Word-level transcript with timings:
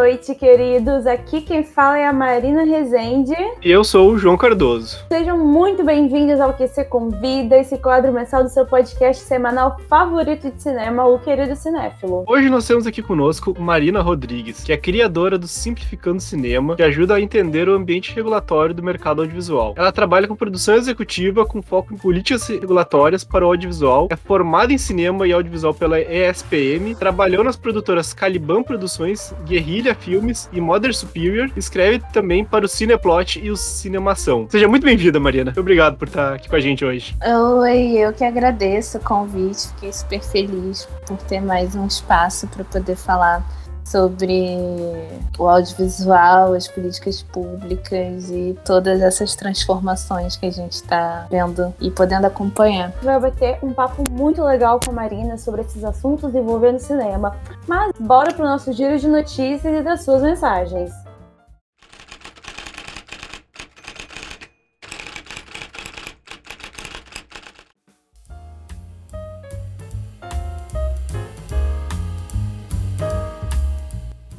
Boa 0.00 0.08
noite, 0.08 0.34
queridos. 0.34 1.06
Aqui 1.06 1.42
quem 1.42 1.62
fala 1.62 1.98
é 1.98 2.06
a 2.06 2.12
Marina 2.12 2.64
Rezende. 2.64 3.34
E 3.62 3.70
eu 3.70 3.84
sou 3.84 4.12
o 4.12 4.18
João 4.18 4.34
Cardoso. 4.34 5.04
Sejam 5.12 5.36
muito 5.36 5.84
bem-vindos 5.84 6.40
ao 6.40 6.54
Que 6.54 6.66
Você 6.66 6.82
Convida, 6.82 7.58
esse 7.58 7.76
quadro 7.76 8.10
mensal 8.10 8.42
do 8.42 8.48
seu 8.48 8.64
podcast 8.64 9.22
semanal 9.22 9.76
favorito 9.90 10.50
de 10.50 10.62
cinema, 10.62 11.04
o 11.04 11.18
Querido 11.18 11.54
Cinéfilo. 11.54 12.24
Hoje 12.26 12.48
nós 12.48 12.66
temos 12.66 12.86
aqui 12.86 13.02
conosco 13.02 13.54
Marina 13.60 14.00
Rodrigues, 14.00 14.64
que 14.64 14.72
é 14.72 14.76
criadora 14.78 15.36
do 15.36 15.46
Simplificando 15.46 16.18
Cinema, 16.18 16.76
que 16.76 16.82
ajuda 16.82 17.16
a 17.16 17.20
entender 17.20 17.68
o 17.68 17.74
ambiente 17.74 18.14
regulatório 18.14 18.74
do 18.74 18.82
mercado 18.82 19.20
audiovisual. 19.20 19.74
Ela 19.76 19.92
trabalha 19.92 20.26
com 20.26 20.34
produção 20.34 20.76
executiva 20.76 21.44
com 21.44 21.60
foco 21.60 21.92
em 21.92 21.98
políticas 21.98 22.48
regulatórias 22.48 23.22
para 23.22 23.44
o 23.44 23.48
audiovisual, 23.48 24.08
é 24.10 24.16
formada 24.16 24.72
em 24.72 24.78
cinema 24.78 25.26
e 25.26 25.32
audiovisual 25.34 25.74
pela 25.74 26.00
ESPM, 26.00 26.94
trabalhou 26.94 27.44
nas 27.44 27.56
produtoras 27.56 28.14
Caliban 28.14 28.62
Produções, 28.62 29.34
Guerrilha 29.44 29.89
Filmes 29.94 30.48
e 30.52 30.60
Mother 30.60 30.94
Superior. 30.94 31.50
Escreve 31.56 32.02
também 32.12 32.44
para 32.44 32.64
o 32.64 32.68
Cineplot 32.68 33.40
e 33.40 33.50
o 33.50 33.56
Cinemação. 33.56 34.46
Seja 34.50 34.68
muito 34.68 34.84
bem-vinda, 34.84 35.20
Mariana. 35.20 35.52
Obrigado 35.56 35.96
por 35.96 36.08
estar 36.08 36.34
aqui 36.34 36.48
com 36.48 36.56
a 36.56 36.60
gente 36.60 36.84
hoje. 36.84 37.16
Oi, 37.24 37.98
eu 37.98 38.12
que 38.12 38.24
agradeço 38.24 38.98
o 38.98 39.00
convite. 39.00 39.68
Fiquei 39.68 39.92
super 39.92 40.20
feliz 40.20 40.88
por 41.06 41.18
ter 41.18 41.40
mais 41.40 41.74
um 41.74 41.86
espaço 41.86 42.46
para 42.48 42.64
poder 42.64 42.96
falar 42.96 43.44
sobre 43.90 44.56
o 45.38 45.48
audiovisual, 45.48 46.54
as 46.54 46.68
políticas 46.68 47.22
públicas 47.22 48.30
e 48.30 48.56
todas 48.64 49.00
essas 49.00 49.34
transformações 49.34 50.36
que 50.36 50.46
a 50.46 50.50
gente 50.50 50.72
está 50.72 51.26
vendo 51.30 51.74
e 51.80 51.90
podendo 51.90 52.26
acompanhar. 52.26 52.92
Vai 53.02 53.18
bater 53.18 53.58
um 53.62 53.72
papo 53.72 54.04
muito 54.10 54.42
legal 54.42 54.80
com 54.84 54.92
a 54.92 54.94
Marina 54.94 55.36
sobre 55.36 55.62
esses 55.62 55.82
assuntos 55.82 56.34
envolvendo 56.34 56.78
cinema. 56.78 57.36
Mas 57.66 57.92
bora 57.98 58.32
pro 58.32 58.44
nosso 58.44 58.72
giro 58.72 58.98
de 58.98 59.08
notícias 59.08 59.64
e 59.64 59.82
das 59.82 60.02
suas 60.02 60.22
mensagens. 60.22 61.09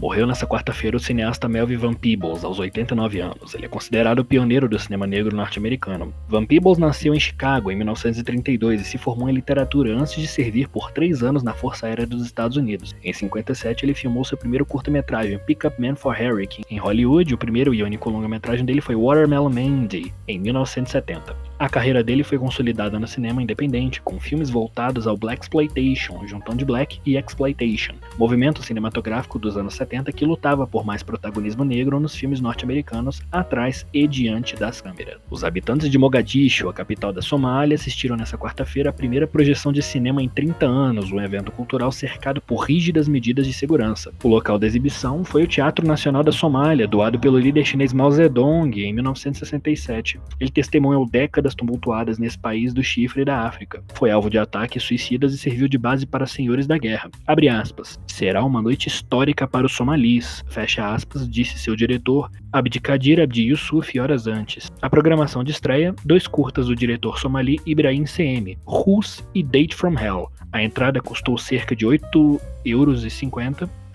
Morreu 0.02 0.26
nesta 0.26 0.48
quarta-feira 0.48 0.98
o 0.98 1.00
cineasta 1.00 1.48
Melvin 1.48 1.78
Van 1.78 1.94
Peebles, 1.94 2.44
aos 2.44 2.58
89 2.58 3.20
anos. 3.20 3.54
Ele 3.54 3.68
é 3.68 3.70
considerado 3.70 4.18
o 4.18 4.26
pioneiro 4.26 4.68
do 4.68 4.80
cinema 4.80 5.06
negro 5.06 5.36
norte-americano. 5.36 6.12
Van 6.28 6.44
Peebles 6.44 6.80
nasceu 6.80 7.14
em 7.14 7.20
Chicago 7.20 7.70
em 7.70 7.76
1932 7.76 8.82
e 8.82 8.84
se 8.84 8.98
formou 8.98 9.30
em 9.30 9.34
literatura 9.34 9.96
antes 9.96 10.16
de 10.16 10.26
servir 10.28 10.68
por 10.70 10.90
três 10.92 11.22
anos 11.22 11.44
na 11.44 11.54
Força 11.54 11.86
Aérea 11.86 12.08
dos 12.08 12.26
Estados 12.26 12.58
Unidos. 12.58 12.96
Em 13.04 13.14
57, 13.14 13.86
ele 13.86 13.94
filmou 13.94 14.26
seu 14.26 14.40
primeiro 14.40 14.66
curta-metragem, 14.66 15.38
Pick 15.46 15.66
Up 15.66 15.80
Man 15.80 15.96
for 15.96 16.16
Harry. 16.16 16.50
Em 16.68 16.80
Hollywood, 16.80 17.36
o 17.36 17.38
primeiro 17.38 17.72
e 17.72 17.84
único 17.84 18.10
longa-metragem 18.10 18.66
dele 18.66 18.82
foi 18.82 18.96
Watermelon 18.96 19.52
Mandy, 19.52 20.12
em 20.28 20.40
1970. 20.40 21.51
A 21.62 21.70
carreira 21.70 22.04
dele 22.04 22.24
foi 22.24 22.40
consolidada 22.40 22.98
no 22.98 23.08
cinema 23.08 23.40
independente, 23.40 24.02
com 24.02 24.20
filmes 24.20 24.50
voltados 24.50 25.06
ao 25.06 25.16
Black 25.16 25.44
Exploitation, 25.44 26.26
juntão 26.26 26.56
de 26.56 26.66
Black 26.66 27.00
e 27.06 27.16
Exploitation, 27.16 27.94
movimento 28.18 28.64
cinematográfico 28.64 29.38
dos 29.38 29.56
anos 29.56 29.76
70 29.76 30.12
que 30.12 30.26
lutava 30.26 30.66
por 30.66 30.84
mais 30.84 31.04
protagonismo 31.04 31.64
negro 31.64 32.00
nos 32.00 32.16
filmes 32.16 32.42
norte-americanos, 32.42 33.22
atrás 33.32 33.86
e 33.94 34.08
diante 34.08 34.56
das 34.56 34.82
câmeras. 34.82 35.20
Os 35.30 35.44
habitantes 35.44 35.88
de 35.88 36.00
Mogadishu, 36.00 36.68
a 36.68 36.74
capital 36.74 37.14
da 37.14 37.22
Somália, 37.22 37.76
assistiram 37.76 38.16
nessa 38.16 38.40
quarta-feira 38.40 38.90
a 38.90 38.94
primeira 38.94 39.28
projeção 39.28 39.72
de 39.72 39.84
cinema 39.84 40.24
em 40.24 40.28
30 40.28 40.66
anos, 40.66 41.12
um 41.12 41.22
evento 41.22 41.52
cultural 41.52 41.92
cercado 41.92 42.42
por 42.42 42.62
rígidas 42.62 43.08
medidas 43.08 43.46
de 43.46 43.54
segurança. 43.54 44.12
O 44.24 44.28
local 44.28 44.58
da 44.58 44.66
exibição 44.66 45.24
foi 45.24 45.44
o 45.44 45.48
Teatro 45.48 45.86
Nacional 45.86 46.24
da 46.24 46.32
Somália, 46.32 46.88
doado 46.88 47.20
pelo 47.20 47.38
líder 47.38 47.66
chinês 47.66 47.94
Mao 47.94 48.10
Zedong 48.10 48.82
em 48.82 48.92
1967. 48.92 50.20
Ele 50.40 50.50
testemunhou 50.50 51.08
décadas 51.08 51.51
tumultuadas 51.56 52.18
nesse 52.18 52.38
país 52.38 52.74
do 52.74 52.84
chifre 52.84 53.26
da 53.26 53.42
África. 53.42 53.84
Foi 53.94 54.12
alvo 54.12 54.30
de 54.30 54.38
ataques 54.38 54.84
suicidas 54.84 55.34
e 55.34 55.38
serviu 55.38 55.68
de 55.68 55.78
base 55.78 56.06
para 56.06 56.26
senhores 56.26 56.68
da 56.68 56.78
guerra. 56.78 57.10
Abre 57.26 57.50
aspas. 57.50 58.00
Será 58.08 58.44
uma 58.44 58.62
noite 58.62 58.88
histórica 58.88 59.48
para 59.48 59.66
os 59.66 59.74
somalis, 59.74 60.44
fecha 60.48 60.94
aspas, 60.94 61.30
disse 61.30 61.58
seu 61.60 61.76
diretor 61.76 62.30
Abdikadir 62.52 63.20
Abdi 63.20 63.44
Yusuf 63.44 63.98
horas 64.00 64.28
antes. 64.28 64.72
A 64.82 64.90
programação 64.90 65.44
de 65.44 65.52
estreia, 65.52 65.96
dois 66.06 66.28
curtas 66.28 66.68
do 66.68 66.76
diretor 66.76 67.20
somali 67.20 67.60
Ibrahim 67.66 68.04
CM, 68.04 68.58
Rus 68.66 69.24
e 69.34 69.42
Date 69.44 69.76
from 69.76 69.98
Hell. 69.98 70.30
A 70.52 70.62
entrada 70.62 71.02
custou 71.02 71.38
cerca 71.38 71.76
de 71.76 71.86
8,50 71.86 72.42
euros 72.66 73.04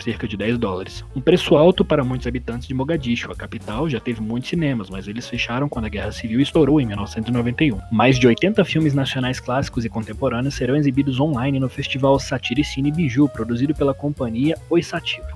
cerca 0.07 0.25
de 0.25 0.37
10 0.37 0.57
dólares. 0.57 1.03
Um 1.13 1.19
preço 1.19 1.57
alto 1.57 1.83
para 1.83 2.01
muitos 2.01 2.25
habitantes 2.25 2.65
de 2.65 2.73
Mogadishu. 2.73 3.29
A 3.29 3.35
capital 3.35 3.89
já 3.89 3.99
teve 3.99 4.21
muitos 4.21 4.49
cinemas, 4.49 4.89
mas 4.89 5.05
eles 5.05 5.27
fecharam 5.27 5.67
quando 5.67 5.83
a 5.83 5.89
Guerra 5.89 6.13
Civil 6.13 6.39
estourou 6.39 6.79
em 6.79 6.85
1991. 6.85 7.77
Mais 7.91 8.17
de 8.17 8.25
80 8.25 8.63
filmes 8.63 8.93
nacionais 8.93 9.41
clássicos 9.41 9.83
e 9.83 9.89
contemporâneos 9.89 10.55
serão 10.55 10.77
exibidos 10.77 11.19
online 11.19 11.59
no 11.59 11.67
festival 11.67 12.17
Satire 12.21 12.63
Cine 12.63 12.89
Biju, 12.89 13.27
produzido 13.27 13.75
pela 13.75 13.93
companhia 13.93 14.57
Oi. 14.69 14.81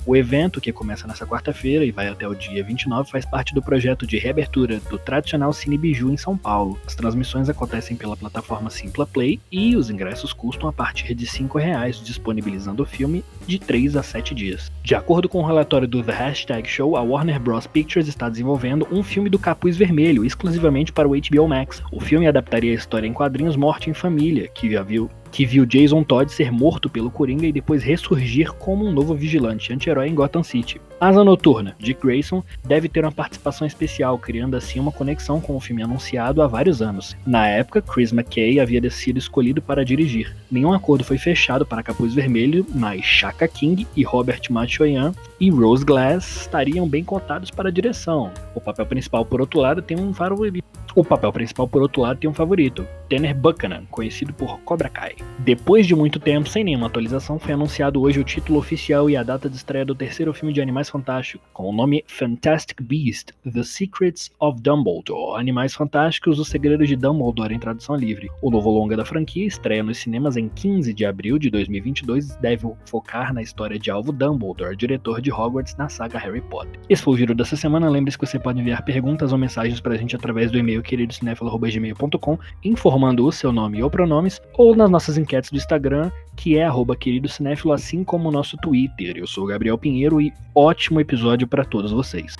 O 0.05 0.15
evento, 0.15 0.61
que 0.61 0.71
começa 0.71 1.05
nessa 1.05 1.27
quarta-feira 1.27 1.83
e 1.83 1.91
vai 1.91 2.07
até 2.07 2.25
o 2.25 2.33
dia 2.33 2.63
29, 2.63 3.11
faz 3.11 3.25
parte 3.25 3.53
do 3.53 3.61
projeto 3.61 4.07
de 4.07 4.17
reabertura 4.17 4.79
do 4.89 4.97
tradicional 4.97 5.51
Cine 5.51 5.77
Biju 5.77 6.09
em 6.09 6.15
São 6.15 6.37
Paulo. 6.37 6.79
As 6.87 6.95
transmissões 6.95 7.49
acontecem 7.49 7.97
pela 7.97 8.15
plataforma 8.15 8.69
Simpla 8.69 9.05
Play 9.05 9.41
e 9.51 9.75
os 9.75 9.89
ingressos 9.89 10.31
custam 10.31 10.69
a 10.69 10.73
partir 10.73 11.13
de 11.13 11.25
R$ 11.25 11.31
5,00, 11.31 12.01
disponibilizando 12.03 12.83
o 12.83 12.85
filme 12.85 13.25
de 13.45 13.59
3 13.59 13.97
a 13.97 14.03
7 14.03 14.33
dias 14.33 14.60
De 14.83 14.95
acordo 14.95 15.29
com 15.29 15.39
o 15.39 15.41
um 15.41 15.45
relatório 15.45 15.87
do 15.87 16.03
The 16.03 16.11
Hashtag 16.11 16.67
Show, 16.67 16.97
a 16.97 17.01
Warner 17.01 17.39
Bros. 17.39 17.67
Pictures 17.67 18.07
está 18.07 18.27
desenvolvendo 18.27 18.87
um 18.91 19.03
filme 19.03 19.29
do 19.29 19.37
Capuz 19.37 19.77
Vermelho, 19.77 20.25
exclusivamente 20.25 20.91
para 20.91 21.07
o 21.07 21.11
HBO 21.11 21.47
Max. 21.47 21.83
O 21.91 21.99
filme 21.99 22.27
adaptaria 22.27 22.71
a 22.71 22.75
história 22.75 23.07
em 23.07 23.13
quadrinhos 23.13 23.55
Morte 23.55 23.89
em 23.89 23.93
Família, 23.93 24.47
que 24.47 24.71
já 24.71 24.81
viu 24.81 25.09
que 25.31 25.45
viu 25.45 25.65
Jason 25.65 26.03
Todd 26.03 26.31
ser 26.31 26.51
morto 26.51 26.89
pelo 26.89 27.09
Coringa 27.09 27.47
e 27.47 27.51
depois 27.51 27.83
ressurgir 27.83 28.51
como 28.53 28.85
um 28.85 28.91
novo 28.91 29.15
vigilante 29.15 29.73
anti-herói 29.73 30.09
em 30.09 30.15
Gotham 30.15 30.43
City. 30.43 30.81
Asa 30.99 31.23
Noturna, 31.23 31.75
Dick 31.79 31.99
Grayson, 32.05 32.43
deve 32.63 32.87
ter 32.87 33.03
uma 33.03 33.11
participação 33.11 33.65
especial, 33.65 34.19
criando 34.19 34.55
assim 34.55 34.79
uma 34.79 34.91
conexão 34.91 35.41
com 35.41 35.55
o 35.55 35.59
filme 35.59 35.81
anunciado 35.81 36.43
há 36.43 36.47
vários 36.47 36.81
anos. 36.81 37.15
Na 37.25 37.47
época, 37.47 37.81
Chris 37.81 38.11
McKay 38.11 38.59
havia 38.59 38.87
sido 38.91 39.17
escolhido 39.17 39.61
para 39.61 39.83
dirigir. 39.83 40.35
Nenhum 40.51 40.73
acordo 40.73 41.03
foi 41.03 41.17
fechado 41.17 41.65
para 41.65 41.81
Capuz 41.81 42.13
Vermelho, 42.13 42.65
mas 42.75 43.03
Chaka 43.03 43.47
King 43.47 43.87
e 43.95 44.03
Robert 44.03 44.41
Machoyan 44.49 45.13
e 45.39 45.49
Rose 45.49 45.83
Glass 45.83 46.41
estariam 46.41 46.87
bem 46.87 47.03
cotados 47.03 47.49
para 47.49 47.69
a 47.69 47.71
direção. 47.71 48.31
O 48.53 48.61
papel 48.61 48.85
principal, 48.85 49.25
por 49.25 49.41
outro 49.41 49.59
lado, 49.59 49.81
tem 49.81 49.99
um 49.99 50.13
favorito. 50.13 50.63
O 50.93 51.05
papel 51.05 51.31
principal, 51.31 51.67
por 51.67 51.81
outro 51.81 52.01
lado, 52.01 52.19
tem 52.19 52.29
um 52.29 52.33
favorito, 52.33 52.85
Tanner 53.09 53.33
Buchanan, 53.33 53.85
conhecido 53.89 54.33
por 54.33 54.59
Cobra 54.61 54.89
Kai. 54.89 55.15
Depois 55.39 55.87
de 55.87 55.95
muito 55.95 56.19
tempo, 56.19 56.49
sem 56.49 56.65
nenhuma 56.65 56.87
atualização, 56.87 57.39
foi 57.39 57.53
anunciado 57.53 58.01
hoje 58.01 58.19
o 58.19 58.23
título 58.25 58.59
oficial 58.59 59.09
e 59.09 59.15
a 59.15 59.23
data 59.23 59.49
de 59.49 59.55
estreia 59.55 59.85
do 59.85 59.95
terceiro 59.95 60.33
filme 60.33 60.53
de 60.53 60.61
Animais 60.61 60.89
Fantásticos, 60.89 61.47
com 61.53 61.69
o 61.69 61.71
nome 61.71 62.03
Fantastic 62.07 62.81
Beast: 62.81 63.31
The 63.49 63.63
Secrets 63.63 64.31
of 64.37 64.61
Dumbledore. 64.61 65.39
Animais 65.39 65.73
Fantásticos: 65.73 66.39
Os 66.39 66.49
Segredos 66.49 66.89
de 66.89 66.97
Dumbledore 66.97 67.53
em 67.53 67.59
tradução 67.59 67.95
livre. 67.95 68.29
O 68.41 68.51
novo 68.51 68.69
longa 68.69 68.97
da 68.97 69.05
franquia 69.05 69.45
estreia 69.45 69.83
nos 69.83 69.97
cinemas 69.97 70.35
em 70.35 70.49
15 70.49 70.93
de 70.93 71.05
abril 71.05 71.39
de 71.39 71.49
2022 71.49 72.31
e 72.31 72.41
deve 72.41 72.69
focar 72.85 73.33
na 73.33 73.41
história 73.41 73.79
de 73.79 73.89
Alvo 73.89 74.11
Dumbledore, 74.11 74.75
diretor 74.75 75.21
de 75.21 75.31
Hogwarts 75.31 75.77
na 75.77 75.87
saga 75.87 76.19
Harry 76.19 76.41
Potter. 76.41 76.79
Esse 76.89 77.01
foi 77.01 77.13
o 77.13 77.17
giro 77.17 77.33
dessa 77.33 77.55
semana. 77.55 77.89
Lembre-se 77.89 78.17
que 78.17 78.25
você 78.25 78.37
pode 78.37 78.59
enviar 78.59 78.83
perguntas 78.83 79.31
ou 79.31 79.37
mensagens 79.37 79.79
pra 79.79 79.95
gente 79.95 80.15
através 80.15 80.51
do 80.51 80.57
e-mail 80.57 80.80
queridocinéfilo.gmail.com, 80.81 82.37
informando 82.63 83.25
o 83.25 83.31
seu 83.31 83.51
nome 83.51 83.81
ou 83.83 83.89
pronomes, 83.89 84.41
ou 84.53 84.75
nas 84.75 84.89
nossas 84.89 85.17
enquetes 85.17 85.51
do 85.51 85.57
Instagram, 85.57 86.11
que 86.35 86.57
é 86.57 86.63
arroba 86.63 86.95
queridocinéfilo, 86.95 87.73
assim 87.73 88.03
como 88.03 88.29
o 88.29 88.31
nosso 88.31 88.57
Twitter. 88.57 89.17
Eu 89.17 89.27
sou 89.27 89.43
o 89.43 89.47
Gabriel 89.47 89.77
Pinheiro 89.77 90.21
e 90.21 90.33
ótimo 90.55 90.99
episódio 90.99 91.47
para 91.47 91.65
todos 91.65 91.91
vocês. 91.91 92.35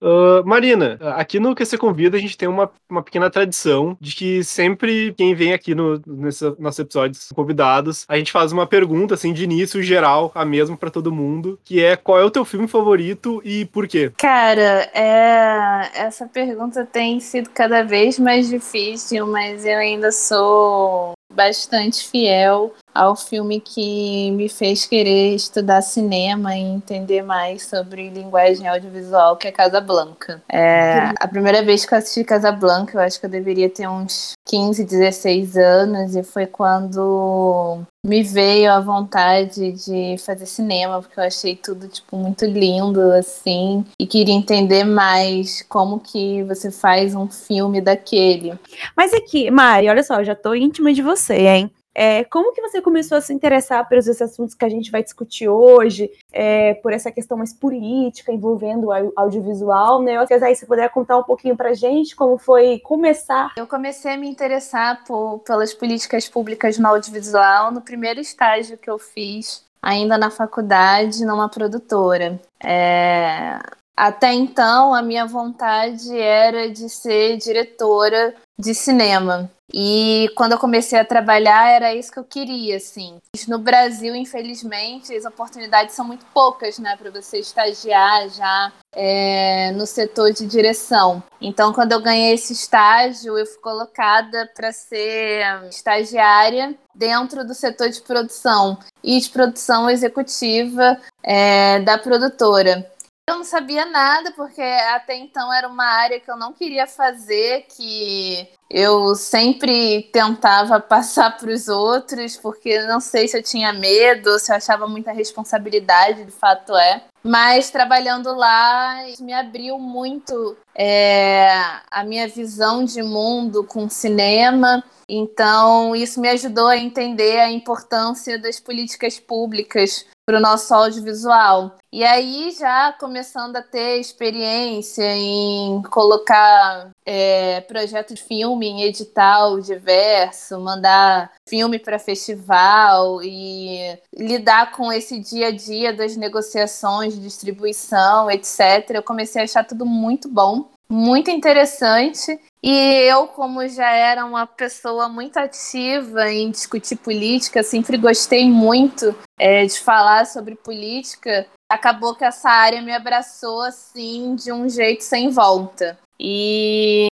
Uh, 0.00 0.46
Marina, 0.46 0.96
aqui 1.16 1.40
no 1.40 1.54
Que 1.54 1.64
Você 1.64 1.76
Convida 1.76 2.16
a 2.16 2.20
gente 2.20 2.36
tem 2.36 2.48
uma, 2.48 2.70
uma 2.88 3.02
pequena 3.02 3.28
tradição 3.28 3.96
de 4.00 4.14
que 4.14 4.44
sempre 4.44 5.12
quem 5.16 5.34
vem 5.34 5.52
aqui 5.52 5.74
no, 5.74 6.00
nesse 6.06 6.44
nossos 6.58 6.78
episódios 6.78 7.28
convidados, 7.34 8.04
a 8.08 8.16
gente 8.16 8.30
faz 8.30 8.52
uma 8.52 8.66
pergunta 8.66 9.14
assim 9.14 9.32
de 9.32 9.44
início 9.44 9.82
geral, 9.82 10.30
a 10.34 10.44
mesma 10.44 10.76
para 10.76 10.90
todo 10.90 11.12
mundo, 11.12 11.58
que 11.64 11.82
é 11.82 11.96
qual 11.96 12.18
é 12.18 12.24
o 12.24 12.30
teu 12.30 12.44
filme 12.44 12.68
favorito 12.68 13.42
e 13.44 13.64
por 13.66 13.88
quê? 13.88 14.12
Cara, 14.16 14.88
é... 14.94 15.90
essa 15.94 16.26
pergunta 16.26 16.86
tem 16.86 17.18
sido 17.18 17.50
cada 17.50 17.82
vez 17.82 18.18
mais 18.18 18.48
difícil, 18.48 19.26
mas 19.26 19.64
eu 19.64 19.78
ainda 19.78 20.12
sou 20.12 21.12
bastante 21.32 22.08
fiel 22.08 22.72
ao 22.98 23.14
filme 23.14 23.60
que 23.60 24.32
me 24.32 24.48
fez 24.48 24.84
querer 24.84 25.34
estudar 25.34 25.82
cinema 25.82 26.56
e 26.56 26.60
entender 26.60 27.22
mais 27.22 27.64
sobre 27.64 28.10
linguagem 28.10 28.66
audiovisual, 28.66 29.36
que 29.36 29.46
é 29.46 29.52
Casa 29.52 29.80
Blanca. 29.80 30.42
É, 30.48 31.12
a 31.20 31.28
primeira 31.28 31.62
vez 31.62 31.86
que 31.86 31.94
eu 31.94 31.98
assisti 31.98 32.24
Casa 32.24 32.50
Blanca, 32.50 32.96
eu 32.96 33.00
acho 33.00 33.20
que 33.20 33.26
eu 33.26 33.30
deveria 33.30 33.70
ter 33.70 33.88
uns 33.88 34.32
15, 34.46 34.84
16 34.84 35.56
anos, 35.56 36.16
e 36.16 36.24
foi 36.24 36.46
quando 36.46 37.80
me 38.04 38.22
veio 38.22 38.72
a 38.72 38.80
vontade 38.80 39.72
de 39.72 40.16
fazer 40.18 40.46
cinema, 40.46 41.00
porque 41.00 41.20
eu 41.20 41.24
achei 41.24 41.54
tudo 41.54 41.86
tipo 41.86 42.16
muito 42.16 42.44
lindo 42.44 43.00
assim, 43.12 43.84
e 44.00 44.06
queria 44.06 44.34
entender 44.34 44.82
mais 44.82 45.62
como 45.68 46.00
que 46.00 46.42
você 46.44 46.70
faz 46.70 47.14
um 47.14 47.28
filme 47.28 47.80
daquele. 47.80 48.58
Mas 48.96 49.12
aqui, 49.14 49.50
Mari, 49.50 49.88
olha 49.88 50.02
só, 50.02 50.20
eu 50.20 50.24
já 50.24 50.34
tô 50.34 50.54
íntima 50.54 50.92
de 50.92 51.02
você, 51.02 51.46
hein? 51.46 51.70
É, 52.00 52.22
como 52.22 52.52
que 52.52 52.62
você 52.62 52.80
começou 52.80 53.18
a 53.18 53.20
se 53.20 53.34
interessar 53.34 53.88
pelos 53.88 54.06
esses 54.06 54.22
assuntos 54.22 54.54
que 54.54 54.64
a 54.64 54.68
gente 54.68 54.88
vai 54.88 55.02
discutir 55.02 55.48
hoje, 55.48 56.08
é, 56.32 56.74
por 56.74 56.92
essa 56.92 57.10
questão 57.10 57.36
mais 57.36 57.52
política 57.52 58.32
envolvendo 58.32 58.86
o 58.86 59.12
audiovisual, 59.16 60.00
né? 60.00 60.24
Se 60.24 60.34
aí 60.34 60.54
você 60.54 60.64
puder 60.64 60.88
contar 60.90 61.18
um 61.18 61.24
pouquinho 61.24 61.56
pra 61.56 61.74
gente 61.74 62.14
como 62.14 62.38
foi 62.38 62.78
começar. 62.84 63.52
Eu 63.56 63.66
comecei 63.66 64.12
a 64.12 64.16
me 64.16 64.28
interessar 64.28 65.02
por, 65.04 65.40
pelas 65.40 65.74
políticas 65.74 66.28
públicas 66.28 66.78
no 66.78 66.86
audiovisual 66.86 67.72
no 67.72 67.80
primeiro 67.80 68.20
estágio 68.20 68.78
que 68.78 68.88
eu 68.88 69.00
fiz, 69.00 69.64
ainda 69.82 70.16
na 70.16 70.30
faculdade, 70.30 71.24
numa 71.24 71.48
produtora. 71.48 72.40
É, 72.62 73.58
até 73.96 74.32
então, 74.32 74.94
a 74.94 75.02
minha 75.02 75.26
vontade 75.26 76.16
era 76.16 76.70
de 76.70 76.88
ser 76.88 77.38
diretora 77.38 78.36
de 78.56 78.72
cinema. 78.72 79.50
E 79.72 80.30
quando 80.34 80.52
eu 80.52 80.58
comecei 80.58 80.98
a 80.98 81.04
trabalhar, 81.04 81.68
era 81.68 81.94
isso 81.94 82.10
que 82.10 82.18
eu 82.18 82.24
queria, 82.24 82.76
assim. 82.76 83.20
No 83.46 83.58
Brasil, 83.58 84.14
infelizmente, 84.14 85.14
as 85.14 85.26
oportunidades 85.26 85.94
são 85.94 86.06
muito 86.06 86.24
poucas, 86.32 86.78
né, 86.78 86.96
para 86.96 87.10
você 87.10 87.38
estagiar 87.38 88.28
já 88.30 88.72
é, 88.94 89.70
no 89.72 89.86
setor 89.86 90.32
de 90.32 90.46
direção. 90.46 91.22
Então, 91.40 91.72
quando 91.72 91.92
eu 91.92 92.00
ganhei 92.00 92.32
esse 92.32 92.52
estágio, 92.52 93.36
eu 93.36 93.44
fui 93.44 93.60
colocada 93.60 94.50
para 94.56 94.72
ser 94.72 95.44
estagiária 95.68 96.74
dentro 96.94 97.46
do 97.46 97.54
setor 97.54 97.90
de 97.90 98.00
produção 98.00 98.78
e 99.04 99.20
de 99.20 99.28
produção 99.28 99.88
executiva 99.88 100.98
é, 101.22 101.78
da 101.80 101.98
produtora. 101.98 102.90
Eu 103.28 103.36
não 103.36 103.44
sabia 103.44 103.84
nada, 103.84 104.32
porque 104.32 104.62
até 104.62 105.14
então 105.14 105.52
era 105.52 105.68
uma 105.68 105.84
área 105.84 106.18
que 106.18 106.30
eu 106.30 106.36
não 106.38 106.50
queria 106.50 106.86
fazer, 106.86 107.66
que 107.68 108.48
eu 108.70 109.14
sempre 109.14 110.04
tentava 110.10 110.80
passar 110.80 111.36
para 111.36 111.52
os 111.52 111.68
outros, 111.68 112.38
porque 112.38 112.80
não 112.86 113.00
sei 113.00 113.28
se 113.28 113.36
eu 113.36 113.42
tinha 113.42 113.70
medo, 113.70 114.38
se 114.38 114.50
eu 114.50 114.56
achava 114.56 114.88
muita 114.88 115.12
responsabilidade, 115.12 116.24
de 116.24 116.30
fato 116.30 116.74
é. 116.74 117.02
Mas 117.22 117.70
trabalhando 117.70 118.34
lá, 118.34 118.96
me 119.20 119.34
abriu 119.34 119.78
muito 119.78 120.56
é, 120.74 121.50
a 121.90 122.02
minha 122.04 122.26
visão 122.26 122.82
de 122.82 123.02
mundo 123.02 123.62
com 123.62 123.90
cinema. 123.90 124.82
Então, 125.06 125.94
isso 125.94 126.18
me 126.18 126.30
ajudou 126.30 126.68
a 126.68 126.78
entender 126.78 127.40
a 127.40 127.50
importância 127.50 128.38
das 128.38 128.58
políticas 128.58 129.20
públicas 129.20 130.06
para 130.28 130.36
o 130.36 130.42
nosso 130.42 130.74
audiovisual. 130.74 131.78
E 131.90 132.04
aí, 132.04 132.50
já 132.50 132.92
começando 132.92 133.56
a 133.56 133.62
ter 133.62 133.98
experiência 133.98 135.16
em 135.16 135.80
colocar 135.84 136.90
é, 137.06 137.62
projeto 137.62 138.12
de 138.12 138.22
filme 138.22 138.66
em 138.66 138.82
edital 138.82 139.58
diverso, 139.58 140.60
mandar 140.60 141.32
filme 141.48 141.78
para 141.78 141.98
festival 141.98 143.22
e 143.22 143.98
lidar 144.14 144.72
com 144.72 144.92
esse 144.92 145.18
dia 145.18 145.46
a 145.46 145.50
dia 145.50 145.94
das 145.94 146.14
negociações 146.14 147.18
distribuição, 147.18 148.30
etc. 148.30 148.90
Eu 148.90 149.02
comecei 149.02 149.40
a 149.40 149.44
achar 149.44 149.64
tudo 149.64 149.86
muito 149.86 150.28
bom 150.28 150.68
muito 150.90 151.30
interessante. 151.30 152.38
E 152.62 152.72
eu, 153.08 153.28
como 153.28 153.66
já 153.68 153.90
era 153.90 154.24
uma 154.24 154.46
pessoa 154.46 155.08
muito 155.08 155.36
ativa 155.36 156.30
em 156.30 156.50
discutir 156.50 156.96
política, 156.96 157.62
sempre 157.62 157.96
gostei 157.96 158.50
muito 158.50 159.14
é, 159.38 159.64
de 159.64 159.78
falar 159.78 160.26
sobre 160.26 160.56
política, 160.56 161.46
acabou 161.70 162.14
que 162.14 162.24
essa 162.24 162.50
área 162.50 162.82
me 162.82 162.92
abraçou 162.92 163.62
assim 163.62 164.34
de 164.34 164.50
um 164.50 164.68
jeito 164.68 165.04
sem 165.04 165.30
volta. 165.30 165.98
E 166.18 167.06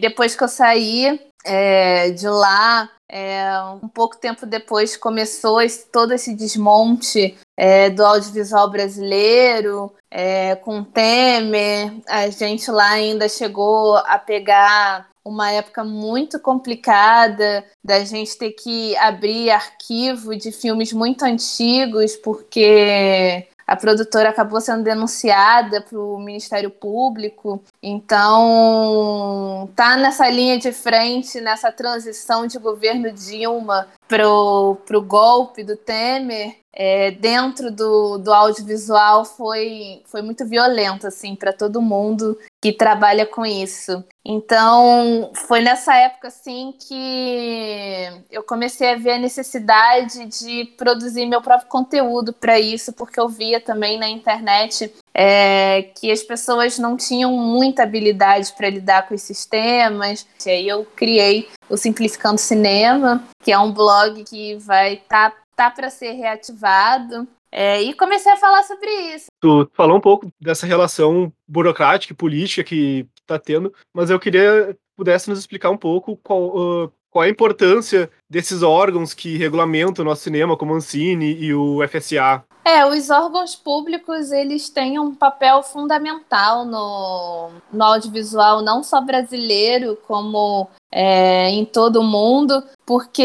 depois 0.00 0.36
que 0.36 0.44
eu 0.44 0.48
saí 0.48 1.20
é, 1.44 2.10
de 2.10 2.28
lá, 2.28 2.88
é, 3.10 3.44
um 3.82 3.88
pouco 3.88 4.16
tempo 4.16 4.46
depois 4.46 4.96
começou 4.96 5.60
esse, 5.60 5.86
todo 5.90 6.14
esse 6.14 6.34
desmonte 6.34 7.36
é, 7.58 7.90
do 7.90 8.04
audiovisual 8.04 8.70
brasileiro, 8.70 9.92
é, 10.10 10.54
com 10.56 10.82
Temer. 10.82 11.92
A 12.08 12.30
gente 12.30 12.70
lá 12.70 12.90
ainda 12.90 13.28
chegou 13.28 13.96
a 13.96 14.18
pegar 14.18 15.08
uma 15.24 15.52
época 15.52 15.84
muito 15.84 16.40
complicada 16.40 17.64
da 17.84 18.04
gente 18.04 18.36
ter 18.36 18.52
que 18.52 18.96
abrir 18.96 19.50
arquivo 19.50 20.34
de 20.34 20.50
filmes 20.50 20.92
muito 20.92 21.24
antigos, 21.24 22.16
porque 22.16 23.46
a 23.72 23.76
produtora 23.76 24.28
acabou 24.28 24.60
sendo 24.60 24.82
denunciada 24.82 25.80
para 25.80 25.98
o 25.98 26.18
Ministério 26.18 26.68
Público. 26.68 27.64
Então, 27.82 29.70
tá 29.74 29.96
nessa 29.96 30.28
linha 30.28 30.58
de 30.58 30.72
frente, 30.72 31.40
nessa 31.40 31.72
transição 31.72 32.46
de 32.46 32.58
governo 32.58 33.10
Dilma 33.10 33.88
para 34.06 34.28
o 34.28 35.02
golpe 35.02 35.64
do 35.64 35.74
Temer, 35.74 36.56
é, 36.70 37.12
dentro 37.12 37.70
do, 37.70 38.18
do 38.18 38.30
audiovisual 38.30 39.24
foi, 39.24 40.02
foi 40.04 40.20
muito 40.20 40.46
violento 40.46 41.06
assim 41.06 41.34
para 41.34 41.52
todo 41.52 41.80
mundo 41.80 42.38
que 42.62 42.72
trabalha 42.72 43.26
com 43.26 43.44
isso. 43.44 44.04
Então 44.24 45.32
foi 45.48 45.60
nessa 45.60 45.96
época 45.96 46.28
assim 46.28 46.72
que 46.78 48.22
eu 48.30 48.44
comecei 48.44 48.92
a 48.92 48.96
ver 48.96 49.14
a 49.14 49.18
necessidade 49.18 50.26
de 50.26 50.66
produzir 50.76 51.26
meu 51.26 51.42
próprio 51.42 51.68
conteúdo 51.68 52.32
para 52.32 52.60
isso, 52.60 52.92
porque 52.92 53.18
eu 53.18 53.28
via 53.28 53.60
também 53.60 53.98
na 53.98 54.08
internet 54.08 54.94
é, 55.12 55.90
que 55.96 56.12
as 56.12 56.22
pessoas 56.22 56.78
não 56.78 56.96
tinham 56.96 57.32
muita 57.32 57.82
habilidade 57.82 58.52
para 58.52 58.70
lidar 58.70 59.08
com 59.08 59.14
esses 59.14 59.44
temas. 59.44 60.24
E 60.46 60.50
aí 60.50 60.68
eu 60.68 60.84
criei 60.94 61.48
o 61.68 61.76
Simplificando 61.76 62.38
Cinema, 62.38 63.24
que 63.42 63.50
é 63.50 63.58
um 63.58 63.72
blog 63.72 64.22
que 64.22 64.54
vai 64.58 64.94
estar 64.94 65.30
tá 65.30 65.36
tá 65.56 65.68
para 65.68 65.90
ser 65.90 66.12
reativado. 66.12 67.26
É, 67.52 67.82
e 67.82 67.92
comecei 67.92 68.32
a 68.32 68.36
falar 68.36 68.62
sobre 68.62 68.90
isso. 69.14 69.26
Tu 69.38 69.70
falou 69.74 69.98
um 69.98 70.00
pouco 70.00 70.32
dessa 70.40 70.66
relação 70.66 71.30
burocrática 71.46 72.14
e 72.14 72.16
política 72.16 72.64
que 72.64 73.06
está 73.20 73.38
tendo, 73.38 73.72
mas 73.92 74.08
eu 74.08 74.18
queria 74.18 74.72
que 74.72 74.80
pudesse 74.96 75.28
nos 75.28 75.38
explicar 75.38 75.70
um 75.70 75.76
pouco 75.76 76.16
qual, 76.16 76.84
uh, 76.84 76.92
qual 77.10 77.24
a 77.24 77.28
importância 77.28 78.10
desses 78.32 78.62
órgãos 78.62 79.12
que 79.12 79.36
regulamentam 79.36 80.02
o 80.02 80.08
nosso 80.08 80.22
cinema, 80.22 80.56
como 80.56 80.72
o 80.72 80.76
Ancine 80.76 81.36
e 81.38 81.54
o 81.54 81.86
FSA. 81.86 82.42
É, 82.64 82.86
os 82.86 83.10
órgãos 83.10 83.54
públicos, 83.54 84.30
eles 84.30 84.70
têm 84.70 84.98
um 84.98 85.14
papel 85.14 85.62
fundamental 85.62 86.64
no, 86.64 87.50
no 87.72 87.84
audiovisual, 87.84 88.62
não 88.62 88.82
só 88.84 89.00
brasileiro, 89.00 89.98
como 90.06 90.68
é, 90.90 91.50
em 91.50 91.64
todo 91.64 92.00
o 92.00 92.04
mundo, 92.04 92.62
porque, 92.86 93.24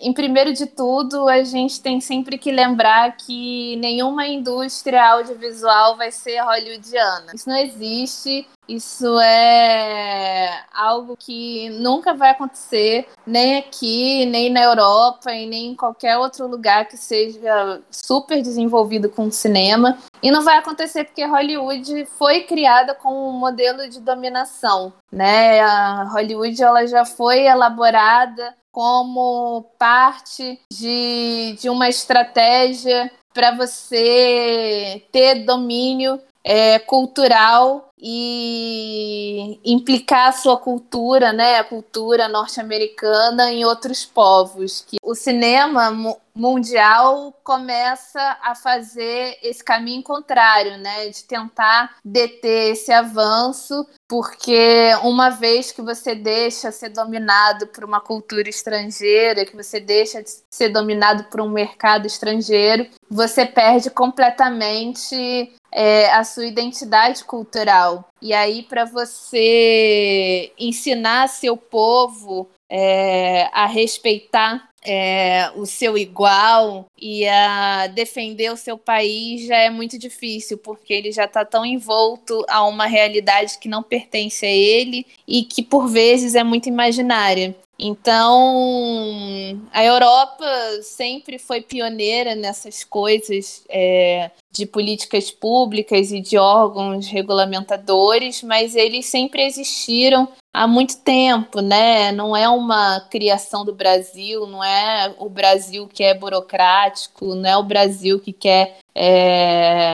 em 0.00 0.12
primeiro 0.12 0.52
de 0.52 0.66
tudo, 0.66 1.28
a 1.28 1.42
gente 1.42 1.80
tem 1.80 2.00
sempre 2.00 2.38
que 2.38 2.52
lembrar 2.52 3.16
que 3.16 3.76
nenhuma 3.76 4.26
indústria 4.26 5.04
audiovisual 5.14 5.96
vai 5.96 6.12
ser 6.12 6.40
hollywoodiana. 6.42 7.32
Isso 7.34 7.48
não 7.48 7.56
existe, 7.56 8.46
isso 8.68 9.18
é 9.20 10.64
algo 10.72 11.16
que 11.18 11.70
nunca 11.70 12.14
vai 12.14 12.30
acontecer, 12.30 13.08
nem 13.26 13.58
aqui, 13.58 13.81
nem 14.26 14.50
na 14.50 14.62
Europa, 14.62 15.32
e 15.32 15.46
nem 15.46 15.66
em 15.68 15.74
qualquer 15.74 16.16
outro 16.18 16.46
lugar 16.46 16.86
que 16.86 16.96
seja 16.96 17.80
super 17.90 18.42
desenvolvido 18.42 19.08
com 19.08 19.30
cinema. 19.30 19.98
E 20.22 20.30
não 20.30 20.42
vai 20.42 20.58
acontecer 20.58 21.04
porque 21.04 21.24
Hollywood 21.24 22.06
foi 22.18 22.42
criada 22.42 22.94
como 22.94 23.28
um 23.28 23.32
modelo 23.32 23.88
de 23.88 24.00
dominação, 24.00 24.92
né? 25.10 25.60
A 25.60 26.04
Hollywood 26.12 26.62
ela 26.62 26.86
já 26.86 27.04
foi 27.04 27.46
elaborada 27.46 28.54
como 28.70 29.66
parte 29.78 30.58
de, 30.72 31.56
de 31.60 31.68
uma 31.68 31.88
estratégia 31.88 33.10
para 33.34 33.50
você 33.52 35.02
ter 35.10 35.44
domínio 35.44 36.20
é, 36.44 36.78
cultural 36.78 37.88
e 38.04 39.60
implicar 39.64 40.28
a 40.28 40.32
sua 40.32 40.56
cultura, 40.56 41.32
né, 41.32 41.58
a 41.58 41.64
cultura 41.64 42.26
norte-americana 42.26 43.52
em 43.52 43.64
outros 43.64 44.04
povos. 44.04 44.84
Que 44.86 44.96
o 45.00 45.14
cinema 45.14 46.16
mundial 46.34 47.32
começa 47.44 48.38
a 48.42 48.54
fazer 48.54 49.38
esse 49.42 49.62
caminho 49.62 50.02
contrário, 50.02 50.78
né, 50.78 51.08
de 51.10 51.22
tentar 51.24 51.94
deter 52.04 52.72
esse 52.72 52.90
avanço, 52.90 53.86
porque 54.08 54.90
uma 55.04 55.30
vez 55.30 55.70
que 55.70 55.80
você 55.80 56.14
deixa 56.14 56.72
ser 56.72 56.88
dominado 56.88 57.68
por 57.68 57.84
uma 57.84 58.00
cultura 58.00 58.48
estrangeira, 58.48 59.46
que 59.46 59.56
você 59.56 59.78
deixa 59.78 60.22
de 60.22 60.30
ser 60.50 60.70
dominado 60.70 61.24
por 61.24 61.40
um 61.40 61.48
mercado 61.48 62.06
estrangeiro, 62.06 62.88
você 63.08 63.46
perde 63.46 63.90
completamente 63.90 65.52
é, 65.72 66.10
a 66.12 66.22
sua 66.22 66.46
identidade 66.46 67.24
cultural. 67.24 68.08
E 68.20 68.34
aí, 68.34 68.62
para 68.62 68.84
você 68.84 70.52
ensinar 70.58 71.28
seu 71.28 71.56
povo 71.56 72.48
é, 72.70 73.48
a 73.52 73.66
respeitar 73.66 74.68
é, 74.84 75.50
o 75.54 75.64
seu 75.64 75.96
igual 75.96 76.86
e 77.00 77.26
a 77.28 77.86
defender 77.86 78.52
o 78.52 78.56
seu 78.56 78.76
país 78.76 79.46
já 79.46 79.56
é 79.56 79.70
muito 79.70 79.98
difícil, 79.98 80.58
porque 80.58 80.92
ele 80.92 81.12
já 81.12 81.24
está 81.24 81.44
tão 81.44 81.64
envolto 81.64 82.44
a 82.48 82.64
uma 82.64 82.86
realidade 82.86 83.58
que 83.58 83.68
não 83.68 83.82
pertence 83.82 84.44
a 84.44 84.50
ele 84.50 85.06
e 85.26 85.44
que 85.44 85.62
por 85.62 85.88
vezes 85.88 86.34
é 86.34 86.42
muito 86.42 86.68
imaginária. 86.68 87.54
Então, 87.78 89.58
a 89.72 89.84
Europa 89.84 90.46
sempre 90.82 91.36
foi 91.36 91.60
pioneira 91.60 92.34
nessas 92.34 92.84
coisas 92.84 93.64
é, 93.68 94.30
de 94.52 94.66
políticas 94.66 95.32
públicas 95.32 96.12
e 96.12 96.20
de 96.20 96.38
órgãos 96.38 97.08
regulamentadores, 97.08 98.42
mas 98.42 98.76
eles 98.76 99.06
sempre 99.06 99.44
existiram 99.44 100.28
há 100.52 100.66
muito 100.66 100.98
tempo, 100.98 101.60
né? 101.60 102.12
Não 102.12 102.36
é 102.36 102.48
uma 102.48 103.00
criação 103.10 103.64
do 103.64 103.74
Brasil, 103.74 104.46
não 104.46 104.62
é 104.62 105.14
o 105.18 105.28
Brasil 105.28 105.88
que 105.88 106.04
é 106.04 106.14
burocrático, 106.14 107.34
não 107.34 107.48
é 107.48 107.56
o 107.56 107.62
Brasil 107.62 108.20
que 108.20 108.32
quer 108.32 108.78
é, 108.94 109.92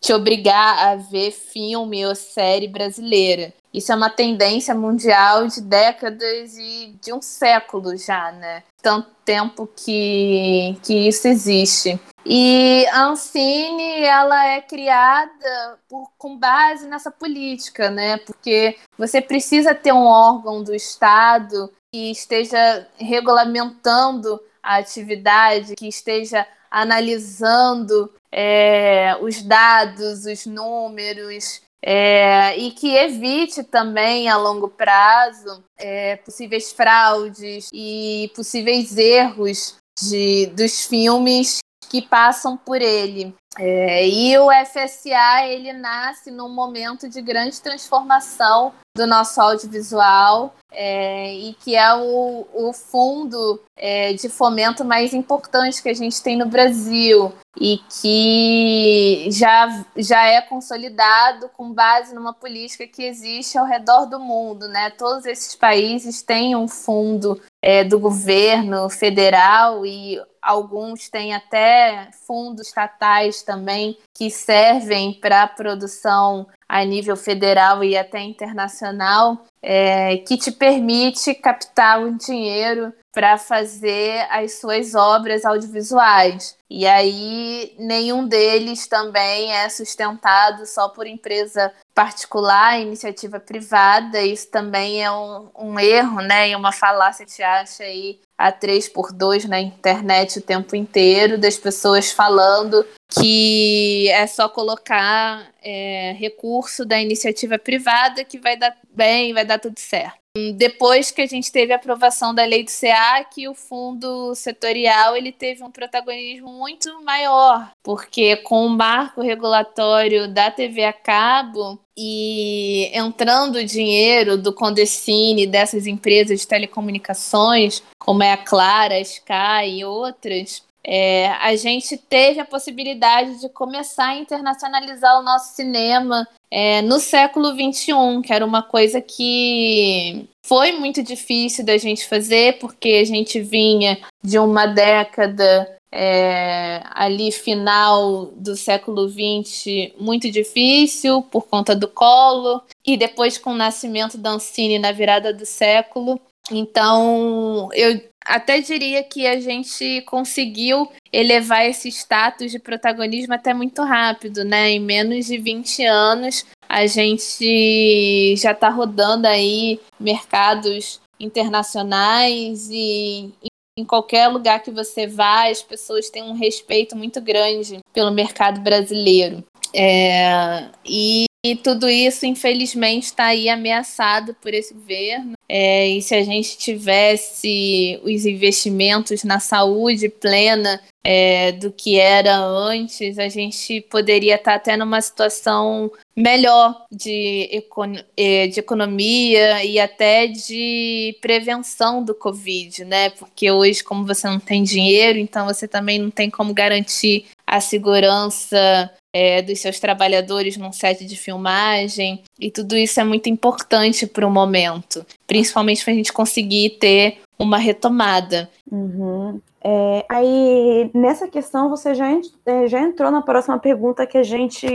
te 0.00 0.12
obrigar 0.12 0.88
a 0.88 0.96
ver 0.96 1.30
filme 1.30 2.04
ou 2.06 2.14
série 2.14 2.68
brasileira. 2.68 3.52
Isso 3.72 3.90
é 3.90 3.96
uma 3.96 4.10
tendência 4.10 4.74
mundial 4.74 5.48
de 5.48 5.60
décadas 5.60 6.56
e 6.56 6.94
de 7.02 7.12
um 7.12 7.20
século 7.20 7.96
já, 7.96 8.30
né? 8.30 8.62
Tanto 8.80 9.08
tempo 9.24 9.66
que, 9.66 10.78
que 10.82 11.08
isso 11.08 11.26
existe. 11.26 11.98
E 12.24 12.86
a 12.92 13.06
Ancine, 13.06 14.04
ela 14.04 14.46
é 14.46 14.60
criada 14.60 15.78
por, 15.88 16.10
com 16.16 16.36
base 16.36 16.86
nessa 16.86 17.10
política, 17.10 17.90
né? 17.90 18.18
Porque 18.18 18.76
você 18.96 19.20
precisa 19.20 19.74
ter 19.74 19.92
um 19.92 20.06
órgão 20.06 20.62
do 20.62 20.74
Estado 20.74 21.72
que 21.92 22.10
esteja 22.10 22.86
regulamentando 22.96 24.40
a 24.62 24.76
atividade, 24.76 25.74
que 25.74 25.88
esteja 25.88 26.46
analisando 26.74 28.12
é, 28.32 29.16
os 29.20 29.40
dados, 29.42 30.26
os 30.26 30.44
números, 30.44 31.62
é, 31.80 32.58
e 32.58 32.72
que 32.72 32.96
evite 32.96 33.62
também 33.62 34.28
a 34.28 34.36
longo 34.36 34.68
prazo 34.68 35.62
é, 35.78 36.16
possíveis 36.16 36.72
fraudes 36.72 37.68
e 37.72 38.32
possíveis 38.34 38.98
erros 38.98 39.76
de, 40.02 40.46
dos 40.46 40.84
filmes 40.84 41.58
que 41.94 42.02
passam 42.02 42.56
por 42.56 42.82
ele. 42.82 43.32
É, 43.56 44.04
e 44.08 44.36
o 44.36 44.48
FSA 44.50 45.46
ele 45.46 45.72
nasce 45.72 46.28
num 46.28 46.48
momento 46.48 47.08
de 47.08 47.22
grande 47.22 47.60
transformação 47.60 48.72
do 48.96 49.06
nosso 49.06 49.40
audiovisual 49.40 50.56
é, 50.72 51.32
e 51.32 51.54
que 51.54 51.76
é 51.76 51.94
o, 51.94 52.48
o 52.52 52.72
fundo 52.72 53.62
é, 53.76 54.12
de 54.12 54.28
fomento 54.28 54.84
mais 54.84 55.14
importante 55.14 55.80
que 55.80 55.88
a 55.88 55.94
gente 55.94 56.20
tem 56.20 56.36
no 56.36 56.46
Brasil 56.46 57.32
e 57.56 57.78
que 58.02 59.28
já, 59.30 59.84
já 59.96 60.26
é 60.26 60.40
consolidado 60.40 61.48
com 61.56 61.72
base 61.72 62.12
numa 62.12 62.32
política 62.32 62.88
que 62.88 63.04
existe 63.04 63.56
ao 63.56 63.66
redor 63.66 64.06
do 64.06 64.18
mundo. 64.18 64.66
Né? 64.66 64.90
Todos 64.90 65.26
esses 65.26 65.54
países 65.54 66.22
têm 66.22 66.56
um 66.56 66.66
fundo 66.66 67.40
é, 67.62 67.84
do 67.84 68.00
governo 68.00 68.88
federal 68.90 69.86
e 69.86 70.20
alguns 70.44 71.08
têm 71.08 71.34
até 71.34 72.10
fundos 72.26 72.68
estatais 72.68 73.42
também 73.42 73.98
que 74.12 74.30
servem 74.30 75.14
para 75.14 75.48
produção 75.48 76.46
a 76.68 76.84
nível 76.84 77.16
federal 77.16 77.82
e 77.82 77.96
até 77.96 78.20
internacional, 78.20 79.44
é, 79.62 80.18
que 80.18 80.36
te 80.36 80.52
permite 80.52 81.34
captar 81.34 82.02
o 82.02 82.16
dinheiro 82.16 82.92
para 83.14 83.38
fazer 83.38 84.26
as 84.28 84.58
suas 84.58 84.94
obras 84.94 85.44
audiovisuais. 85.44 86.58
E 86.68 86.84
aí, 86.84 87.72
nenhum 87.78 88.26
deles 88.26 88.88
também 88.88 89.52
é 89.52 89.68
sustentado 89.68 90.66
só 90.66 90.88
por 90.88 91.06
empresa 91.06 91.72
particular, 91.94 92.80
iniciativa 92.80 93.38
privada. 93.38 94.20
Isso 94.20 94.50
também 94.50 95.04
é 95.04 95.10
um, 95.12 95.48
um 95.56 95.78
erro, 95.78 96.20
né? 96.20 96.48
E 96.48 96.56
uma 96.56 96.72
falácia 96.72 97.24
se 97.28 97.42
acha 97.42 97.84
aí 97.84 98.18
a 98.36 98.50
3 98.50 98.88
por 98.88 99.12
2 99.12 99.44
na 99.44 99.60
internet 99.60 100.40
o 100.40 100.42
tempo 100.42 100.74
inteiro, 100.74 101.38
das 101.38 101.56
pessoas 101.56 102.10
falando 102.10 102.84
que 103.08 104.08
é 104.10 104.26
só 104.26 104.48
colocar 104.48 105.48
é, 105.62 106.16
recurso 106.18 106.84
da 106.84 107.00
iniciativa 107.00 107.56
privada 107.58 108.24
que 108.24 108.38
vai 108.38 108.56
dar 108.56 108.76
bem, 108.92 109.32
vai 109.32 109.44
dar 109.44 109.60
tudo 109.60 109.78
certo. 109.78 110.23
Depois 110.56 111.12
que 111.12 111.22
a 111.22 111.26
gente 111.26 111.52
teve 111.52 111.72
a 111.72 111.76
aprovação 111.76 112.34
da 112.34 112.44
lei 112.44 112.64
do 112.64 112.70
CA, 112.70 113.22
que 113.22 113.48
o 113.48 113.54
fundo 113.54 114.34
setorial 114.34 115.16
ele 115.16 115.30
teve 115.30 115.62
um 115.62 115.70
protagonismo 115.70 116.52
muito 116.52 117.00
maior, 117.04 117.70
porque 117.84 118.34
com 118.38 118.66
o 118.66 118.68
marco 118.68 119.22
regulatório 119.22 120.26
da 120.26 120.50
TV 120.50 120.84
a 120.84 120.92
cabo 120.92 121.78
e 121.96 122.90
entrando 122.92 123.64
dinheiro 123.64 124.36
do 124.36 124.52
Condecine, 124.52 125.46
dessas 125.46 125.86
empresas 125.86 126.40
de 126.40 126.48
telecomunicações, 126.48 127.80
como 127.96 128.24
é 128.24 128.32
a 128.32 128.36
Clara, 128.36 128.94
a 128.94 129.00
Sky 129.00 129.68
e 129.68 129.84
outras, 129.84 130.64
é, 130.86 131.28
a 131.28 131.56
gente 131.56 131.96
teve 131.96 132.40
a 132.40 132.44
possibilidade 132.44 133.40
de 133.40 133.48
começar 133.48 134.08
a 134.08 134.16
internacionalizar 134.16 135.18
o 135.18 135.22
nosso 135.22 135.54
cinema 135.54 136.28
é, 136.50 136.82
no 136.82 137.00
século 137.00 137.52
XXI, 137.52 138.20
que 138.22 138.32
era 138.32 138.44
uma 138.44 138.62
coisa 138.62 139.00
que 139.00 140.28
foi 140.42 140.72
muito 140.72 141.02
difícil 141.02 141.64
da 141.64 141.78
gente 141.78 142.06
fazer, 142.06 142.58
porque 142.58 143.00
a 143.02 143.04
gente 143.04 143.40
vinha 143.40 143.98
de 144.22 144.38
uma 144.38 144.66
década 144.66 145.74
é, 145.90 146.82
ali 146.90 147.30
final 147.30 148.26
do 148.36 148.56
século 148.56 149.08
XX 149.08 149.92
muito 149.98 150.28
difícil 150.28 151.22
por 151.22 151.46
conta 151.46 151.74
do 151.74 151.86
colo 151.86 152.60
e 152.84 152.96
depois 152.96 153.38
com 153.38 153.50
o 153.52 153.56
nascimento 153.56 154.18
da 154.18 154.30
Ancine 154.30 154.78
na 154.78 154.90
virada 154.90 155.32
do 155.32 155.46
século. 155.46 156.20
Então 156.50 157.70
eu 157.72 158.00
até 158.24 158.60
diria 158.60 159.02
que 159.02 159.26
a 159.26 159.38
gente 159.38 160.02
conseguiu 160.02 160.90
elevar 161.12 161.66
esse 161.66 161.88
status 161.88 162.50
de 162.50 162.58
protagonismo 162.58 163.34
até 163.34 163.52
muito 163.52 163.82
rápido, 163.82 164.44
né? 164.44 164.70
Em 164.70 164.80
menos 164.80 165.26
de 165.26 165.38
20 165.38 165.84
anos, 165.84 166.46
a 166.68 166.86
gente 166.86 168.34
já 168.36 168.52
está 168.52 168.68
rodando 168.68 169.26
aí 169.26 169.78
mercados 170.00 171.00
internacionais 171.20 172.68
e 172.70 173.32
em 173.76 173.84
qualquer 173.84 174.28
lugar 174.28 174.62
que 174.62 174.70
você 174.70 175.06
vá, 175.06 175.48
as 175.48 175.62
pessoas 175.62 176.08
têm 176.08 176.22
um 176.22 176.34
respeito 176.34 176.96
muito 176.96 177.20
grande 177.20 177.78
pelo 177.92 178.12
mercado 178.12 178.60
brasileiro. 178.60 179.44
É, 179.74 180.68
e 180.84 181.24
e 181.44 181.54
tudo 181.54 181.90
isso, 181.90 182.24
infelizmente, 182.24 183.02
está 183.02 183.26
aí 183.26 183.50
ameaçado 183.50 184.34
por 184.40 184.54
esse 184.54 184.72
governo. 184.72 185.34
É, 185.46 185.86
e 185.86 186.00
se 186.00 186.14
a 186.14 186.22
gente 186.22 186.56
tivesse 186.56 188.00
os 188.02 188.24
investimentos 188.24 189.22
na 189.24 189.38
saúde 189.38 190.08
plena 190.08 190.80
é, 191.04 191.52
do 191.52 191.70
que 191.70 192.00
era 192.00 192.34
antes, 192.34 193.18
a 193.18 193.28
gente 193.28 193.82
poderia 193.82 194.36
estar 194.36 194.52
tá 194.52 194.56
até 194.56 194.74
numa 194.74 194.98
situação 195.02 195.92
melhor 196.16 196.86
de, 196.90 197.46
econ 197.52 197.92
é, 198.16 198.46
de 198.46 198.58
economia 198.58 199.62
e 199.62 199.78
até 199.78 200.26
de 200.26 201.14
prevenção 201.20 202.02
do 202.02 202.14
Covid, 202.14 202.86
né? 202.86 203.10
Porque 203.10 203.50
hoje, 203.50 203.84
como 203.84 204.06
você 204.06 204.26
não 204.26 204.40
tem 204.40 204.62
dinheiro, 204.62 205.18
então 205.18 205.44
você 205.44 205.68
também 205.68 205.98
não 205.98 206.10
tem 206.10 206.30
como 206.30 206.54
garantir 206.54 207.26
a 207.46 207.60
segurança 207.60 208.90
é, 209.14 209.40
dos 209.40 209.60
seus 209.60 209.78
trabalhadores 209.78 210.56
num 210.56 210.72
set 210.72 211.04
de 211.04 211.16
filmagem. 211.16 212.20
E 212.40 212.50
tudo 212.50 212.76
isso 212.76 212.98
é 212.98 213.04
muito 213.04 213.28
importante 213.28 214.08
para 214.08 214.26
o 214.26 214.30
momento, 214.30 215.06
principalmente 215.24 215.84
para 215.84 215.92
a 215.92 215.96
gente 215.96 216.12
conseguir 216.12 216.70
ter 216.80 217.18
uma 217.38 217.56
retomada. 217.56 218.50
Uhum. 218.68 219.40
É, 219.66 220.04
aí, 220.10 220.90
nessa 220.92 221.26
questão, 221.26 221.70
você 221.70 221.94
já, 221.94 222.06
é, 222.44 222.68
já 222.68 222.80
entrou 222.80 223.10
na 223.10 223.22
próxima 223.22 223.58
pergunta 223.58 224.06
que 224.06 224.18
a 224.18 224.22
gente 224.22 224.66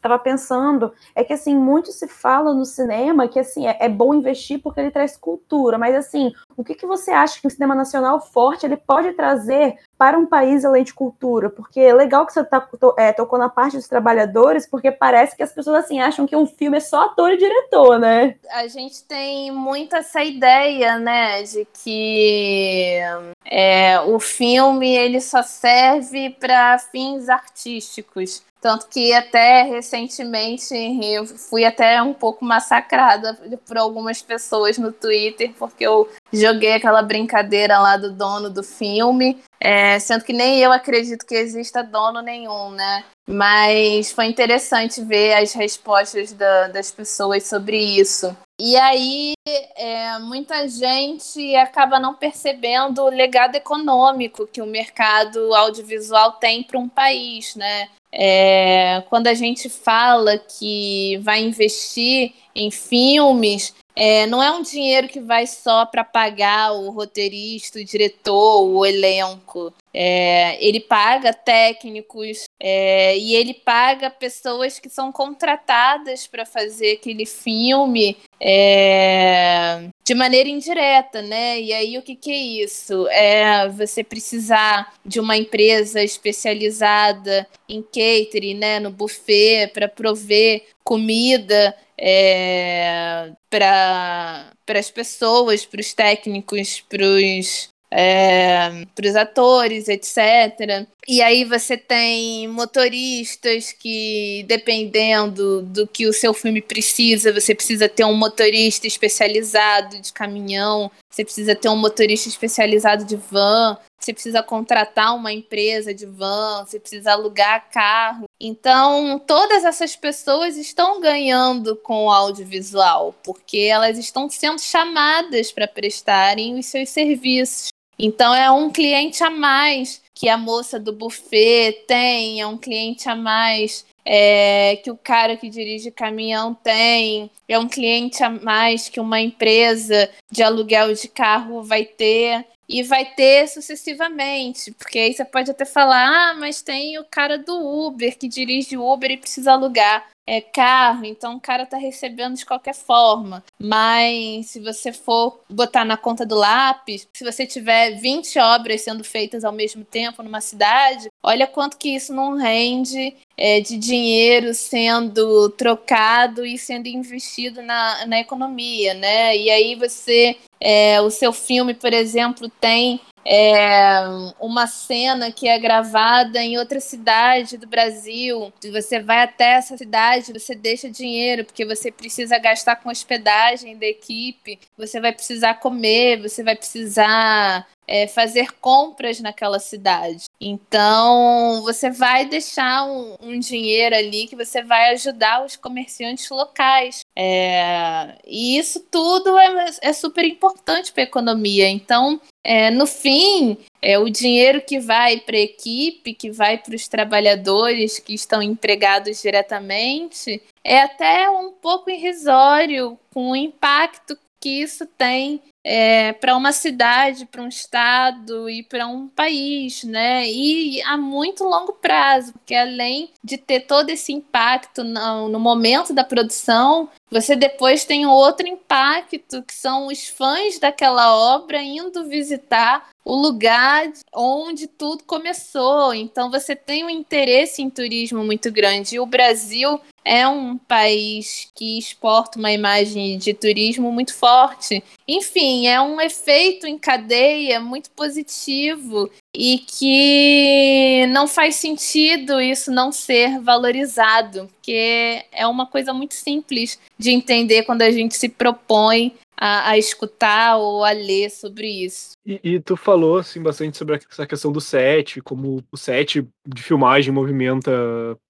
estava 0.00 0.18
pensando. 0.18 0.94
É 1.14 1.22
que, 1.22 1.34
assim, 1.34 1.54
muito 1.54 1.92
se 1.92 2.08
fala 2.08 2.54
no 2.54 2.64
cinema 2.64 3.28
que, 3.28 3.38
assim, 3.38 3.66
é, 3.66 3.76
é, 3.78 3.88
bom 3.88 4.14
investir 4.14 4.58
porque 4.62 4.80
ele 4.80 4.90
traz 4.90 5.14
cultura. 5.14 5.76
Mas, 5.76 5.94
assim, 5.94 6.32
o 6.56 6.64
que, 6.64 6.74
que 6.74 6.86
você 6.86 7.10
acha 7.10 7.38
que 7.38 7.46
o 7.46 7.50
cinema 7.50 7.74
nacional 7.74 8.18
forte 8.18 8.64
ele 8.64 8.78
pode 8.78 9.12
trazer 9.12 9.76
para 9.98 10.18
um 10.18 10.24
país 10.24 10.64
além 10.64 10.84
de 10.84 10.94
cultura? 10.94 11.50
Porque 11.50 11.78
é 11.78 11.92
legal 11.92 12.24
que 12.24 12.32
você 12.32 12.42
tá, 12.42 12.60
to, 12.60 12.94
é, 12.98 13.12
tocou 13.12 13.38
na 13.38 13.50
parte 13.50 13.76
dos 13.76 13.88
trabalhadores, 13.88 14.66
porque 14.66 14.90
parece 14.90 15.36
que 15.36 15.42
as 15.42 15.52
pessoas 15.52 15.84
assim 15.84 16.00
acham 16.00 16.26
que 16.26 16.34
um 16.34 16.46
filme 16.46 16.78
é 16.78 16.80
só 16.80 17.04
ator 17.04 17.30
e 17.32 17.36
diretor, 17.36 17.98
né? 17.98 18.36
A 18.52 18.66
gente 18.68 19.04
tem 19.04 19.50
muito 19.50 19.94
essa 19.94 20.24
ideia, 20.24 20.98
né, 20.98 21.42
de 21.42 21.66
que 21.84 23.00
é, 23.44 24.00
o 24.00 24.18
filme 24.20 24.94
ele 24.94 25.20
só 25.20 25.42
serve 25.42 26.30
para 26.30 26.78
fins 26.78 27.28
artísticos. 27.28 28.42
Tanto 28.60 28.88
que 28.88 29.12
até 29.14 29.62
recentemente 29.62 30.74
eu 31.02 31.24
fui 31.26 31.64
até 31.64 32.02
um 32.02 32.12
pouco 32.12 32.44
massacrada 32.44 33.38
por 33.66 33.78
algumas 33.78 34.20
pessoas 34.20 34.76
no 34.76 34.92
Twitter, 34.92 35.52
porque 35.58 35.86
eu 35.86 36.10
joguei 36.30 36.74
aquela 36.74 37.00
brincadeira 37.00 37.78
lá 37.78 37.96
do 37.96 38.12
dono 38.12 38.50
do 38.50 38.62
filme, 38.62 39.38
é, 39.58 39.98
sendo 39.98 40.24
que 40.24 40.34
nem 40.34 40.58
eu 40.60 40.72
acredito 40.72 41.24
que 41.24 41.34
exista 41.34 41.82
dono 41.82 42.20
nenhum, 42.20 42.70
né? 42.70 43.04
Mas 43.26 44.12
foi 44.12 44.26
interessante 44.26 45.02
ver 45.02 45.34
as 45.34 45.54
respostas 45.54 46.32
da, 46.32 46.68
das 46.68 46.90
pessoas 46.90 47.46
sobre 47.46 47.78
isso. 47.78 48.36
E 48.60 48.76
aí, 48.76 49.32
é, 49.74 50.18
muita 50.18 50.68
gente 50.68 51.56
acaba 51.56 51.98
não 51.98 52.12
percebendo 52.12 53.02
o 53.02 53.08
legado 53.08 53.54
econômico 53.54 54.46
que 54.46 54.60
o 54.60 54.66
mercado 54.66 55.54
audiovisual 55.54 56.32
tem 56.32 56.62
para 56.62 56.78
um 56.78 56.88
país, 56.88 57.54
né? 57.54 57.88
É, 58.12 59.02
quando 59.08 59.28
a 59.28 59.34
gente 59.34 59.68
fala 59.68 60.36
que 60.38 61.18
vai 61.18 61.42
investir 61.42 62.32
em 62.54 62.70
filmes, 62.70 63.74
é, 63.94 64.26
não 64.26 64.42
é 64.42 64.50
um 64.50 64.62
dinheiro 64.62 65.08
que 65.08 65.20
vai 65.20 65.46
só 65.46 65.86
para 65.86 66.02
pagar 66.02 66.72
o 66.72 66.90
roteirista, 66.90 67.78
o 67.78 67.84
diretor, 67.84 68.62
o 68.62 68.84
elenco. 68.84 69.72
É, 69.92 70.64
ele 70.64 70.80
paga 70.80 71.32
técnicos 71.32 72.44
é, 72.60 73.16
e 73.18 73.34
ele 73.34 73.54
paga 73.54 74.08
pessoas 74.08 74.78
que 74.78 74.88
são 74.88 75.10
contratadas 75.10 76.26
para 76.26 76.46
fazer 76.46 76.92
aquele 76.92 77.26
filme 77.26 78.16
é, 78.40 79.88
de 80.04 80.14
maneira 80.14 80.48
indireta, 80.48 81.22
né? 81.22 81.60
E 81.60 81.72
aí 81.72 81.98
o 81.98 82.02
que, 82.02 82.14
que 82.14 82.30
é 82.30 82.64
isso? 82.64 83.06
É 83.08 83.68
você 83.68 84.04
precisar 84.04 84.94
de 85.04 85.18
uma 85.18 85.36
empresa 85.36 86.02
especializada 86.02 87.46
em 87.68 87.82
catering, 87.82 88.54
né? 88.54 88.78
No 88.78 88.90
buffet 88.90 89.68
para 89.74 89.88
prover 89.88 90.64
comida 90.84 91.76
é, 91.98 93.32
para 93.50 94.52
as 94.68 94.90
pessoas, 94.90 95.66
para 95.66 95.80
os 95.80 95.92
técnicos, 95.92 96.80
para 96.80 97.04
os 97.04 97.68
é, 97.90 98.86
para 98.94 99.06
os 99.08 99.16
atores, 99.16 99.88
etc. 99.88 100.86
E 101.08 101.20
aí 101.20 101.44
você 101.44 101.76
tem 101.76 102.46
motoristas 102.46 103.72
que, 103.72 104.44
dependendo 104.46 105.62
do 105.62 105.86
que 105.86 106.06
o 106.06 106.12
seu 106.12 106.32
filme 106.32 106.62
precisa, 106.62 107.32
você 107.32 107.54
precisa 107.54 107.88
ter 107.88 108.04
um 108.04 108.14
motorista 108.14 108.86
especializado 108.86 110.00
de 110.00 110.12
caminhão, 110.12 110.90
você 111.10 111.24
precisa 111.24 111.56
ter 111.56 111.68
um 111.68 111.76
motorista 111.76 112.28
especializado 112.28 113.04
de 113.04 113.16
van, 113.16 113.76
você 113.98 114.12
precisa 114.12 114.42
contratar 114.42 115.14
uma 115.14 115.32
empresa 115.32 115.92
de 115.92 116.06
van, 116.06 116.64
você 116.64 116.78
precisa 116.78 117.12
alugar 117.12 117.68
carro. 117.70 118.24
Então, 118.40 119.20
todas 119.26 119.64
essas 119.64 119.96
pessoas 119.96 120.56
estão 120.56 121.00
ganhando 121.00 121.74
com 121.76 122.06
o 122.06 122.10
audiovisual, 122.10 123.14
porque 123.22 123.58
elas 123.58 123.98
estão 123.98 124.30
sendo 124.30 124.60
chamadas 124.60 125.50
para 125.50 125.66
prestarem 125.66 126.58
os 126.58 126.66
seus 126.66 126.88
serviços. 126.88 127.68
Então 128.02 128.34
é 128.34 128.50
um 128.50 128.70
cliente 128.70 129.22
a 129.22 129.28
mais 129.28 130.00
que 130.20 130.28
a 130.28 130.36
moça 130.36 130.78
do 130.78 130.92
buffet 130.92 131.86
tem, 131.88 132.42
é 132.42 132.46
um 132.46 132.58
cliente 132.58 133.08
a 133.08 133.16
mais 133.16 133.86
é, 134.04 134.76
que 134.84 134.90
o 134.90 134.96
cara 134.98 135.34
que 135.34 135.48
dirige 135.48 135.90
caminhão 135.90 136.52
tem, 136.52 137.30
é 137.48 137.58
um 137.58 137.66
cliente 137.66 138.22
a 138.22 138.28
mais 138.28 138.90
que 138.90 139.00
uma 139.00 139.18
empresa 139.18 140.10
de 140.30 140.42
aluguel 140.42 140.92
de 140.92 141.08
carro 141.08 141.62
vai 141.62 141.86
ter. 141.86 142.44
E 142.68 142.84
vai 142.84 143.04
ter 143.04 143.48
sucessivamente, 143.48 144.70
porque 144.70 144.96
aí 144.96 145.12
você 145.12 145.24
pode 145.24 145.50
até 145.50 145.64
falar, 145.64 146.06
ah, 146.06 146.34
mas 146.34 146.62
tem 146.62 147.00
o 147.00 147.04
cara 147.04 147.36
do 147.36 147.58
Uber 147.58 148.16
que 148.16 148.28
dirige 148.28 148.76
Uber 148.76 149.10
e 149.10 149.16
precisa 149.16 149.54
alugar 149.54 150.06
é, 150.30 150.40
carro, 150.40 151.04
então 151.04 151.34
o 151.34 151.40
cara 151.40 151.66
tá 151.66 151.76
recebendo 151.76 152.36
de 152.36 152.46
qualquer 152.46 152.74
forma. 152.74 153.42
Mas 153.58 154.46
se 154.46 154.60
você 154.60 154.92
for 154.92 155.40
botar 155.48 155.84
na 155.84 155.96
conta 155.96 156.24
do 156.24 156.36
lápis, 156.36 157.08
se 157.12 157.24
você 157.24 157.44
tiver 157.44 157.96
20 157.96 158.38
obras 158.38 158.82
sendo 158.82 159.02
feitas 159.02 159.44
ao 159.44 159.52
mesmo 159.52 159.84
tempo 159.84 160.09
numa 160.18 160.40
cidade, 160.40 161.08
olha 161.22 161.46
quanto 161.46 161.76
que 161.76 161.94
isso 161.94 162.12
não 162.14 162.36
rende 162.36 163.14
é, 163.36 163.60
de 163.60 163.76
dinheiro 163.76 164.52
sendo 164.54 165.48
trocado 165.50 166.44
e 166.44 166.58
sendo 166.58 166.86
investido 166.86 167.62
na, 167.62 168.06
na 168.06 168.20
economia, 168.20 168.94
né? 168.94 169.36
E 169.36 169.50
aí 169.50 169.74
você, 169.74 170.36
é, 170.60 171.00
o 171.00 171.10
seu 171.10 171.32
filme, 171.32 171.74
por 171.74 171.92
exemplo, 171.92 172.48
tem 172.60 173.00
é, 173.24 174.00
uma 174.40 174.66
cena 174.66 175.30
que 175.30 175.48
é 175.48 175.58
gravada 175.58 176.42
em 176.42 176.58
outra 176.58 176.80
cidade 176.80 177.56
do 177.56 177.66
Brasil. 177.66 178.52
Você 178.72 179.00
vai 179.00 179.22
até 179.22 179.54
essa 179.54 179.76
cidade, 179.76 180.32
você 180.32 180.54
deixa 180.54 180.90
dinheiro, 180.90 181.44
porque 181.44 181.64
você 181.64 181.90
precisa 181.90 182.38
gastar 182.38 182.76
com 182.76 182.90
hospedagem 182.90 183.76
da 183.76 183.86
equipe, 183.86 184.58
você 184.76 185.00
vai 185.00 185.12
precisar 185.12 185.54
comer, 185.54 186.20
você 186.20 186.42
vai 186.42 186.56
precisar 186.56 187.66
é, 187.90 188.06
fazer 188.06 188.52
compras 188.60 189.18
naquela 189.18 189.58
cidade. 189.58 190.24
Então, 190.40 191.60
você 191.62 191.90
vai 191.90 192.24
deixar 192.24 192.84
um, 192.84 193.16
um, 193.20 193.38
dinheiro 193.40 193.96
ali 193.96 194.28
que 194.28 194.36
você 194.36 194.62
vai 194.62 194.92
ajudar 194.92 195.44
os 195.44 195.56
comerciantes 195.56 196.30
locais. 196.30 197.00
É, 197.18 198.16
e 198.24 198.56
isso 198.56 198.86
tudo 198.90 199.36
é, 199.36 199.66
é 199.82 199.92
super 199.92 200.24
importante 200.24 200.92
para 200.92 201.02
a 201.02 201.04
economia. 201.04 201.68
Então, 201.68 202.20
é, 202.42 202.70
no 202.70 202.86
fim, 202.86 203.58
é 203.82 203.98
o 203.98 204.08
dinheiro 204.08 204.62
que 204.62 204.80
vai 204.80 205.18
para 205.20 205.36
a 205.36 205.40
equipe, 205.40 206.14
que 206.14 206.30
vai 206.30 206.56
para 206.58 206.74
os 206.74 206.88
trabalhadores 206.88 207.98
que 207.98 208.14
estão 208.14 208.42
empregados 208.42 209.20
diretamente, 209.20 210.42
é 210.64 210.80
até 210.80 211.28
um 211.30 211.52
pouco 211.52 211.90
irrisório 211.90 212.98
com 213.12 213.30
o 213.30 213.36
impacto 213.36 214.16
que 214.40 214.62
isso 214.62 214.86
tem 214.86 215.42
é, 215.62 216.14
para 216.14 216.36
uma 216.36 216.52
cidade, 216.52 217.26
para 217.26 217.42
um 217.42 217.48
estado 217.48 218.48
e 218.48 218.62
para 218.62 218.86
um 218.86 219.08
país, 219.08 219.84
né? 219.84 220.26
E 220.26 220.80
a 220.82 220.96
muito 220.96 221.44
longo 221.44 221.74
prazo, 221.74 222.32
porque 222.32 222.54
além 222.54 223.10
de 223.22 223.36
ter 223.36 223.60
todo 223.60 223.90
esse 223.90 224.12
impacto 224.12 224.82
no, 224.82 225.28
no 225.28 225.38
momento 225.38 225.92
da 225.92 226.02
produção, 226.02 226.88
você 227.10 227.36
depois 227.36 227.84
tem 227.84 228.06
outro 228.06 228.46
impacto, 228.46 229.42
que 229.42 229.52
são 229.52 229.88
os 229.88 230.08
fãs 230.08 230.58
daquela 230.58 231.14
obra 231.14 231.62
indo 231.62 232.08
visitar 232.08 232.88
o 233.04 233.16
lugar 233.16 233.90
onde 234.14 234.66
tudo 234.66 235.04
começou. 235.04 235.92
Então 235.92 236.30
você 236.30 236.54
tem 236.54 236.84
um 236.84 236.90
interesse 236.90 237.60
em 237.60 237.68
turismo 237.68 238.24
muito 238.24 238.50
grande. 238.52 238.94
E 238.94 239.00
o 239.00 239.06
Brasil 239.06 239.80
é 240.04 240.26
um 240.26 240.56
país 240.56 241.50
que 241.54 241.78
exporta 241.78 242.38
uma 242.38 242.50
imagem 242.52 243.18
de 243.18 243.34
turismo 243.34 243.92
muito 243.92 244.14
forte. 244.14 244.82
Enfim, 245.06 245.66
é 245.66 245.80
um 245.80 246.00
efeito 246.00 246.66
em 246.66 246.78
cadeia 246.78 247.60
muito 247.60 247.90
positivo 247.90 249.10
e 249.34 249.58
que 249.58 251.06
não 251.08 251.28
faz 251.28 251.56
sentido 251.56 252.40
isso 252.40 252.70
não 252.70 252.90
ser 252.90 253.40
valorizado, 253.40 254.48
porque 254.54 255.24
é 255.30 255.46
uma 255.46 255.66
coisa 255.66 255.92
muito 255.92 256.14
simples 256.14 256.78
de 256.98 257.10
entender 257.10 257.62
quando 257.62 257.82
a 257.82 257.90
gente 257.90 258.16
se 258.16 258.28
propõe 258.28 259.14
a, 259.40 259.70
a, 259.70 259.78
escutar 259.78 260.58
ou 260.58 260.84
a 260.84 260.90
ler 260.90 261.30
sobre 261.30 261.66
isso. 261.66 262.12
E, 262.26 262.38
e, 262.44 262.60
tu 262.60 262.76
falou 262.76 263.16
assim 263.16 263.42
bastante 263.42 263.78
sobre 263.78 263.96
essa 263.96 264.26
questão 264.26 264.52
do 264.52 264.60
set, 264.60 265.22
como 265.22 265.64
o 265.72 265.76
set 265.78 266.28
de 266.46 266.62
filmagem 266.62 267.12
movimenta 267.12 267.72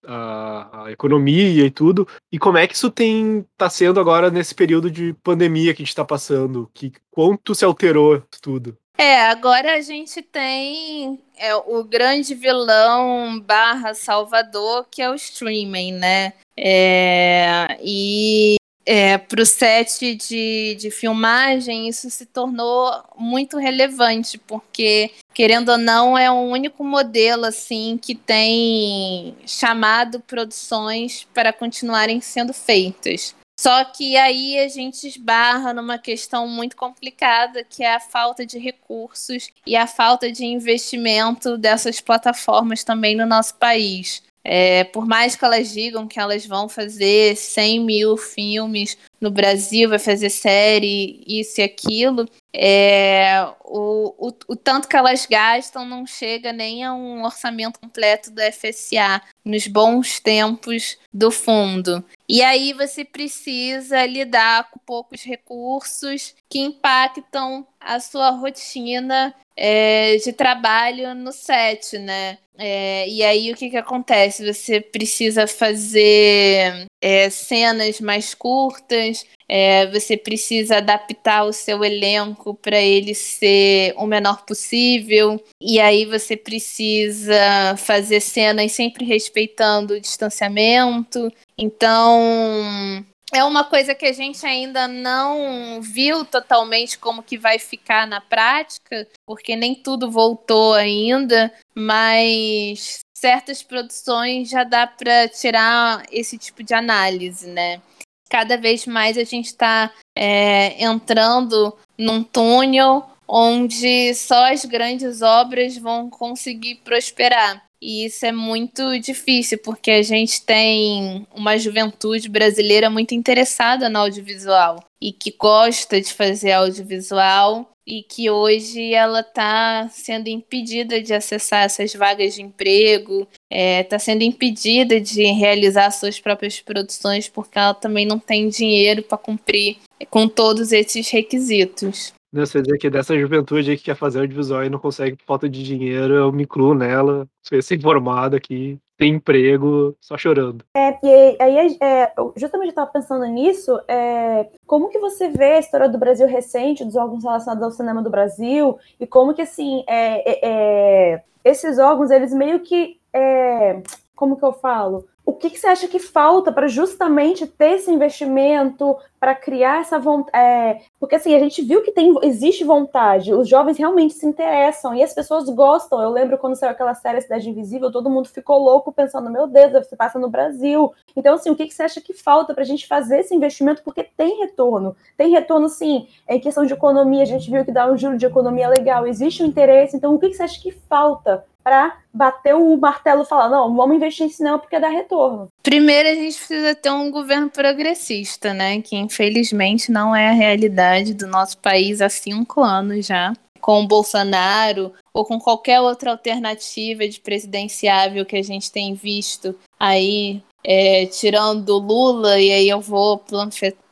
a, 0.06 0.84
a, 0.84 0.92
economia 0.92 1.66
e 1.66 1.70
tudo. 1.70 2.06
E 2.30 2.38
como 2.38 2.58
é 2.58 2.66
que 2.68 2.76
isso 2.76 2.90
tem 2.90 3.44
tá 3.56 3.68
sendo 3.68 3.98
agora 3.98 4.30
nesse 4.30 4.54
período 4.54 4.88
de 4.88 5.12
pandemia 5.24 5.74
que 5.74 5.82
a 5.82 5.84
gente 5.84 5.88
está 5.88 6.04
passando? 6.04 6.70
Que 6.72 6.92
quanto 7.10 7.56
se 7.56 7.64
alterou 7.64 8.22
tudo? 8.40 8.78
É, 8.96 9.22
agora 9.22 9.76
a 9.76 9.80
gente 9.80 10.20
tem 10.20 11.18
é, 11.38 11.54
o 11.54 11.82
grande 11.82 12.34
vilão 12.34 13.40
barra 13.40 13.94
Salvador, 13.94 14.86
que 14.90 15.00
é 15.00 15.10
o 15.10 15.14
streaming, 15.14 15.92
né? 15.92 16.34
É, 16.54 17.78
e 17.82 18.59
é, 18.92 19.16
para 19.16 19.40
o 19.40 19.46
set 19.46 20.16
de, 20.16 20.74
de 20.74 20.90
filmagem, 20.90 21.88
isso 21.88 22.10
se 22.10 22.26
tornou 22.26 22.92
muito 23.16 23.56
relevante, 23.56 24.36
porque, 24.36 25.12
querendo 25.32 25.68
ou 25.68 25.78
não, 25.78 26.18
é 26.18 26.28
o 26.28 26.40
único 26.40 26.82
modelo 26.82 27.44
assim 27.44 27.96
que 27.96 28.16
tem 28.16 29.36
chamado 29.46 30.18
produções 30.18 31.24
para 31.32 31.52
continuarem 31.52 32.20
sendo 32.20 32.52
feitas. 32.52 33.32
Só 33.60 33.84
que 33.84 34.16
aí 34.16 34.58
a 34.58 34.66
gente 34.66 35.06
esbarra 35.06 35.72
numa 35.72 35.96
questão 35.96 36.48
muito 36.48 36.74
complicada, 36.74 37.62
que 37.62 37.84
é 37.84 37.94
a 37.94 38.00
falta 38.00 38.44
de 38.44 38.58
recursos 38.58 39.50
e 39.64 39.76
a 39.76 39.86
falta 39.86 40.32
de 40.32 40.44
investimento 40.44 41.56
dessas 41.56 42.00
plataformas 42.00 42.82
também 42.82 43.14
no 43.14 43.26
nosso 43.26 43.54
país. 43.54 44.20
É, 44.42 44.84
por 44.84 45.06
mais 45.06 45.36
que 45.36 45.44
elas 45.44 45.70
digam 45.70 46.08
que 46.08 46.18
elas 46.18 46.46
vão 46.46 46.68
fazer 46.68 47.36
100 47.36 47.80
mil 47.80 48.16
filmes 48.16 48.96
no 49.20 49.30
Brasil, 49.30 49.88
vai 49.88 49.98
fazer 49.98 50.30
série, 50.30 51.22
isso 51.26 51.60
e 51.60 51.64
aquilo, 51.64 52.26
é, 52.52 53.46
o, 53.62 54.28
o, 54.28 54.32
o 54.48 54.56
tanto 54.56 54.88
que 54.88 54.96
elas 54.96 55.26
gastam 55.26 55.84
não 55.84 56.06
chega 56.06 56.52
nem 56.52 56.82
a 56.82 56.94
um 56.94 57.22
orçamento 57.22 57.78
completo 57.78 58.30
do 58.30 58.40
FSA 58.40 59.20
nos 59.44 59.66
bons 59.66 60.18
tempos 60.18 60.98
do 61.12 61.30
fundo. 61.30 62.02
E 62.28 62.42
aí 62.42 62.72
você 62.72 63.04
precisa 63.04 64.06
lidar 64.06 64.70
com 64.70 64.78
poucos 64.78 65.22
recursos 65.22 66.34
que 66.48 66.58
impactam 66.58 67.66
a 67.78 68.00
sua 68.00 68.30
rotina 68.30 69.34
é, 69.62 70.16
de 70.16 70.32
trabalho 70.32 71.14
no 71.14 71.32
set, 71.32 71.98
né? 71.98 72.38
É, 72.56 73.06
e 73.06 73.22
aí 73.22 73.52
o 73.52 73.54
que, 73.54 73.68
que 73.68 73.76
acontece? 73.76 74.50
Você 74.50 74.80
precisa 74.80 75.46
fazer 75.46 76.86
é, 77.00 77.28
cenas 77.28 78.00
mais 78.00 78.34
curtas, 78.34 79.24
é, 79.46 79.86
você 79.88 80.16
precisa 80.16 80.78
adaptar 80.78 81.44
o 81.44 81.52
seu 81.52 81.84
elenco 81.84 82.54
para 82.54 82.80
ele 82.80 83.14
ser 83.14 83.92
o 83.98 84.06
menor 84.06 84.46
possível, 84.46 85.42
e 85.60 85.78
aí 85.78 86.06
você 86.06 86.38
precisa 86.38 87.76
fazer 87.76 88.20
cenas 88.20 88.72
sempre 88.72 89.04
respeitando 89.04 89.94
o 89.94 90.00
distanciamento. 90.00 91.30
Então, 91.58 93.04
é 93.32 93.44
uma 93.44 93.64
coisa 93.64 93.94
que 93.94 94.06
a 94.06 94.12
gente 94.12 94.44
ainda 94.44 94.88
não 94.88 95.80
viu 95.80 96.24
totalmente 96.24 96.98
como 96.98 97.22
que 97.22 97.38
vai 97.38 97.58
ficar 97.58 98.06
na 98.06 98.20
prática, 98.20 99.06
porque 99.26 99.54
nem 99.54 99.74
tudo 99.74 100.10
voltou 100.10 100.74
ainda, 100.74 101.52
mas 101.74 103.00
certas 103.16 103.62
produções 103.62 104.48
já 104.48 104.64
dá 104.64 104.86
para 104.86 105.28
tirar 105.28 106.04
esse 106.10 106.36
tipo 106.38 106.62
de 106.62 106.74
análise, 106.74 107.46
né? 107.46 107.80
Cada 108.28 108.56
vez 108.56 108.86
mais 108.86 109.18
a 109.18 109.24
gente 109.24 109.46
está 109.46 109.92
é, 110.16 110.82
entrando 110.82 111.76
num 111.98 112.22
túnel 112.22 113.04
onde 113.26 114.12
só 114.14 114.52
as 114.52 114.64
grandes 114.64 115.22
obras 115.22 115.76
vão 115.76 116.10
conseguir 116.10 116.76
prosperar. 116.76 117.64
E 117.82 118.04
isso 118.04 118.26
é 118.26 118.32
muito 118.32 118.98
difícil, 118.98 119.58
porque 119.58 119.90
a 119.90 120.02
gente 120.02 120.42
tem 120.42 121.26
uma 121.34 121.56
juventude 121.56 122.28
brasileira 122.28 122.90
muito 122.90 123.14
interessada 123.14 123.88
no 123.88 124.00
audiovisual 124.00 124.84
e 125.00 125.12
que 125.12 125.30
gosta 125.30 125.98
de 125.98 126.12
fazer 126.12 126.52
audiovisual 126.52 127.70
e 127.86 128.02
que 128.02 128.30
hoje 128.30 128.92
ela 128.92 129.20
está 129.20 129.88
sendo 129.88 130.28
impedida 130.28 131.02
de 131.02 131.14
acessar 131.14 131.64
essas 131.64 131.92
vagas 131.94 132.34
de 132.34 132.42
emprego, 132.42 133.22
está 133.22 133.36
é, 133.50 133.82
tá 133.82 133.98
sendo 133.98 134.22
impedida 134.22 135.00
de 135.00 135.24
realizar 135.32 135.90
suas 135.90 136.20
próprias 136.20 136.60
produções 136.60 137.28
porque 137.28 137.58
ela 137.58 137.74
também 137.74 138.06
não 138.06 138.18
tem 138.18 138.48
dinheiro 138.48 139.02
para 139.02 139.16
cumprir 139.18 139.78
com 140.10 140.28
todos 140.28 140.70
esses 140.70 141.08
requisitos. 141.10 142.12
Você 142.32 142.62
dizer 142.62 142.78
que 142.78 142.88
dessa 142.88 143.18
juventude 143.18 143.70
aí 143.70 143.76
que 143.76 143.84
quer 143.84 143.96
fazer 143.96 144.20
audiovisual 144.20 144.64
e 144.64 144.70
não 144.70 144.78
consegue 144.78 145.16
por 145.16 145.24
falta 145.24 145.48
de 145.48 145.64
dinheiro, 145.64 146.14
eu 146.14 146.32
me 146.32 146.44
incluo 146.44 146.74
nela, 146.74 147.26
ser 147.42 147.74
informado 147.74 148.36
aqui, 148.36 148.78
tem 148.96 149.14
emprego, 149.14 149.96
só 150.00 150.16
chorando. 150.16 150.64
É, 150.76 150.96
e 151.02 151.36
aí, 151.40 151.78
é, 151.80 152.12
justamente 152.36 152.68
eu 152.68 152.70
estava 152.70 152.90
pensando 152.90 153.24
nisso, 153.26 153.80
é, 153.88 154.46
como 154.66 154.90
que 154.90 154.98
você 154.98 155.28
vê 155.28 155.52
a 155.52 155.58
história 155.58 155.88
do 155.88 155.98
Brasil 155.98 156.28
recente, 156.28 156.84
dos 156.84 156.96
órgãos 156.96 157.24
relacionados 157.24 157.64
ao 157.64 157.70
cinema 157.72 158.02
do 158.02 158.10
Brasil, 158.10 158.78
e 159.00 159.06
como 159.06 159.34
que, 159.34 159.42
assim, 159.42 159.82
é, 159.88 160.30
é, 160.30 160.38
é 160.42 161.22
esses 161.44 161.78
órgãos, 161.78 162.10
eles 162.10 162.32
meio 162.32 162.60
que, 162.60 163.00
é, 163.12 163.82
como 164.14 164.36
que 164.36 164.44
eu 164.44 164.52
falo? 164.52 165.06
O 165.24 165.32
que, 165.32 165.50
que, 165.50 165.58
você 165.58 165.66
acha 165.66 165.86
que 165.86 165.98
falta 165.98 166.50
para 166.50 166.66
justamente 166.66 167.46
ter 167.46 167.76
esse 167.76 167.90
investimento, 167.90 168.96
para 169.18 169.34
criar 169.34 169.80
essa 169.80 169.98
vontade? 169.98 170.36
É, 170.36 170.80
porque 170.98 171.14
assim, 171.14 171.34
a 171.34 171.38
gente 171.38 171.62
viu 171.62 171.82
que 171.82 171.92
tem, 171.92 172.14
existe 172.22 172.64
vontade, 172.64 173.32
os 173.32 173.48
jovens 173.48 173.78
realmente 173.78 174.14
se 174.14 174.26
interessam 174.26 174.94
e 174.94 175.02
as 175.02 175.14
pessoas 175.14 175.48
gostam. 175.48 176.02
Eu 176.02 176.10
lembro 176.10 176.38
quando 176.38 176.56
saiu 176.56 176.72
aquela 176.72 176.94
série 176.94 177.20
Cidade 177.20 177.48
Invisível, 177.48 177.92
todo 177.92 178.10
mundo 178.10 178.28
ficou 178.28 178.58
louco 178.58 178.92
pensando, 178.92 179.30
meu 179.30 179.46
Deus, 179.46 179.72
você 179.72 179.94
passa 179.94 180.18
no 180.18 180.28
Brasil. 180.28 180.92
Então, 181.14 181.34
assim, 181.34 181.50
o 181.50 181.56
que, 181.56 181.66
que 181.66 181.74
você 181.74 181.82
acha 181.82 182.00
que 182.00 182.14
falta 182.14 182.54
para 182.54 182.62
a 182.62 182.66
gente 182.66 182.86
fazer 182.86 183.20
esse 183.20 183.34
investimento? 183.34 183.82
Porque 183.82 184.02
tem 184.02 184.40
retorno. 184.40 184.96
Tem 185.16 185.30
retorno, 185.30 185.68
sim, 185.68 186.08
em 186.28 186.40
questão 186.40 186.64
de 186.64 186.72
economia, 186.72 187.22
a 187.22 187.26
gente 187.26 187.50
viu 187.50 187.64
que 187.64 187.72
dá 187.72 187.90
um 187.90 187.96
juro 187.96 188.16
de 188.16 188.26
economia 188.26 188.68
legal, 188.68 189.06
existe 189.06 189.42
um 189.42 189.46
interesse. 189.46 189.96
Então, 189.96 190.14
o 190.14 190.18
que, 190.18 190.28
que 190.28 190.34
você 190.34 190.42
acha 190.42 190.60
que 190.60 190.72
falta 190.72 191.44
para 191.70 191.98
bater 192.12 192.52
o 192.52 192.76
martelo 192.76 193.22
e 193.22 193.26
falar: 193.26 193.48
não, 193.48 193.76
vamos 193.76 193.94
investir 193.94 194.26
em 194.26 194.28
cinema 194.28 194.58
porque 194.58 194.80
dá 194.80 194.88
retorno. 194.88 195.48
Primeiro, 195.62 196.08
a 196.08 196.14
gente 196.14 196.36
precisa 196.36 196.74
ter 196.74 196.90
um 196.90 197.12
governo 197.12 197.48
progressista, 197.48 198.52
né? 198.52 198.82
Que 198.82 198.96
infelizmente 198.96 199.92
não 199.92 200.14
é 200.14 200.30
a 200.30 200.32
realidade 200.32 201.14
do 201.14 201.28
nosso 201.28 201.58
país 201.58 202.00
há 202.00 202.08
cinco 202.08 202.60
anos 202.60 203.06
já. 203.06 203.32
Com 203.60 203.84
o 203.84 203.86
Bolsonaro 203.86 204.92
ou 205.14 205.24
com 205.24 205.38
qualquer 205.38 205.80
outra 205.80 206.10
alternativa 206.10 207.06
de 207.06 207.20
presidenciável 207.20 208.26
que 208.26 208.36
a 208.36 208.42
gente 208.42 208.72
tem 208.72 208.94
visto 208.94 209.54
aí, 209.78 210.42
é, 210.64 211.06
tirando 211.06 211.78
Lula, 211.78 212.40
e 212.40 212.50
aí 212.50 212.68
eu 212.68 212.80
vou 212.80 213.22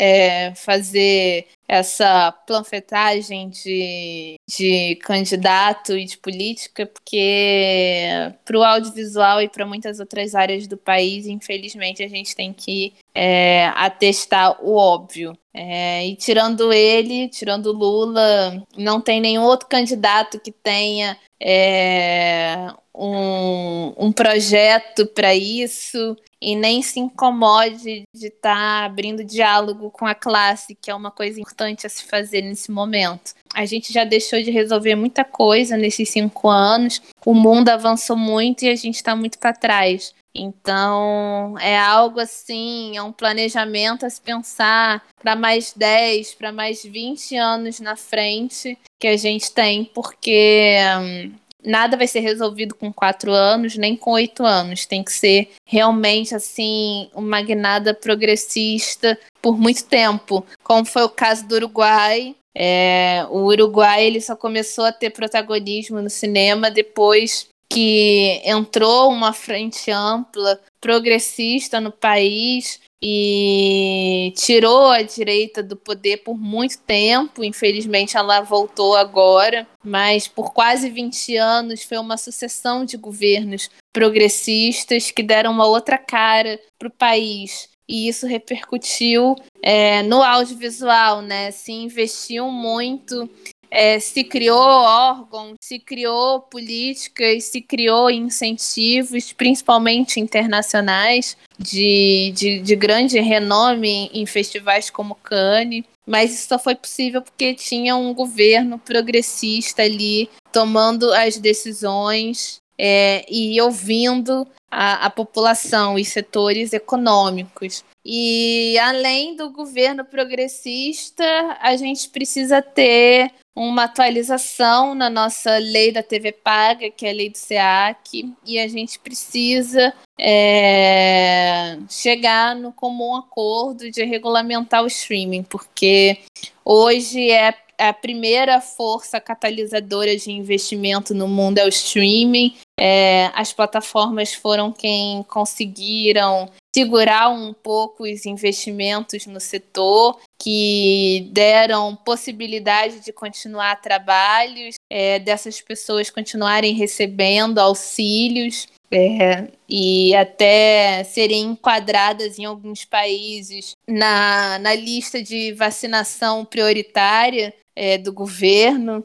é, 0.00 0.52
fazer 0.56 1.46
essa 1.68 2.32
planfetagem 2.32 3.50
de, 3.50 4.36
de 4.48 4.96
candidato 5.02 5.98
e 5.98 6.06
de 6.06 6.16
política, 6.16 6.86
porque 6.86 8.08
para 8.42 8.58
o 8.58 8.64
audiovisual 8.64 9.42
e 9.42 9.48
para 9.50 9.66
muitas 9.66 10.00
outras 10.00 10.34
áreas 10.34 10.66
do 10.66 10.78
país, 10.78 11.26
infelizmente, 11.26 12.02
a 12.02 12.08
gente 12.08 12.34
tem 12.34 12.54
que 12.54 12.94
é, 13.14 13.66
atestar 13.76 14.64
o 14.64 14.74
óbvio. 14.74 15.36
É, 15.52 16.06
e 16.06 16.16
tirando 16.16 16.72
ele, 16.72 17.28
tirando 17.28 17.72
Lula, 17.72 18.64
não 18.76 19.00
tem 19.00 19.20
nenhum 19.20 19.42
outro 19.42 19.68
candidato 19.68 20.40
que 20.40 20.52
tenha 20.52 21.18
é, 21.40 22.72
um, 22.94 23.92
um 23.96 24.12
projeto 24.12 25.06
para 25.06 25.34
isso 25.34 26.16
e 26.40 26.54
nem 26.54 26.82
se 26.82 27.00
incomode 27.00 28.04
de 28.14 28.26
estar 28.26 28.54
tá 28.54 28.84
abrindo 28.84 29.24
diálogo 29.24 29.90
com 29.90 30.06
a 30.06 30.14
classe, 30.14 30.74
que 30.74 30.90
é 30.90 30.94
uma 30.94 31.10
coisa 31.10 31.40
importante 31.40 31.57
a 31.64 31.88
se 31.88 32.04
fazer 32.04 32.42
nesse 32.42 32.70
momento. 32.70 33.34
A 33.54 33.64
gente 33.64 33.92
já 33.92 34.04
deixou 34.04 34.42
de 34.42 34.50
resolver 34.50 34.94
muita 34.94 35.24
coisa 35.24 35.76
nesses 35.76 36.10
cinco 36.10 36.48
anos, 36.48 37.00
o 37.24 37.34
mundo 37.34 37.68
avançou 37.68 38.16
muito 38.16 38.64
e 38.64 38.68
a 38.68 38.76
gente 38.76 38.96
está 38.96 39.16
muito 39.16 39.38
para 39.38 39.52
trás. 39.52 40.14
Então, 40.34 41.58
é 41.58 41.76
algo 41.76 42.20
assim, 42.20 42.96
é 42.96 43.02
um 43.02 43.12
planejamento 43.12 44.06
a 44.06 44.10
se 44.10 44.20
pensar 44.20 45.04
para 45.20 45.34
mais 45.34 45.72
10, 45.74 46.34
para 46.34 46.52
mais 46.52 46.84
20 46.84 47.36
anos 47.36 47.80
na 47.80 47.96
frente 47.96 48.78
que 49.00 49.08
a 49.08 49.16
gente 49.16 49.50
tem, 49.50 49.84
porque. 49.84 50.76
Hum, 51.00 51.32
nada 51.64 51.96
vai 51.96 52.06
ser 52.06 52.20
resolvido 52.20 52.74
com 52.74 52.92
quatro 52.92 53.32
anos, 53.32 53.76
nem 53.76 53.96
com 53.96 54.12
oito 54.12 54.44
anos. 54.44 54.86
Tem 54.86 55.02
que 55.02 55.12
ser 55.12 55.50
realmente 55.64 56.34
assim 56.34 57.10
uma 57.14 57.42
guinada 57.42 57.92
progressista 57.92 59.18
por 59.40 59.58
muito 59.58 59.84
tempo, 59.84 60.44
como 60.62 60.84
foi 60.84 61.02
o 61.02 61.08
caso 61.08 61.46
do 61.46 61.54
Uruguai. 61.54 62.34
É, 62.56 63.24
o 63.30 63.44
Uruguai 63.44 64.04
ele 64.04 64.20
só 64.20 64.34
começou 64.34 64.84
a 64.84 64.92
ter 64.92 65.10
protagonismo 65.10 66.02
no 66.02 66.10
cinema 66.10 66.70
depois 66.70 67.48
que 67.70 68.40
entrou 68.44 69.10
uma 69.10 69.32
frente 69.32 69.90
ampla 69.90 70.58
progressista 70.80 71.80
no 71.80 71.92
país 71.92 72.80
e 73.02 74.32
tirou 74.36 74.90
a 74.90 75.02
direita 75.02 75.62
do 75.62 75.76
poder 75.76 76.18
por 76.18 76.36
muito 76.36 76.78
tempo. 76.78 77.44
Infelizmente, 77.44 78.16
ela 78.16 78.40
voltou 78.40 78.96
agora, 78.96 79.66
mas 79.84 80.26
por 80.26 80.52
quase 80.52 80.90
20 80.90 81.36
anos 81.36 81.82
foi 81.84 81.98
uma 81.98 82.16
sucessão 82.16 82.84
de 82.84 82.96
governos 82.96 83.70
progressistas 83.92 85.10
que 85.10 85.22
deram 85.22 85.52
uma 85.52 85.66
outra 85.66 85.98
cara 85.98 86.58
para 86.78 86.88
o 86.88 86.92
país. 86.92 87.68
E 87.88 88.08
isso 88.08 88.26
repercutiu 88.26 89.34
é, 89.62 90.02
no 90.02 90.22
audiovisual, 90.22 91.22
né? 91.22 91.50
Se 91.50 91.72
investiu 91.72 92.50
muito 92.50 93.28
é, 93.70 93.98
se 93.98 94.24
criou 94.24 94.58
órgãos, 94.58 95.56
se 95.60 95.78
criou 95.78 96.40
políticas, 96.40 97.44
se 97.44 97.60
criou 97.60 98.10
incentivos, 98.10 99.32
principalmente 99.32 100.20
internacionais, 100.20 101.36
de, 101.58 102.32
de, 102.34 102.60
de 102.60 102.76
grande 102.76 103.20
renome 103.20 104.10
em 104.12 104.24
festivais 104.26 104.90
como 104.90 105.14
Cannes. 105.14 105.84
Mas 106.06 106.32
isso 106.32 106.48
só 106.48 106.58
foi 106.58 106.74
possível 106.74 107.20
porque 107.20 107.52
tinha 107.52 107.94
um 107.94 108.14
governo 108.14 108.78
progressista 108.78 109.82
ali 109.82 110.30
tomando 110.50 111.12
as 111.12 111.36
decisões 111.36 112.62
é, 112.78 113.24
e 113.28 113.60
ouvindo 113.60 114.46
a, 114.70 115.06
a 115.06 115.10
população 115.10 115.98
e 115.98 116.04
setores 116.04 116.72
econômicos. 116.72 117.84
E 118.04 118.78
além 118.78 119.36
do 119.36 119.50
governo 119.50 120.04
progressista, 120.04 121.24
a 121.60 121.76
gente 121.76 122.08
precisa 122.08 122.62
ter 122.62 123.32
uma 123.58 123.84
atualização 123.84 124.94
na 124.94 125.10
nossa 125.10 125.58
lei 125.58 125.90
da 125.90 126.00
TV 126.00 126.30
paga, 126.30 126.88
que 126.90 127.04
é 127.04 127.10
a 127.10 127.12
lei 127.12 127.28
do 127.28 127.36
SEAC, 127.36 128.32
e 128.46 128.56
a 128.56 128.68
gente 128.68 129.00
precisa 129.00 129.92
é, 130.16 131.76
chegar 131.90 132.54
no 132.54 132.72
comum 132.72 133.16
acordo 133.16 133.90
de 133.90 134.04
regulamentar 134.04 134.84
o 134.84 134.86
streaming, 134.86 135.42
porque 135.42 136.18
hoje 136.64 137.32
é 137.32 137.52
a 137.76 137.92
primeira 137.92 138.60
força 138.60 139.20
catalisadora 139.20 140.16
de 140.16 140.30
investimento 140.30 141.12
no 141.12 141.26
mundo 141.26 141.58
é 141.58 141.64
o 141.64 141.68
streaming. 141.68 142.56
É, 142.78 143.30
as 143.34 143.52
plataformas 143.52 144.34
foram 144.34 144.72
quem 144.72 145.22
conseguiram 145.24 146.48
segurar 146.74 147.28
um 147.30 147.52
pouco 147.52 148.04
os 148.04 148.26
investimentos 148.26 149.26
no 149.26 149.40
setor, 149.40 150.18
que 150.40 151.28
deram 151.32 151.96
possibilidade 151.96 153.00
de 153.00 153.12
continuar 153.12 153.80
trabalhos, 153.80 154.76
é, 154.88 155.18
dessas 155.18 155.60
pessoas 155.60 156.10
continuarem 156.10 156.74
recebendo 156.74 157.58
auxílios. 157.58 158.66
É, 158.90 159.48
e 159.68 160.16
até 160.16 161.04
serem 161.04 161.42
enquadradas 161.50 162.38
em 162.38 162.46
alguns 162.46 162.86
países 162.86 163.72
na, 163.86 164.58
na 164.60 164.74
lista 164.74 165.22
de 165.22 165.52
vacinação 165.52 166.42
prioritária 166.42 167.52
é, 167.76 167.98
do 167.98 168.10
governo. 168.10 169.04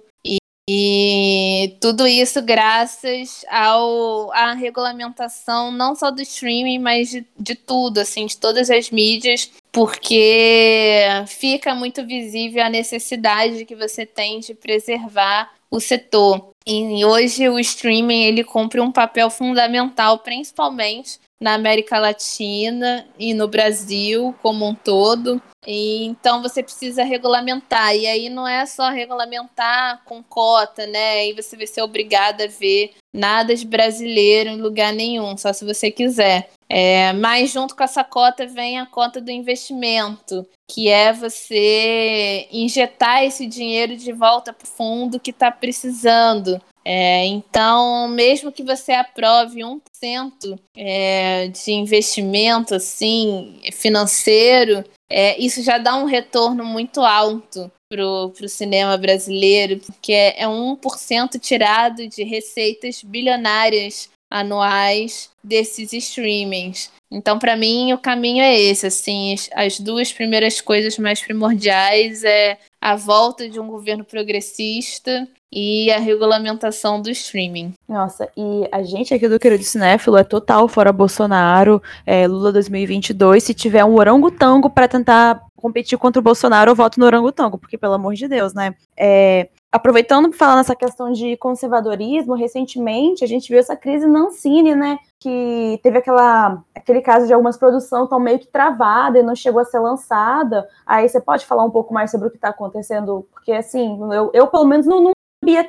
E 0.69 1.75
tudo 1.81 2.07
isso 2.07 2.41
graças 2.41 3.43
ao, 3.49 4.31
à 4.31 4.53
regulamentação 4.53 5.71
não 5.71 5.93
só 5.93 6.09
do 6.09 6.21
streaming, 6.21 6.79
mas 6.79 7.09
de, 7.09 7.25
de 7.37 7.53
tudo, 7.53 7.97
assim, 7.97 8.25
de 8.25 8.37
todas 8.37 8.69
as 8.69 8.89
mídias, 8.89 9.51
porque 9.73 11.03
fica 11.27 11.73
muito 11.73 12.05
visível 12.05 12.63
a 12.63 12.69
necessidade 12.69 13.65
que 13.65 13.75
você 13.75 14.05
tem 14.05 14.39
de 14.39 14.53
preservar 14.53 15.51
o 15.69 15.79
setor. 15.79 16.51
E 16.65 17.03
hoje 17.03 17.49
o 17.49 17.59
streaming 17.59 18.23
ele 18.23 18.43
cumpre 18.43 18.79
um 18.79 18.91
papel 18.91 19.31
fundamental, 19.31 20.19
principalmente 20.19 21.19
na 21.41 21.55
América 21.55 21.97
Latina 21.97 23.05
e 23.17 23.33
no 23.33 23.47
Brasil 23.47 24.35
como 24.43 24.67
um 24.67 24.75
todo. 24.75 25.41
E, 25.65 26.05
então 26.05 26.43
você 26.43 26.61
precisa 26.61 27.03
regulamentar. 27.03 27.95
E 27.95 28.05
aí 28.05 28.29
não 28.29 28.47
é 28.47 28.67
só 28.67 28.89
regulamentar 28.89 30.03
com 30.05 30.21
cota, 30.21 30.85
né? 30.85 31.13
Aí 31.13 31.33
você 31.33 31.57
vai 31.57 31.65
ser 31.65 31.81
obrigado 31.81 32.41
a 32.41 32.47
ver 32.47 32.93
nada 33.13 33.55
de 33.55 33.65
brasileiro 33.65 34.49
em 34.49 34.61
lugar 34.61 34.91
nenhum, 34.91 35.37
só 35.37 35.53
se 35.53 35.63
você 35.63 35.91
quiser. 35.91 36.49
É, 36.67 37.13
mas 37.13 37.51
junto 37.51 37.75
com 37.75 37.83
essa 37.83 38.03
cota 38.03 38.47
vem 38.47 38.79
a 38.79 38.85
cota 38.85 39.21
do 39.21 39.29
investimento, 39.29 40.47
que 40.67 40.89
é 40.89 41.13
você 41.13 42.47
injetar 42.51 43.23
esse 43.23 43.45
dinheiro 43.45 43.95
de 43.95 44.11
volta 44.11 44.51
para 44.51 44.65
o 44.65 44.67
fundo 44.67 45.19
que 45.19 45.29
está 45.29 45.51
precisando. 45.51 46.59
É, 46.85 47.25
então, 47.27 48.07
mesmo 48.07 48.51
que 48.51 48.63
você 48.63 48.91
aprove 48.91 49.61
1% 49.61 50.59
é, 50.75 51.47
de 51.47 51.71
investimento 51.71 52.75
assim 52.75 53.59
financeiro, 53.71 54.83
é, 55.09 55.39
isso 55.39 55.61
já 55.61 55.77
dá 55.77 55.95
um 55.95 56.05
retorno 56.05 56.65
muito 56.65 57.01
alto 57.01 57.71
para 57.93 58.45
o 58.45 58.49
cinema 58.49 58.97
brasileiro, 58.97 59.79
porque 59.79 60.11
é, 60.11 60.41
é 60.41 60.47
1% 60.47 61.39
tirado 61.39 62.07
de 62.07 62.23
receitas 62.23 63.03
bilionárias 63.03 64.09
anuais 64.31 65.29
desses 65.43 65.93
streamings. 65.93 66.91
Então, 67.11 67.37
para 67.37 67.55
mim, 67.55 67.93
o 67.93 67.97
caminho 67.99 68.41
é 68.41 68.59
esse. 68.59 68.87
Assim, 68.87 69.35
as 69.53 69.79
duas 69.79 70.11
primeiras 70.11 70.59
coisas 70.59 70.97
mais 70.97 71.21
primordiais 71.21 72.23
é 72.23 72.57
a 72.81 72.95
volta 72.95 73.47
de 73.47 73.59
um 73.59 73.67
governo 73.67 74.03
progressista 74.03 75.27
e 75.51 75.91
a 75.91 75.99
regulamentação 75.99 76.99
do 76.99 77.11
streaming. 77.11 77.73
Nossa, 77.87 78.27
e 78.35 78.67
a 78.71 78.81
gente 78.81 79.13
aqui 79.13 79.29
do 79.29 79.39
Querido 79.39 79.63
Cinéfilo 79.63 80.17
é 80.17 80.23
total 80.23 80.67
fora 80.67 80.91
Bolsonaro, 80.91 81.79
é, 82.03 82.25
Lula 82.25 82.51
2022. 82.51 83.43
Se 83.43 83.53
tiver 83.53 83.85
um 83.85 83.93
orangotango 83.93 84.67
para 84.67 84.87
tentar 84.87 85.43
competir 85.63 85.97
contra 85.97 86.19
o 86.19 86.23
Bolsonaro, 86.23 86.71
eu 86.71 86.75
voto 86.75 86.99
no 86.99 87.05
orangotango, 87.05 87.57
porque 87.57 87.77
pelo 87.77 87.93
amor 87.93 88.15
de 88.15 88.27
Deus, 88.27 88.53
né? 88.53 88.75
É, 88.97 89.47
aproveitando 89.71 90.27
para 90.27 90.37
falar 90.37 90.55
nessa 90.57 90.75
questão 90.75 91.13
de 91.13 91.37
conservadorismo, 91.37 92.35
recentemente 92.35 93.23
a 93.23 93.27
gente 93.27 93.47
viu 93.47 93.57
essa 93.57 93.73
crise 93.73 94.05
Nancine, 94.05 94.75
né? 94.75 94.99
Que 95.21 95.79
teve 95.81 95.99
aquela, 95.99 96.61
aquele 96.75 96.99
caso 96.99 97.27
de 97.27 97.33
algumas 97.33 97.55
produções 97.55 98.03
estão 98.03 98.19
meio 98.19 98.39
que 98.39 98.47
travada 98.47 99.17
e 99.17 99.23
não 99.23 99.35
chegou 99.35 99.61
a 99.61 99.65
ser 99.65 99.79
lançada. 99.79 100.67
Aí 100.85 101.07
você 101.07 101.21
pode 101.21 101.45
falar 101.45 101.63
um 101.63 101.71
pouco 101.71 101.93
mais 101.93 102.11
sobre 102.11 102.27
o 102.27 102.29
que 102.29 102.37
está 102.37 102.49
acontecendo? 102.49 103.25
Porque 103.31 103.53
assim, 103.53 103.97
eu, 104.13 104.31
eu 104.33 104.47
pelo 104.47 104.65
menos 104.65 104.85
não, 104.85 105.01
não 105.01 105.11
sabia 105.41 105.65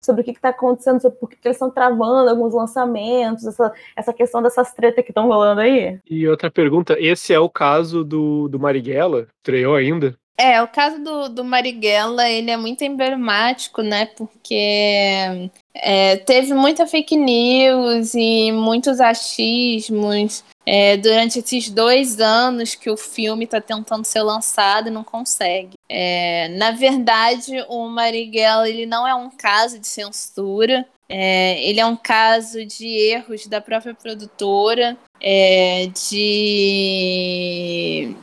sobre 0.00 0.22
o 0.22 0.24
que 0.24 0.30
está 0.30 0.50
acontecendo, 0.50 1.00
sobre 1.00 1.18
por 1.18 1.28
que, 1.28 1.36
eles 1.44 1.56
estão 1.56 1.70
travando 1.70 2.30
alguns 2.30 2.54
lançamentos, 2.54 3.46
essa, 3.46 3.72
essa 3.96 4.12
questão 4.12 4.42
dessas 4.42 4.72
tretas 4.72 5.04
que 5.04 5.10
estão 5.10 5.26
rolando 5.26 5.60
aí. 5.60 5.98
E 6.08 6.26
outra 6.28 6.50
pergunta, 6.50 6.96
esse 6.98 7.32
é 7.32 7.38
o 7.38 7.48
caso 7.48 8.04
do, 8.04 8.48
do 8.48 8.58
Marighella? 8.58 9.26
Estreou 9.38 9.74
ainda? 9.74 10.16
É, 10.42 10.62
o 10.62 10.68
caso 10.68 10.98
do, 11.04 11.28
do 11.28 11.44
Marighella, 11.44 12.26
ele 12.26 12.50
é 12.50 12.56
muito 12.56 12.82
emblemático, 12.82 13.82
né? 13.82 14.06
Porque 14.06 15.50
é, 15.74 16.16
teve 16.16 16.54
muita 16.54 16.86
fake 16.86 17.14
news 17.14 18.14
e 18.14 18.50
muitos 18.50 19.02
achismos 19.02 20.42
é, 20.64 20.96
durante 20.96 21.40
esses 21.40 21.68
dois 21.68 22.20
anos 22.20 22.74
que 22.74 22.88
o 22.88 22.96
filme 22.96 23.44
está 23.44 23.60
tentando 23.60 24.06
ser 24.06 24.22
lançado 24.22 24.88
e 24.88 24.90
não 24.90 25.04
consegue. 25.04 25.74
É, 25.86 26.48
na 26.56 26.70
verdade, 26.70 27.62
o 27.68 27.86
Marighella 27.88 28.66
ele 28.66 28.86
não 28.86 29.06
é 29.06 29.14
um 29.14 29.28
caso 29.28 29.78
de 29.78 29.86
censura, 29.86 30.88
é, 31.06 31.62
ele 31.62 31.80
é 31.80 31.84
um 31.84 31.96
caso 31.96 32.64
de 32.64 32.86
erros 32.86 33.46
da 33.46 33.60
própria 33.60 33.92
produtora, 33.92 34.96
é, 35.20 35.86
de 36.10 36.50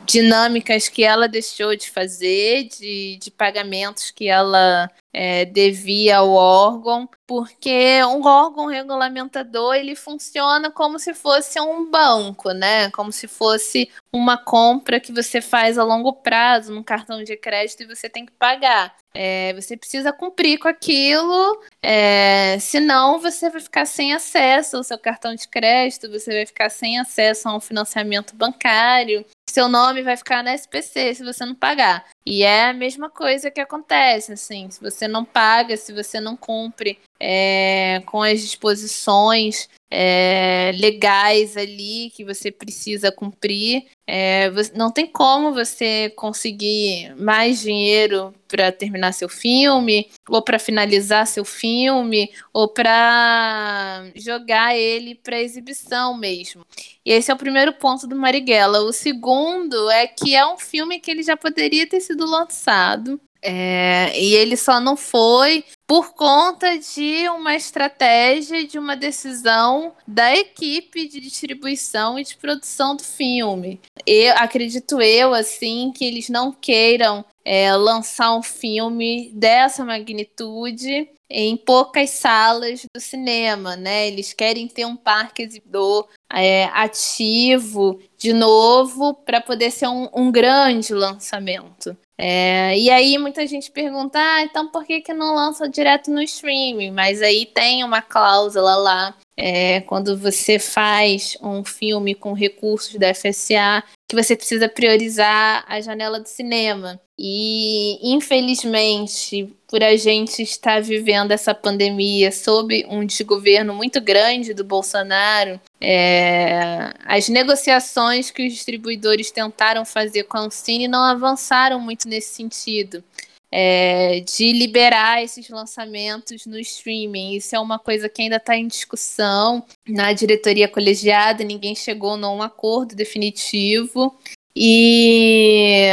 dinâmicas 0.04 0.88
que 0.88 1.04
ela 1.04 1.28
deixou 1.28 1.76
de 1.76 1.90
fazer, 1.90 2.64
de, 2.64 3.18
de 3.20 3.30
pagamentos 3.30 4.10
que 4.10 4.28
ela 4.28 4.90
é, 5.12 5.44
devia 5.44 6.18
ao 6.18 6.30
órgão, 6.30 7.08
porque 7.26 8.02
um 8.04 8.24
órgão 8.26 8.66
regulamentador 8.66 9.74
ele 9.74 9.94
funciona 9.94 10.70
como 10.70 10.98
se 10.98 11.14
fosse 11.14 11.60
um 11.60 11.90
banco, 11.90 12.52
né? 12.52 12.90
Como 12.90 13.12
se 13.12 13.28
fosse 13.28 13.90
uma 14.12 14.36
compra 14.36 15.00
que 15.00 15.12
você 15.12 15.40
faz 15.40 15.78
a 15.78 15.84
longo 15.84 16.12
prazo 16.12 16.72
num 16.72 16.82
cartão 16.82 17.22
de 17.22 17.36
crédito 17.36 17.82
e 17.82 17.86
você 17.86 18.08
tem 18.08 18.26
que 18.26 18.32
pagar. 18.32 18.94
É, 19.14 19.52
você 19.54 19.76
precisa 19.76 20.12
cumprir 20.12 20.58
com 20.58 20.68
aquilo, 20.68 21.60
é, 21.82 22.58
senão 22.58 23.20
você 23.20 23.48
vai 23.50 23.60
ficar 23.60 23.86
sem 23.86 24.12
acesso 24.12 24.76
ao 24.76 24.84
seu 24.84 24.98
cartão 24.98 25.34
de 25.34 25.46
crédito, 25.46 26.10
você 26.10 26.32
vai 26.32 26.46
ficar 26.46 26.70
sem 26.70 26.98
acesso 26.98 27.48
a 27.48 27.56
um 27.56 27.60
financiamento 27.60 28.34
bancário, 28.34 29.24
seu 29.48 29.68
nome 29.68 30.02
vai 30.02 30.16
ficar 30.16 30.42
na 30.42 30.54
SPC 30.54 31.14
se 31.14 31.24
você 31.24 31.44
não 31.44 31.54
pagar. 31.54 32.04
E 32.30 32.42
é 32.42 32.66
a 32.66 32.74
mesma 32.74 33.08
coisa 33.08 33.50
que 33.50 33.58
acontece, 33.58 34.34
assim, 34.34 34.68
se 34.70 34.78
você 34.82 35.08
não 35.08 35.24
paga, 35.24 35.78
se 35.78 35.94
você 35.94 36.20
não 36.20 36.36
cumpre 36.36 36.98
é, 37.18 38.02
com 38.04 38.22
as 38.22 38.42
disposições 38.42 39.66
é, 39.90 40.70
legais 40.74 41.56
ali 41.56 42.12
que 42.14 42.24
você 42.24 42.50
precisa 42.52 43.10
cumprir, 43.10 43.86
é, 44.06 44.50
não 44.74 44.90
tem 44.90 45.06
como 45.06 45.52
você 45.52 46.10
conseguir 46.16 47.14
mais 47.16 47.60
dinheiro 47.60 48.34
para 48.46 48.72
terminar 48.72 49.12
seu 49.12 49.28
filme, 49.28 50.08
ou 50.28 50.40
para 50.40 50.58
finalizar 50.58 51.26
seu 51.26 51.44
filme, 51.44 52.30
ou 52.52 52.68
para 52.68 54.04
jogar 54.16 54.74
ele 54.74 55.14
para 55.14 55.40
exibição 55.40 56.16
mesmo. 56.16 56.64
E 57.04 57.12
esse 57.12 57.30
é 57.30 57.34
o 57.34 57.38
primeiro 57.38 57.74
ponto 57.74 58.06
do 58.06 58.16
Marighella. 58.16 58.80
O 58.80 58.92
segundo 58.92 59.90
é 59.90 60.06
que 60.06 60.34
é 60.34 60.46
um 60.46 60.56
filme 60.56 60.98
que 60.98 61.10
ele 61.10 61.22
já 61.22 61.36
poderia 61.36 61.86
ter 61.86 62.00
sido 62.00 62.17
lançado. 62.24 63.20
É, 63.40 64.18
e 64.18 64.34
ele 64.34 64.56
só 64.56 64.80
não 64.80 64.96
foi 64.96 65.64
por 65.86 66.12
conta 66.12 66.76
de 66.76 67.28
uma 67.28 67.54
estratégia, 67.54 68.66
de 68.66 68.78
uma 68.78 68.96
decisão 68.96 69.92
da 70.06 70.34
equipe 70.34 71.06
de 71.06 71.20
distribuição 71.20 72.18
e 72.18 72.24
de 72.24 72.36
produção 72.36 72.96
do 72.96 73.04
filme. 73.04 73.80
Eu 74.04 74.34
acredito 74.36 75.00
eu 75.00 75.32
assim 75.32 75.92
que 75.94 76.04
eles 76.04 76.28
não 76.28 76.52
queiram 76.52 77.24
é, 77.44 77.74
lançar 77.76 78.36
um 78.36 78.42
filme 78.42 79.30
dessa 79.32 79.84
magnitude 79.84 81.08
em 81.30 81.56
poucas 81.56 82.10
salas 82.10 82.86
do 82.94 83.00
cinema, 83.00 83.76
né? 83.76 84.08
Eles 84.08 84.32
querem 84.32 84.66
ter 84.66 84.86
um 84.86 84.96
parque 84.96 85.42
exibidor 85.42 86.08
é, 86.32 86.64
ativo 86.72 88.00
de 88.16 88.32
novo 88.32 89.14
para 89.14 89.40
poder 89.40 89.70
ser 89.70 89.88
um, 89.88 90.08
um 90.14 90.32
grande 90.32 90.92
lançamento. 90.94 91.96
É, 92.20 92.76
e 92.76 92.90
aí 92.90 93.16
muita 93.16 93.46
gente 93.46 93.70
pergunta, 93.70 94.18
ah, 94.18 94.42
então 94.42 94.68
por 94.68 94.84
que, 94.84 95.00
que 95.00 95.14
não 95.14 95.36
lança 95.36 95.68
direto 95.68 96.10
no 96.10 96.20
streaming? 96.20 96.90
Mas 96.90 97.22
aí 97.22 97.46
tem 97.46 97.84
uma 97.84 98.02
cláusula 98.02 98.74
lá, 98.74 99.14
é, 99.36 99.82
quando 99.82 100.18
você 100.18 100.58
faz 100.58 101.38
um 101.40 101.64
filme 101.64 102.16
com 102.16 102.32
recursos 102.32 102.96
da 102.96 103.14
FSA, 103.14 103.84
que 104.08 104.16
você 104.16 104.34
precisa 104.34 104.68
priorizar 104.70 105.64
a 105.68 105.80
janela 105.82 106.18
do 106.18 106.26
cinema. 106.26 106.98
E, 107.18 107.98
infelizmente, 108.14 109.54
por 109.68 109.82
a 109.82 109.94
gente 109.96 110.40
estar 110.40 110.80
vivendo 110.80 111.32
essa 111.32 111.54
pandemia 111.54 112.32
sob 112.32 112.86
um 112.88 113.04
desgoverno 113.04 113.74
muito 113.74 114.00
grande 114.00 114.54
do 114.54 114.64
Bolsonaro, 114.64 115.60
é, 115.78 116.90
as 117.04 117.28
negociações 117.28 118.30
que 118.30 118.46
os 118.46 118.54
distribuidores 118.54 119.30
tentaram 119.30 119.84
fazer 119.84 120.24
com 120.24 120.38
a 120.38 120.40
Ancine 120.42 120.88
não 120.88 121.02
avançaram 121.02 121.78
muito 121.78 122.08
nesse 122.08 122.34
sentido 122.34 123.04
é, 123.50 124.20
de 124.20 124.52
liberar 124.52 125.22
esses 125.22 125.48
lançamentos 125.48 126.46
no 126.46 126.58
streaming. 126.58 127.34
Isso 127.34 127.54
é 127.56 127.60
uma 127.60 127.78
coisa 127.78 128.08
que 128.08 128.22
ainda 128.22 128.36
está 128.36 128.56
em 128.56 128.66
discussão 128.66 129.64
na 129.88 130.12
diretoria 130.12 130.68
colegiada, 130.68 131.44
ninguém 131.44 131.74
chegou 131.74 132.16
num 132.16 132.42
acordo 132.42 132.94
definitivo. 132.94 134.16
E 134.60 135.88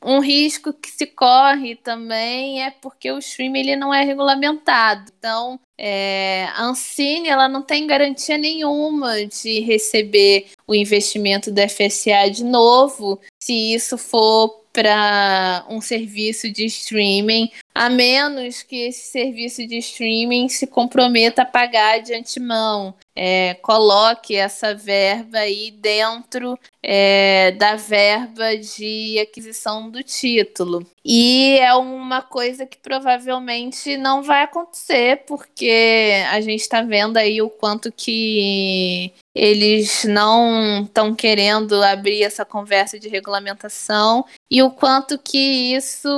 um 0.00 0.20
risco 0.20 0.72
que 0.72 0.88
se 0.88 1.04
corre 1.04 1.74
também 1.74 2.62
é 2.62 2.70
porque 2.70 3.10
o 3.10 3.18
streaming 3.18 3.58
ele 3.58 3.76
não 3.76 3.92
é 3.92 4.04
regulamentado. 4.04 5.10
Então, 5.18 5.58
é, 5.76 6.46
a 6.54 6.66
Ancine 6.66 7.28
ela 7.28 7.48
não 7.48 7.60
tem 7.60 7.88
garantia 7.88 8.38
nenhuma 8.38 9.26
de 9.26 9.58
receber 9.60 10.46
o 10.64 10.76
investimento 10.76 11.50
do 11.50 11.60
FSA 11.68 12.30
de 12.30 12.44
novo, 12.44 13.20
se 13.42 13.74
isso 13.74 13.98
for 13.98 14.57
para 14.72 15.64
um 15.68 15.80
serviço 15.80 16.50
de 16.50 16.64
streaming, 16.66 17.50
a 17.78 17.88
menos 17.88 18.60
que 18.64 18.88
esse 18.88 19.06
serviço 19.06 19.64
de 19.64 19.78
streaming 19.78 20.48
se 20.48 20.66
comprometa 20.66 21.42
a 21.42 21.46
pagar 21.46 22.02
de 22.02 22.12
antemão. 22.12 22.92
É, 23.14 23.54
coloque 23.62 24.34
essa 24.34 24.74
verba 24.74 25.38
aí 25.38 25.70
dentro 25.70 26.58
é, 26.82 27.52
da 27.52 27.76
verba 27.76 28.56
de 28.56 29.20
aquisição 29.20 29.90
do 29.90 30.02
título. 30.02 30.84
E 31.04 31.56
é 31.60 31.72
uma 31.74 32.20
coisa 32.20 32.66
que 32.66 32.78
provavelmente 32.78 33.96
não 33.96 34.22
vai 34.22 34.42
acontecer, 34.42 35.24
porque 35.26 36.24
a 36.30 36.40
gente 36.40 36.60
está 36.60 36.82
vendo 36.82 37.16
aí 37.16 37.40
o 37.40 37.48
quanto 37.48 37.92
que 37.92 39.12
eles 39.34 40.04
não 40.04 40.82
estão 40.82 41.14
querendo 41.14 41.80
abrir 41.82 42.24
essa 42.24 42.44
conversa 42.44 42.98
de 42.98 43.08
regulamentação 43.08 44.24
e 44.50 44.62
o 44.62 44.70
quanto 44.70 45.16
que 45.16 45.74
isso 45.74 46.08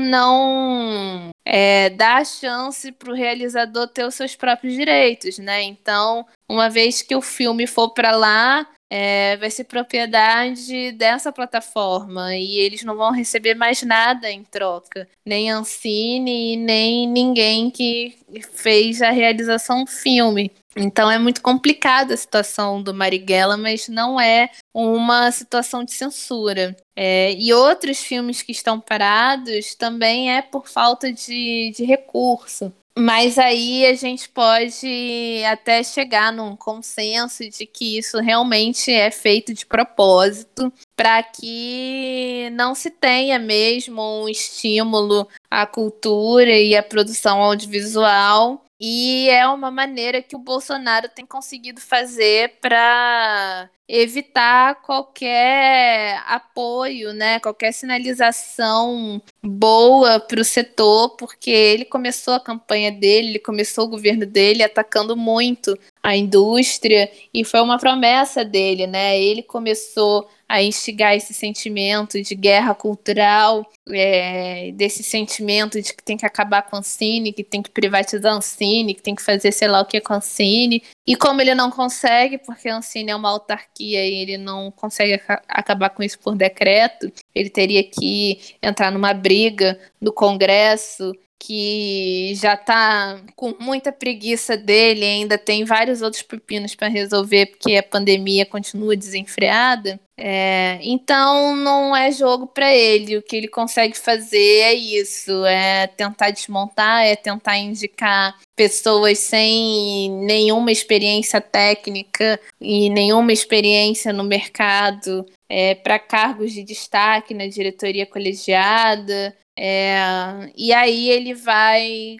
não 0.00 1.03
é, 1.44 1.90
dá 1.90 2.24
chance 2.24 2.90
para 2.92 3.10
o 3.10 3.14
realizador 3.14 3.88
ter 3.88 4.04
os 4.04 4.14
seus 4.14 4.34
próprios 4.34 4.74
direitos, 4.74 5.38
né? 5.38 5.62
Então, 5.62 6.26
uma 6.48 6.68
vez 6.68 7.02
que 7.02 7.14
o 7.14 7.20
filme 7.20 7.66
for 7.66 7.90
para 7.90 8.16
lá, 8.16 8.66
é, 8.90 9.36
vai 9.38 9.50
ser 9.50 9.64
propriedade 9.64 10.92
dessa 10.92 11.32
plataforma 11.32 12.36
e 12.36 12.58
eles 12.58 12.84
não 12.84 12.96
vão 12.96 13.10
receber 13.10 13.54
mais 13.54 13.82
nada 13.82 14.30
em 14.30 14.44
troca, 14.44 15.08
nem 15.26 15.50
Ancine, 15.50 16.56
nem 16.56 17.08
ninguém 17.08 17.70
que 17.70 18.16
fez 18.52 19.02
a 19.02 19.10
realização 19.10 19.84
do 19.84 19.90
filme. 19.90 20.50
Então 20.76 21.10
é 21.10 21.18
muito 21.18 21.40
complicada 21.40 22.14
a 22.14 22.16
situação 22.16 22.82
do 22.82 22.94
Marighella, 22.94 23.56
mas 23.56 23.88
não 23.88 24.20
é 24.20 24.50
uma 24.72 25.30
situação 25.30 25.84
de 25.84 25.92
censura. 25.92 26.76
É, 26.96 27.32
e 27.34 27.52
outros 27.52 28.00
filmes 28.00 28.42
que 28.42 28.52
estão 28.52 28.80
parados 28.80 29.74
também 29.74 30.32
é 30.32 30.42
por 30.42 30.68
falta 30.68 31.12
de, 31.12 31.72
de 31.76 31.84
recurso. 31.84 32.72
Mas 32.96 33.38
aí 33.38 33.84
a 33.86 33.94
gente 33.94 34.28
pode 34.28 35.42
até 35.50 35.82
chegar 35.82 36.32
num 36.32 36.54
consenso 36.54 37.42
de 37.50 37.66
que 37.66 37.98
isso 37.98 38.20
realmente 38.20 38.92
é 38.92 39.10
feito 39.10 39.52
de 39.52 39.66
propósito 39.66 40.72
para 40.94 41.20
que 41.20 42.48
não 42.52 42.72
se 42.72 42.92
tenha 42.92 43.36
mesmo 43.36 44.00
um 44.22 44.28
estímulo 44.28 45.26
à 45.50 45.66
cultura 45.66 46.52
e 46.52 46.76
à 46.76 46.84
produção 46.84 47.42
audiovisual 47.42 48.63
e 48.86 49.30
é 49.30 49.48
uma 49.48 49.70
maneira 49.70 50.20
que 50.20 50.36
o 50.36 50.38
Bolsonaro 50.38 51.08
tem 51.08 51.24
conseguido 51.24 51.80
fazer 51.80 52.58
para 52.60 53.70
evitar 53.88 54.82
qualquer 54.82 56.22
apoio, 56.26 57.14
né, 57.14 57.40
qualquer 57.40 57.72
sinalização 57.72 59.22
boa 59.42 60.20
para 60.20 60.38
o 60.38 60.44
setor, 60.44 61.16
porque 61.16 61.48
ele 61.50 61.86
começou 61.86 62.34
a 62.34 62.40
campanha 62.40 62.92
dele, 62.92 63.28
ele 63.28 63.38
começou 63.38 63.86
o 63.86 63.88
governo 63.88 64.26
dele 64.26 64.62
atacando 64.62 65.16
muito 65.16 65.78
a 66.02 66.14
indústria 66.14 67.10
e 67.32 67.42
foi 67.42 67.62
uma 67.62 67.78
promessa 67.78 68.44
dele, 68.44 68.86
né? 68.86 69.18
Ele 69.18 69.42
começou 69.42 70.28
a 70.48 70.62
instigar 70.62 71.14
esse 71.14 71.32
sentimento 71.32 72.20
de 72.20 72.34
guerra 72.34 72.74
cultural, 72.74 73.70
é, 73.88 74.72
desse 74.72 75.02
sentimento 75.02 75.80
de 75.80 75.94
que 75.94 76.02
tem 76.02 76.16
que 76.16 76.26
acabar 76.26 76.62
com 76.62 76.76
a 76.76 76.78
Ancine, 76.80 77.32
que 77.32 77.42
tem 77.42 77.62
que 77.62 77.70
privatizar 77.70 78.32
a 78.32 78.36
Ancine, 78.36 78.94
que 78.94 79.02
tem 79.02 79.14
que 79.14 79.22
fazer 79.22 79.52
sei 79.52 79.68
lá 79.68 79.80
o 79.80 79.86
que 79.86 80.00
com 80.00 80.12
a 80.12 80.16
Ancine. 80.16 80.82
E 81.06 81.14
como 81.16 81.40
ele 81.40 81.54
não 81.54 81.70
consegue, 81.70 82.38
porque 82.38 82.68
a 82.68 82.76
Ancine 82.76 83.10
é 83.10 83.16
uma 83.16 83.28
autarquia 83.28 84.06
e 84.06 84.14
ele 84.14 84.38
não 84.38 84.70
consegue 84.70 85.20
acabar 85.48 85.90
com 85.90 86.02
isso 86.02 86.18
por 86.18 86.34
decreto, 86.34 87.12
ele 87.34 87.50
teria 87.50 87.84
que 87.84 88.56
entrar 88.62 88.90
numa 88.90 89.12
briga 89.12 89.78
no 90.00 90.12
Congresso 90.12 91.12
que 91.46 92.32
já 92.36 92.56
tá 92.56 93.20
com 93.36 93.54
muita 93.60 93.92
preguiça 93.92 94.56
dele, 94.56 95.04
ainda 95.04 95.36
tem 95.36 95.62
vários 95.62 96.00
outros 96.00 96.22
pepinos 96.22 96.74
para 96.74 96.88
resolver, 96.88 97.46
porque 97.46 97.76
a 97.76 97.82
pandemia 97.82 98.46
continua 98.46 98.96
desenfreada. 98.96 100.00
É, 100.16 100.78
então 100.80 101.54
não 101.56 101.94
é 101.94 102.10
jogo 102.10 102.46
para 102.46 102.72
ele. 102.72 103.18
O 103.18 103.22
que 103.22 103.36
ele 103.36 103.48
consegue 103.48 103.94
fazer 103.94 104.38
é 104.60 104.72
isso: 104.72 105.44
é 105.44 105.86
tentar 105.86 106.30
desmontar, 106.30 107.04
é 107.04 107.14
tentar 107.14 107.58
indicar 107.58 108.34
pessoas 108.56 109.18
sem 109.18 110.10
nenhuma 110.10 110.70
experiência 110.70 111.40
técnica 111.40 112.40
e 112.60 112.88
nenhuma 112.90 113.32
experiência 113.32 114.12
no 114.12 114.24
mercado 114.24 115.26
é, 115.48 115.74
para 115.74 115.98
cargos 115.98 116.52
de 116.52 116.62
destaque 116.62 117.34
na 117.34 117.46
diretoria 117.46 118.06
colegiada. 118.06 119.36
É, 119.56 120.50
e 120.56 120.72
aí 120.72 121.08
ele 121.08 121.32
vai 121.32 122.16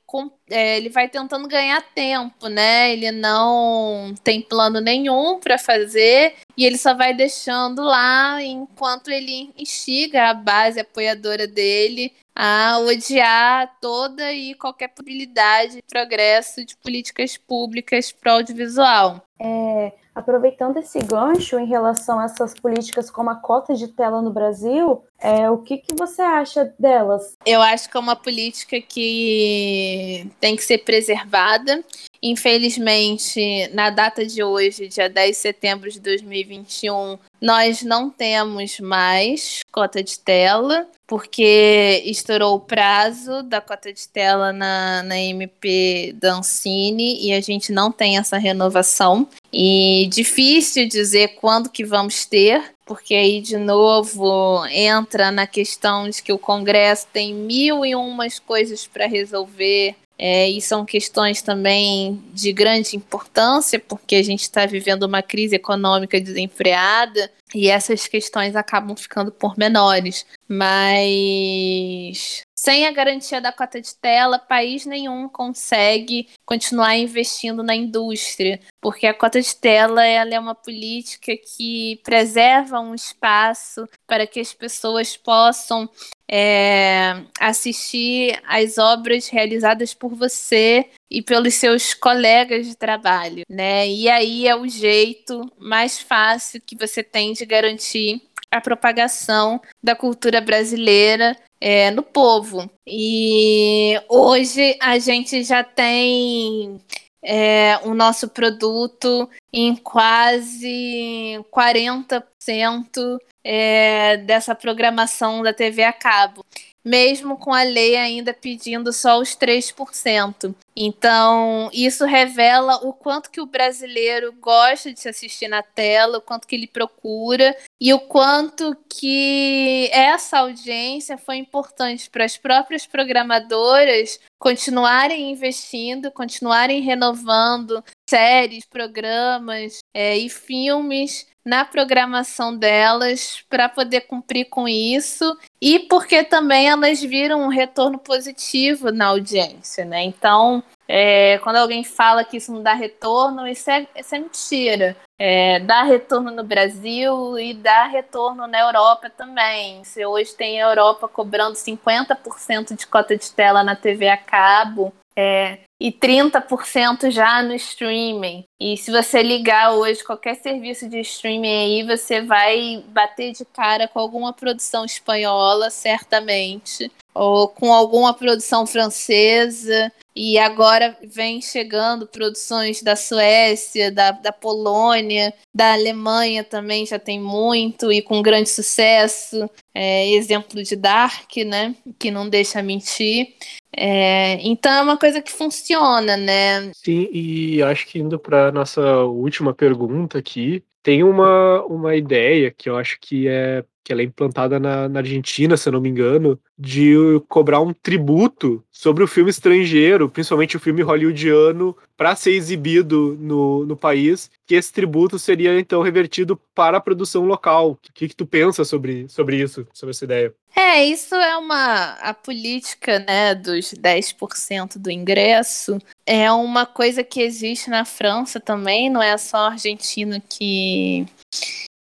é, 0.48 0.76
ele 0.76 0.88
vai 0.88 1.08
tentando 1.08 1.48
ganhar 1.48 1.82
tempo, 1.92 2.48
né? 2.48 2.92
Ele 2.92 3.10
não 3.10 4.14
tem 4.22 4.40
plano 4.40 4.80
nenhum 4.80 5.40
para 5.40 5.58
fazer 5.58 6.34
e 6.56 6.64
ele 6.64 6.78
só 6.78 6.94
vai 6.94 7.12
deixando 7.12 7.82
lá 7.82 8.40
enquanto 8.40 9.10
ele 9.10 9.52
instiga 9.58 10.30
a 10.30 10.34
base 10.34 10.78
apoiadora 10.78 11.46
dele 11.48 12.12
a 12.36 12.78
odiar 12.78 13.78
toda 13.80 14.32
e 14.32 14.54
qualquer 14.54 14.88
possibilidade 14.88 15.76
de 15.76 15.82
progresso 15.82 16.64
de 16.64 16.76
políticas 16.76 17.36
públicas 17.36 18.12
para 18.12 18.32
o 18.32 18.36
audiovisual. 18.36 19.24
É, 19.40 19.92
aproveitando 20.14 20.76
esse 20.76 20.98
gancho 21.00 21.58
em 21.58 21.66
relação 21.66 22.20
a 22.20 22.24
essas 22.24 22.54
políticas 22.54 23.10
como 23.10 23.30
a 23.30 23.34
cota 23.34 23.74
de 23.74 23.88
tela 23.88 24.22
no 24.22 24.30
Brasil, 24.30 25.02
é, 25.18 25.50
o 25.50 25.58
que, 25.58 25.78
que 25.78 25.94
você 25.94 26.22
acha 26.22 26.72
delas? 26.78 27.36
Eu 27.44 27.60
acho 27.60 27.90
que 27.90 27.96
é 27.96 28.00
uma 28.00 28.16
política 28.16 28.80
que 28.80 30.30
tem 30.38 30.54
que 30.54 30.62
ser 30.62 30.78
preservada. 30.78 31.82
Infelizmente, 32.22 33.68
na 33.74 33.90
data 33.90 34.24
de 34.24 34.42
hoje, 34.42 34.88
dia 34.88 35.08
10 35.08 35.30
de 35.30 35.36
setembro 35.36 35.90
de 35.90 36.00
2021, 36.00 37.18
nós 37.40 37.82
não 37.82 38.08
temos 38.08 38.80
mais 38.80 39.60
cota 39.70 40.02
de 40.02 40.18
tela, 40.18 40.88
porque 41.06 42.02
estourou 42.06 42.54
o 42.54 42.60
prazo 42.60 43.42
da 43.42 43.60
cota 43.60 43.92
de 43.92 44.08
tela 44.08 44.52
na, 44.52 45.02
na 45.02 45.18
MP 45.18 46.14
da 46.18 46.36
Ancine 46.36 47.18
e 47.20 47.32
a 47.34 47.40
gente 47.42 47.70
não 47.70 47.92
tem 47.92 48.16
essa 48.16 48.38
renovação. 48.38 49.28
E 49.52 50.08
difícil 50.10 50.88
dizer 50.88 51.36
quando 51.36 51.68
que 51.68 51.84
vamos 51.84 52.24
ter, 52.24 52.72
porque 52.86 53.14
aí 53.14 53.40
de 53.40 53.58
novo 53.58 54.64
entra 54.70 55.30
na 55.30 55.46
questão 55.46 56.08
de 56.08 56.22
que 56.22 56.32
o 56.32 56.38
Congresso 56.38 57.06
tem 57.12 57.34
mil 57.34 57.84
e 57.84 57.94
umas 57.94 58.38
coisas 58.38 58.86
para 58.86 59.06
resolver 59.06 59.94
é, 60.18 60.48
e 60.48 60.60
são 60.60 60.84
questões 60.84 61.42
também 61.42 62.22
de 62.32 62.52
grande 62.52 62.96
importância, 62.96 63.80
porque 63.80 64.16
a 64.16 64.22
gente 64.22 64.42
está 64.42 64.64
vivendo 64.66 65.02
uma 65.04 65.22
crise 65.22 65.56
econômica 65.56 66.20
desenfreada 66.20 67.30
e 67.54 67.68
essas 67.68 68.06
questões 68.06 68.56
acabam 68.56 68.96
ficando 68.96 69.30
por 69.32 69.56
menores. 69.58 70.26
Mas 70.48 72.42
sem 72.64 72.86
a 72.86 72.92
garantia 72.92 73.42
da 73.42 73.52
cota 73.52 73.78
de 73.78 73.94
tela, 73.96 74.38
país 74.38 74.86
nenhum 74.86 75.28
consegue 75.28 76.28
continuar 76.46 76.96
investindo 76.96 77.62
na 77.62 77.74
indústria, 77.74 78.58
porque 78.80 79.06
a 79.06 79.12
cota 79.12 79.38
de 79.38 79.54
tela 79.54 80.02
ela 80.02 80.34
é 80.34 80.40
uma 80.40 80.54
política 80.54 81.32
que 81.36 82.00
preserva 82.02 82.80
um 82.80 82.94
espaço 82.94 83.86
para 84.06 84.26
que 84.26 84.40
as 84.40 84.54
pessoas 84.54 85.14
possam 85.14 85.90
é, 86.30 87.22
assistir 87.38 88.40
às 88.46 88.78
obras 88.78 89.28
realizadas 89.28 89.92
por 89.94 90.14
você 90.14 90.86
e 91.10 91.22
pelos 91.22 91.54
seus 91.54 91.94
colegas 91.94 92.66
de 92.66 92.76
trabalho, 92.76 93.42
né? 93.48 93.88
E 93.88 94.08
aí 94.08 94.48
é 94.48 94.56
o 94.56 94.68
jeito 94.68 95.50
mais 95.58 96.00
fácil 96.00 96.60
que 96.64 96.76
você 96.76 97.02
tem 97.02 97.32
de 97.32 97.44
garantir 97.44 98.22
a 98.50 98.60
propagação 98.60 99.60
da 99.82 99.96
cultura 99.96 100.40
brasileira 100.40 101.36
é, 101.60 101.90
no 101.90 102.02
povo. 102.02 102.70
E 102.86 104.00
hoje 104.08 104.76
a 104.80 104.98
gente 104.98 105.42
já 105.42 105.64
tem 105.64 106.80
é, 107.24 107.78
o 107.84 107.94
nosso 107.94 108.28
produto 108.28 109.28
em 109.52 109.74
quase 109.74 111.42
40% 111.50 113.18
é, 113.42 114.18
dessa 114.18 114.54
programação 114.54 115.42
da 115.42 115.54
TV 115.54 115.82
a 115.84 115.92
cabo 115.92 116.44
mesmo 116.84 117.38
com 117.38 117.52
a 117.52 117.62
lei 117.62 117.96
ainda 117.96 118.34
pedindo 118.34 118.92
só 118.92 119.18
os 119.18 119.30
3%. 119.30 120.54
Então, 120.76 121.70
isso 121.72 122.04
revela 122.04 122.76
o 122.86 122.92
quanto 122.92 123.30
que 123.30 123.40
o 123.40 123.46
brasileiro 123.46 124.32
gosta 124.32 124.92
de 124.92 125.00
se 125.00 125.08
assistir 125.08 125.48
na 125.48 125.62
tela, 125.62 126.18
o 126.18 126.20
quanto 126.20 126.46
que 126.46 126.54
ele 126.54 126.66
procura 126.66 127.56
e 127.80 127.94
o 127.94 128.00
quanto 128.00 128.76
que 128.88 129.88
essa 129.92 130.40
audiência 130.40 131.16
foi 131.16 131.36
importante 131.36 132.10
para 132.10 132.24
as 132.24 132.36
próprias 132.36 132.86
programadoras 132.86 134.18
continuarem 134.38 135.30
investindo, 135.30 136.10
continuarem 136.10 136.82
renovando 136.82 137.82
séries, 138.10 138.66
programas 138.66 139.78
é, 139.94 140.16
e 140.18 140.28
filmes 140.28 141.26
na 141.44 141.64
programação 141.64 142.56
delas 142.56 143.44
para 143.50 143.68
poder 143.68 144.02
cumprir 144.02 144.46
com 144.46 144.66
isso 144.66 145.36
e 145.60 145.80
porque 145.80 146.24
também 146.24 146.68
elas 146.68 147.02
viram 147.02 147.42
um 147.42 147.48
retorno 147.48 147.98
positivo 147.98 148.90
na 148.90 149.06
audiência, 149.06 149.84
né? 149.84 150.02
Então, 150.02 150.62
é, 150.88 151.38
quando 151.38 151.56
alguém 151.56 151.84
fala 151.84 152.24
que 152.24 152.36
isso 152.36 152.52
não 152.52 152.62
dá 152.62 152.72
retorno, 152.72 153.46
isso 153.46 153.70
é, 153.70 153.86
isso 153.96 154.14
é 154.14 154.18
mentira. 154.18 154.96
É, 155.18 155.60
dá 155.60 155.82
retorno 155.82 156.30
no 156.30 156.42
Brasil 156.42 157.38
e 157.38 157.54
dá 157.54 157.86
retorno 157.86 158.46
na 158.46 158.60
Europa 158.60 159.08
também. 159.08 159.84
Se 159.84 160.04
hoje 160.04 160.34
tem 160.34 160.60
a 160.60 160.68
Europa 160.68 161.08
cobrando 161.08 161.56
50% 161.56 162.76
de 162.76 162.86
cota 162.86 163.16
de 163.16 163.30
tela 163.30 163.62
na 163.62 163.76
TV 163.76 164.08
a 164.08 164.16
cabo, 164.16 164.92
é, 165.16 165.60
e 165.80 165.92
30% 165.92 167.10
já 167.10 167.42
no 167.42 167.54
streaming. 167.54 168.44
E 168.60 168.76
se 168.76 168.90
você 168.90 169.22
ligar 169.22 169.72
hoje 169.72 170.02
qualquer 170.02 170.34
serviço 170.36 170.88
de 170.88 171.00
streaming 171.00 171.48
aí, 171.48 171.82
você 171.82 172.22
vai 172.22 172.82
bater 172.88 173.32
de 173.32 173.44
cara 173.44 173.86
com 173.86 173.98
alguma 173.98 174.32
produção 174.32 174.84
espanhola, 174.84 175.70
certamente, 175.70 176.90
ou 177.12 177.48
com 177.48 177.72
alguma 177.72 178.14
produção 178.14 178.66
francesa. 178.66 179.92
E 180.16 180.38
agora 180.38 180.96
vem 181.02 181.42
chegando 181.42 182.06
produções 182.06 182.80
da 182.80 182.94
Suécia, 182.94 183.90
da, 183.90 184.12
da 184.12 184.32
Polônia, 184.32 185.34
da 185.52 185.72
Alemanha 185.72 186.44
também 186.44 186.86
já 186.86 187.00
tem 187.00 187.20
muito 187.20 187.90
e 187.90 188.00
com 188.00 188.22
grande 188.22 188.48
sucesso. 188.48 189.50
É, 189.74 190.08
exemplo 190.10 190.62
de 190.62 190.76
Dark, 190.76 191.36
né? 191.44 191.74
Que 191.98 192.12
não 192.12 192.28
deixa 192.28 192.62
mentir. 192.62 193.34
É, 193.76 194.34
então 194.46 194.72
é 194.72 194.82
uma 194.82 194.98
coisa 194.98 195.20
que 195.20 195.32
funciona, 195.32 196.16
né? 196.16 196.72
Sim, 196.74 197.08
e 197.12 197.62
acho 197.62 197.86
que 197.86 197.98
indo 197.98 198.18
para 198.18 198.52
nossa 198.52 198.80
última 199.04 199.54
pergunta 199.54 200.18
aqui, 200.18 200.64
tem 200.82 201.02
uma, 201.02 201.64
uma 201.64 201.96
ideia 201.96 202.50
que 202.50 202.68
eu 202.68 202.76
acho 202.76 202.98
que 203.00 203.26
é 203.26 203.64
que 203.84 203.92
ela 203.92 204.00
é 204.00 204.04
implantada 204.04 204.58
na, 204.58 204.88
na, 204.88 205.00
Argentina, 205.00 205.56
se 205.56 205.68
eu 205.68 205.72
não 205.74 205.80
me 205.80 205.90
engano, 205.90 206.40
de 206.58 206.94
cobrar 207.28 207.60
um 207.60 207.74
tributo 207.74 208.64
sobre 208.72 209.04
o 209.04 209.06
filme 209.06 209.30
estrangeiro, 209.30 210.08
principalmente 210.08 210.56
o 210.56 210.60
filme 210.60 210.82
hollywoodiano, 210.82 211.76
para 211.96 212.16
ser 212.16 212.32
exibido 212.32 213.16
no, 213.20 213.66
no 213.66 213.76
país, 213.76 214.30
que 214.46 214.54
esse 214.54 214.72
tributo 214.72 215.18
seria 215.18 215.58
então 215.60 215.82
revertido 215.82 216.40
para 216.54 216.78
a 216.78 216.80
produção 216.80 217.24
local. 217.26 217.72
O 217.72 217.78
que, 217.92 218.08
que 218.08 218.16
tu 218.16 218.24
pensa 218.24 218.64
sobre, 218.64 219.06
sobre 219.08 219.36
isso, 219.36 219.66
sobre 219.72 219.90
essa 219.90 220.04
ideia? 220.04 220.34
É, 220.56 220.84
isso 220.84 221.14
é 221.16 221.36
uma 221.36 221.94
a 221.94 222.14
política, 222.14 223.00
né, 223.00 223.34
dos 223.34 223.74
10% 223.74 224.78
do 224.78 224.90
ingresso. 224.90 225.78
É 226.06 226.30
uma 226.32 226.64
coisa 226.64 227.02
que 227.02 227.20
existe 227.20 227.68
na 227.68 227.84
França 227.84 228.40
também, 228.40 228.88
não 228.88 229.02
é 229.02 229.18
só 229.18 229.36
a 229.36 229.50
Argentina 229.50 230.22
que 230.26 231.06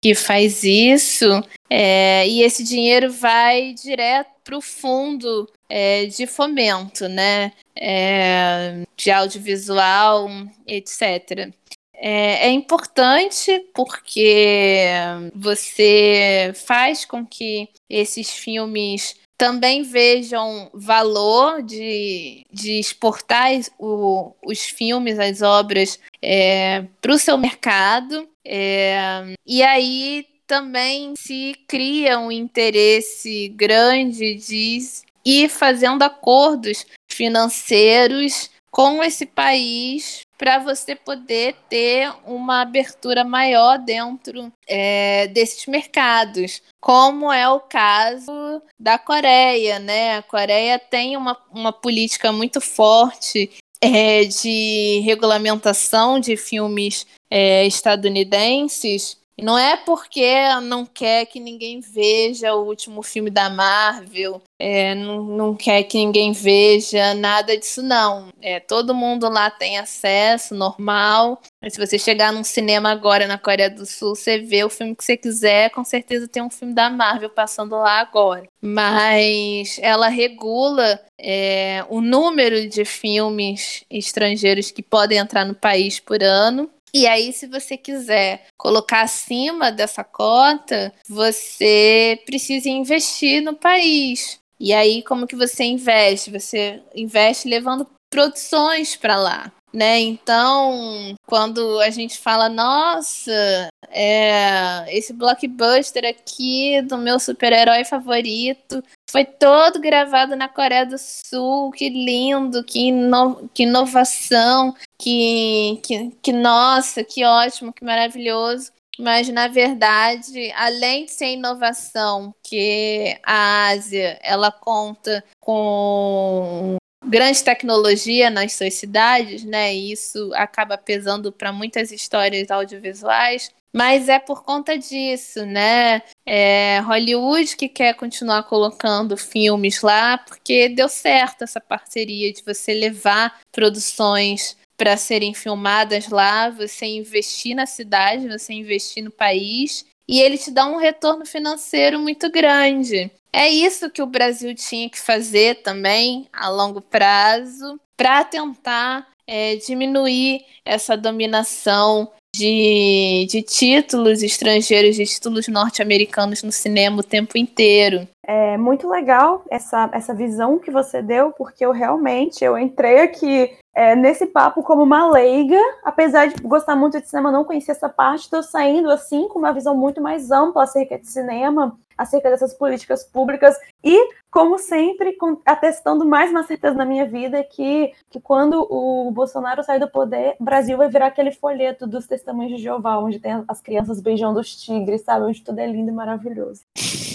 que 0.05 0.13
faz 0.13 0.63
isso, 0.63 1.43
é, 1.67 2.27
e 2.27 2.43
esse 2.43 2.63
dinheiro 2.63 3.11
vai 3.11 3.73
direto 3.73 4.29
para 4.43 4.55
o 4.55 4.61
fundo 4.61 5.51
é, 5.67 6.05
de 6.05 6.27
fomento, 6.27 7.09
né? 7.09 7.51
É, 7.75 8.83
de 8.95 9.09
audiovisual, 9.09 10.29
etc. 10.67 11.51
É, 11.95 12.47
é, 12.47 12.51
importante 12.51 13.65
porque 13.73 14.91
você 15.33 16.53
faz 16.53 17.03
com 17.03 17.25
que 17.25 17.67
esses 17.89 18.29
filmes 18.29 19.15
também 19.35 19.81
vejam 19.81 20.69
valor 20.71 21.63
de, 21.63 22.45
de 22.51 22.79
exportar 22.79 23.51
o, 23.79 24.33
os 24.45 24.59
filmes, 24.59 25.17
as 25.17 25.41
obras 25.41 25.99
é, 26.25 26.85
para 26.99 27.13
o 27.13 27.19
seu 27.19 27.37
mercado. 27.37 28.27
É, 28.43 29.35
e 29.45 29.61
aí 29.61 30.25
também 30.47 31.13
se 31.15 31.55
cria 31.67 32.19
um 32.19 32.31
interesse 32.31 33.49
grande 33.49 34.35
de 34.35 34.79
ir 35.23 35.49
fazendo 35.49 36.03
acordos 36.03 36.85
financeiros 37.07 38.49
com 38.71 39.03
esse 39.03 39.25
país 39.25 40.21
para 40.37 40.59
você 40.59 40.95
poder 40.95 41.55
ter 41.69 42.11
uma 42.25 42.61
abertura 42.61 43.23
maior 43.23 43.77
dentro 43.79 44.51
é, 44.67 45.27
desses 45.27 45.65
mercados, 45.65 46.61
como 46.81 47.31
é 47.31 47.47
o 47.47 47.61
caso 47.61 48.61
da 48.77 48.97
Coreia, 48.97 49.79
né? 49.79 50.17
A 50.17 50.21
Coreia 50.21 50.77
tem 50.77 51.15
uma, 51.15 51.37
uma 51.51 51.71
política 51.71 52.33
muito 52.33 52.59
forte 52.59 53.49
é, 53.85 54.25
de 54.25 55.01
regulamentação 55.05 56.19
de 56.19 56.35
filmes 56.35 57.05
é, 57.29 57.65
estadunidenses 57.65 59.17
não 59.41 59.57
é 59.57 59.75
porque 59.75 60.33
não 60.63 60.85
quer 60.85 61.25
que 61.25 61.39
ninguém 61.39 61.79
veja 61.79 62.55
o 62.55 62.65
último 62.65 63.03
filme 63.03 63.29
da 63.29 63.49
Marvel, 63.49 64.41
é, 64.57 64.95
não, 64.95 65.21
não 65.23 65.55
quer 65.55 65.83
que 65.83 65.97
ninguém 65.97 66.31
veja 66.31 67.13
nada 67.13 67.57
disso, 67.57 67.83
não. 67.83 68.29
É, 68.41 68.59
todo 68.59 68.95
mundo 68.95 69.27
lá 69.27 69.49
tem 69.49 69.77
acesso 69.77 70.55
normal. 70.55 71.41
Mas 71.61 71.73
se 71.73 71.79
você 71.85 71.99
chegar 71.99 72.31
num 72.31 72.43
cinema 72.43 72.89
agora 72.89 73.27
na 73.27 73.37
Coreia 73.37 73.69
do 73.69 73.85
Sul, 73.85 74.15
você 74.15 74.39
vê 74.39 74.63
o 74.63 74.69
filme 74.69 74.95
que 74.95 75.03
você 75.03 75.17
quiser, 75.17 75.69
com 75.71 75.83
certeza 75.83 76.27
tem 76.27 76.41
um 76.41 76.49
filme 76.49 76.73
da 76.73 76.89
Marvel 76.89 77.29
passando 77.29 77.75
lá 77.75 77.99
agora. 77.99 78.47
Mas 78.61 79.77
ela 79.81 80.07
regula 80.07 81.01
é, 81.19 81.83
o 81.89 81.99
número 81.99 82.67
de 82.69 82.85
filmes 82.85 83.83
estrangeiros 83.89 84.71
que 84.71 84.81
podem 84.81 85.17
entrar 85.17 85.45
no 85.45 85.55
país 85.55 85.99
por 85.99 86.23
ano 86.23 86.69
e 86.97 87.05
aí, 87.07 87.33
se 87.33 87.45
você 87.45 87.75
quiser 87.75 88.45
colocar 88.57 89.01
acima 89.01 89.69
dessa 89.69 90.01
cota, 90.01 90.93
você 91.09 92.17
precisa 92.25 92.69
investir 92.69 93.43
no 93.43 93.53
país. 93.53 94.39
E 94.57 94.71
aí, 94.71 95.03
como 95.03 95.27
que 95.27 95.35
você 95.35 95.65
investe? 95.65 96.31
Você 96.31 96.81
investe 96.95 97.49
levando 97.49 97.85
produções 98.09 98.95
para 98.95 99.17
lá. 99.17 99.51
Né? 99.73 99.99
Então, 99.99 101.17
quando 101.27 101.81
a 101.81 101.89
gente 101.89 102.17
fala, 102.17 102.47
nossa, 102.47 103.67
é, 103.89 104.85
esse 104.87 105.11
blockbuster 105.11 106.05
aqui 106.05 106.81
do 106.83 106.97
meu 106.97 107.19
super-herói 107.19 107.83
favorito 107.83 108.81
foi 109.11 109.25
todo 109.25 109.81
gravado 109.81 110.33
na 110.33 110.47
Coreia 110.47 110.85
do 110.85 110.95
Sul, 110.97 111.71
que 111.71 111.89
lindo, 111.89 112.63
que, 112.63 112.87
ino 112.87 113.49
que 113.53 113.63
inovação, 113.63 114.73
que, 114.97 115.79
que, 115.83 116.11
que 116.21 116.31
nossa, 116.31 117.03
que 117.03 117.23
ótimo, 117.23 117.73
que 117.73 117.83
maravilhoso. 117.83 118.71
Mas, 118.97 119.27
na 119.27 119.47
verdade, 119.47 120.51
além 120.55 121.05
de 121.05 121.11
ser 121.11 121.33
inovação, 121.33 122.33
que 122.41 123.17
a 123.23 123.67
Ásia 123.67 124.17
ela 124.21 124.51
conta 124.51 125.23
com 125.39 126.77
grande 127.05 127.43
tecnologia 127.43 128.29
nas 128.29 128.53
suas 128.53 128.73
cidades, 128.73 129.43
né? 129.43 129.75
E 129.75 129.91
isso 129.91 130.31
acaba 130.33 130.77
pesando 130.77 131.31
para 131.31 131.51
muitas 131.51 131.91
histórias 131.91 132.49
audiovisuais. 132.49 133.51
Mas 133.75 134.07
é 134.07 134.17
por 134.19 134.45
conta 134.45 134.77
disso, 134.77 135.45
né? 135.45 136.01
É 136.25 136.79
Hollywood 136.79 137.57
que 137.57 137.67
quer 137.67 137.93
continuar 137.93 138.43
colocando 138.43 139.17
filmes 139.17 139.81
lá, 139.81 140.17
porque 140.17 140.69
deu 140.69 140.87
certo 140.87 141.43
essa 141.43 141.59
parceria 141.59 142.31
de 142.31 142.41
você 142.41 142.73
levar 142.73 143.37
produções 143.51 144.55
para 144.77 144.97
serem 144.97 145.33
filmadas 145.33 146.09
lá, 146.09 146.49
você 146.49 146.85
investir 146.85 147.55
na 147.55 147.65
cidade, 147.65 148.27
você 148.27 148.53
investir 148.53 149.03
no 149.03 149.11
país, 149.11 149.85
e 150.07 150.21
ele 150.21 150.37
te 150.37 150.51
dá 150.51 150.65
um 150.65 150.77
retorno 150.77 151.25
financeiro 151.25 151.99
muito 151.99 152.29
grande. 152.31 153.11
É 153.33 153.49
isso 153.49 153.89
que 153.89 154.01
o 154.01 154.07
Brasil 154.07 154.53
tinha 154.55 154.89
que 154.89 154.99
fazer 154.99 155.61
também 155.61 156.27
a 156.31 156.47
longo 156.49 156.79
prazo 156.79 157.79
para 157.97 158.23
tentar 158.23 159.07
é, 159.27 159.55
diminuir 159.57 160.45
essa 160.63 160.95
dominação 160.95 162.11
de, 162.35 163.25
de 163.29 163.41
títulos 163.41 164.21
estrangeiros, 164.21 164.95
de 164.95 165.05
títulos 165.05 165.47
norte-americanos 165.47 166.43
no 166.43 166.51
cinema 166.51 166.99
o 166.99 167.03
tempo 167.03 167.37
inteiro. 167.37 168.07
É 168.27 168.57
muito 168.57 168.89
legal 168.89 169.43
essa, 169.51 169.87
essa 169.93 170.13
visão 170.13 170.57
que 170.57 170.71
você 170.71 171.01
deu, 171.01 171.31
porque 171.31 171.63
eu 171.63 171.71
realmente 171.71 172.43
eu 172.43 172.57
entrei 172.57 173.01
aqui 173.01 173.55
é, 173.75 173.95
nesse 173.95 174.25
papo 174.25 174.63
como 174.63 174.81
uma 174.81 175.11
leiga, 175.11 175.59
apesar 175.83 176.27
de 176.27 176.41
gostar 176.41 176.75
muito 176.75 176.99
de 176.99 177.07
cinema, 177.07 177.31
não 177.31 177.43
conhecer 177.43 177.71
essa 177.71 177.87
parte, 177.87 178.21
estou 178.21 178.41
saindo 178.41 178.89
assim 178.89 179.27
com 179.27 179.37
uma 179.37 179.53
visão 179.53 179.77
muito 179.77 180.01
mais 180.01 180.31
ampla 180.31 180.63
acerca 180.63 180.97
de 180.97 181.07
cinema, 181.07 181.77
acerca 181.97 182.29
dessas 182.29 182.53
políticas 182.53 183.03
públicas 183.03 183.55
e, 183.83 184.09
como 184.31 184.57
sempre, 184.57 185.15
atestando 185.45 186.05
mais 186.05 186.31
uma 186.31 186.43
certeza 186.43 186.75
na 186.75 186.85
minha 186.85 187.05
vida 187.05 187.43
que, 187.43 187.91
que 188.09 188.19
quando 188.19 188.65
o 188.69 189.11
Bolsonaro 189.11 189.63
sair 189.63 189.79
do 189.79 189.89
poder, 189.89 190.35
o 190.39 190.43
Brasil 190.43 190.77
vai 190.77 190.89
virar 190.89 191.07
aquele 191.07 191.31
folheto 191.31 191.85
dos 191.85 192.07
testemunhos 192.07 192.57
de 192.57 192.63
Jeová, 192.63 192.97
onde 192.97 193.19
tem 193.19 193.43
as 193.47 193.61
crianças 193.61 194.01
beijando 194.01 194.39
os 194.39 194.55
tigres, 194.55 195.03
sabe? 195.03 195.25
Onde 195.25 195.43
tudo 195.43 195.59
é 195.59 195.67
lindo 195.67 195.89
e 195.89 195.93
maravilhoso. 195.93 196.61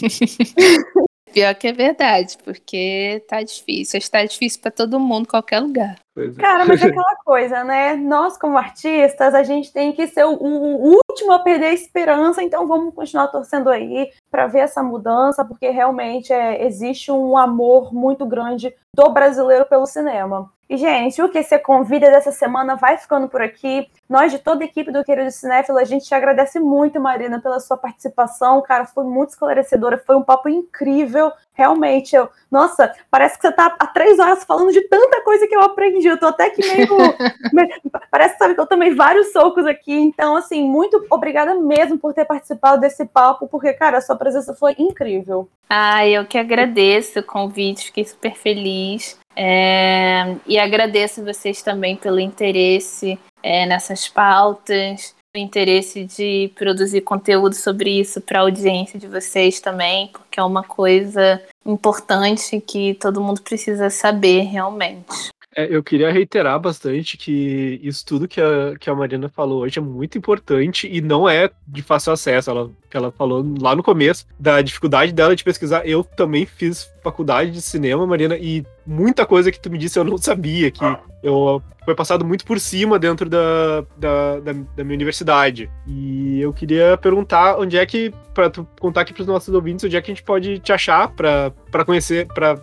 Pior 1.32 1.55
que 1.55 1.68
é 1.68 1.72
verdade, 1.72 2.36
porque 2.44 3.24
tá 3.28 3.42
difícil. 3.42 3.98
Está 3.98 4.24
difícil 4.24 4.61
para 4.61 4.70
todo 4.70 4.98
mundo, 4.98 5.28
qualquer 5.28 5.61
lugar. 5.61 5.96
É. 6.16 6.30
Cara, 6.32 6.64
mas 6.64 6.82
é 6.82 6.86
aquela 6.90 7.16
coisa, 7.24 7.62
né? 7.62 7.94
Nós, 7.94 8.36
como 8.36 8.59
artistas, 8.59 9.34
a 9.34 9.42
gente 9.42 9.72
tem 9.72 9.92
que 9.92 10.07
ser 10.09 10.24
o, 10.24 10.32
o 10.34 11.01
último 11.09 11.32
a 11.32 11.38
perder 11.38 11.66
a 11.66 11.72
esperança, 11.72 12.42
então 12.42 12.66
vamos 12.66 12.94
continuar 12.94 13.28
torcendo 13.28 13.70
aí 13.70 14.11
para 14.30 14.48
ver 14.48 14.61
essa 14.61 14.82
mudança, 14.82 15.44
porque 15.44 15.70
realmente 15.70 16.32
é, 16.32 16.66
existe 16.66 17.12
um 17.12 17.36
amor 17.36 17.94
muito 17.94 18.26
grande 18.26 18.74
do 18.94 19.09
brasileiro 19.11 19.66
pelo 19.66 19.86
cinema. 19.86 20.51
E, 20.70 20.76
gente, 20.76 21.20
o 21.20 21.28
que 21.28 21.42
você 21.42 21.58
convida 21.58 22.12
dessa 22.12 22.30
semana 22.30 22.76
vai 22.76 22.96
ficando 22.96 23.28
por 23.28 23.42
aqui. 23.42 23.90
Nós, 24.08 24.30
de 24.30 24.38
toda 24.38 24.62
a 24.62 24.66
equipe 24.66 24.92
do 24.92 25.02
Querido 25.02 25.28
Cinéfilo, 25.32 25.76
a 25.76 25.82
gente 25.82 26.04
te 26.04 26.14
agradece 26.14 26.60
muito, 26.60 27.00
Marina, 27.00 27.40
pela 27.40 27.58
sua 27.58 27.76
participação. 27.76 28.62
Cara, 28.62 28.86
foi 28.86 29.02
muito 29.02 29.30
esclarecedora, 29.30 29.98
foi 30.06 30.14
um 30.14 30.22
papo 30.22 30.48
incrível. 30.48 31.32
Realmente, 31.61 32.16
eu. 32.16 32.26
Nossa, 32.50 32.90
parece 33.11 33.36
que 33.36 33.46
você 33.46 33.52
tá 33.52 33.76
há 33.78 33.86
três 33.86 34.18
horas 34.18 34.44
falando 34.44 34.72
de 34.72 34.80
tanta 34.88 35.20
coisa 35.20 35.46
que 35.46 35.54
eu 35.54 35.61
aprendi. 35.61 36.08
Eu 36.08 36.18
tô 36.18 36.28
até 36.28 36.48
que 36.48 36.66
meio. 36.66 36.88
parece 38.11 38.38
sabe, 38.38 38.54
que 38.54 38.61
eu 38.61 38.66
tomei 38.66 38.94
vários 38.94 39.30
socos 39.30 39.66
aqui. 39.66 39.92
Então, 39.92 40.36
assim, 40.36 40.66
muito 40.66 41.04
obrigada 41.11 41.54
mesmo 41.54 41.98
por 41.98 42.14
ter 42.14 42.24
participado 42.24 42.80
desse 42.80 43.04
papo, 43.04 43.46
porque, 43.46 43.74
cara, 43.74 43.98
a 43.98 44.00
sua 44.00 44.16
presença 44.16 44.54
foi 44.54 44.74
incrível. 44.78 45.50
Ah, 45.68 46.06
eu 46.06 46.24
que 46.24 46.38
agradeço 46.38 47.20
o 47.20 47.22
convite, 47.22 47.84
fiquei 47.84 48.06
super 48.06 48.34
feliz. 48.34 49.18
É, 49.36 50.34
e 50.46 50.58
agradeço 50.58 51.22
vocês 51.22 51.61
também 51.61 51.94
pelo 51.94 52.18
interesse 52.18 53.18
é, 53.42 53.66
nessas 53.66 54.08
pautas, 54.08 55.14
o 55.34 55.38
interesse 55.38 56.04
de 56.04 56.50
produzir 56.56 57.02
conteúdo 57.02 57.54
sobre 57.54 58.00
isso 58.00 58.20
para 58.20 58.40
a 58.40 58.42
audiência 58.42 58.98
de 58.98 59.06
vocês 59.06 59.60
também, 59.60 60.08
porque 60.08 60.40
é 60.40 60.42
uma 60.42 60.64
coisa 60.64 61.40
importante 61.64 62.60
que 62.60 62.94
todo 62.94 63.20
mundo 63.20 63.40
precisa 63.40 63.90
saber 63.90 64.42
realmente. 64.42 65.30
É, 65.54 65.66
eu 65.68 65.82
queria 65.82 66.12
reiterar 66.12 66.58
bastante 66.60 67.16
que 67.16 67.80
isso 67.82 68.06
tudo 68.06 68.28
que 68.28 68.40
a, 68.40 68.76
que 68.78 68.88
a 68.88 68.94
Marina 68.94 69.28
falou 69.28 69.62
hoje 69.62 69.80
é 69.80 69.82
muito 69.82 70.16
importante 70.16 70.88
e 70.90 71.00
não 71.00 71.28
é 71.28 71.50
de 71.66 71.82
fácil 71.82 72.12
acesso. 72.12 72.50
Ela, 72.50 72.70
ela 72.92 73.10
falou 73.10 73.44
lá 73.60 73.74
no 73.74 73.82
começo 73.82 74.26
da 74.38 74.62
dificuldade 74.62 75.12
dela 75.12 75.34
de 75.34 75.42
pesquisar. 75.42 75.84
Eu 75.86 76.04
também 76.04 76.46
fiz 76.46 76.88
faculdade 77.02 77.50
de 77.50 77.60
cinema, 77.60 78.06
Marina, 78.06 78.36
e 78.36 78.64
muita 78.91 79.24
coisa 79.24 79.53
que 79.53 79.61
tu 79.61 79.70
me 79.70 79.78
disse 79.78 79.99
eu 79.99 80.05
não 80.05 80.18
sabia, 80.18 80.70
que 80.70 80.84
eu 81.22 81.62
foi 81.84 81.95
passado 81.95 82.24
muito 82.24 82.45
por 82.45 82.61
cima 82.61 82.99
dentro 82.99 83.28
da, 83.28 83.84
da, 83.97 84.41
da, 84.41 84.53
da 84.76 84.84
minha 84.84 84.95
universidade. 84.95 85.70
E 85.86 86.41
eu 86.41 86.53
queria 86.53 86.97
perguntar 86.97 87.59
onde 87.59 87.76
é 87.76 87.86
que, 87.86 88.12
para 88.34 88.51
tu 88.51 88.66
contar 88.78 89.03
aqui 89.03 89.12
para 89.12 89.22
os 89.22 89.26
nossos 89.26 89.53
ouvintes, 89.55 89.84
onde 89.84 89.97
é 89.97 90.01
que 90.01 90.11
a 90.11 90.14
gente 90.14 90.24
pode 90.24 90.59
te 90.59 90.72
achar 90.72 91.09
para 91.09 91.84
conhecer, 91.84 92.26
para 92.26 92.57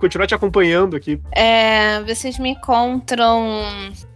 continuar 0.00 0.26
te 0.26 0.34
acompanhando 0.34 0.96
aqui. 0.96 1.20
É, 1.32 2.02
vocês 2.02 2.38
me 2.38 2.50
encontram 2.50 3.62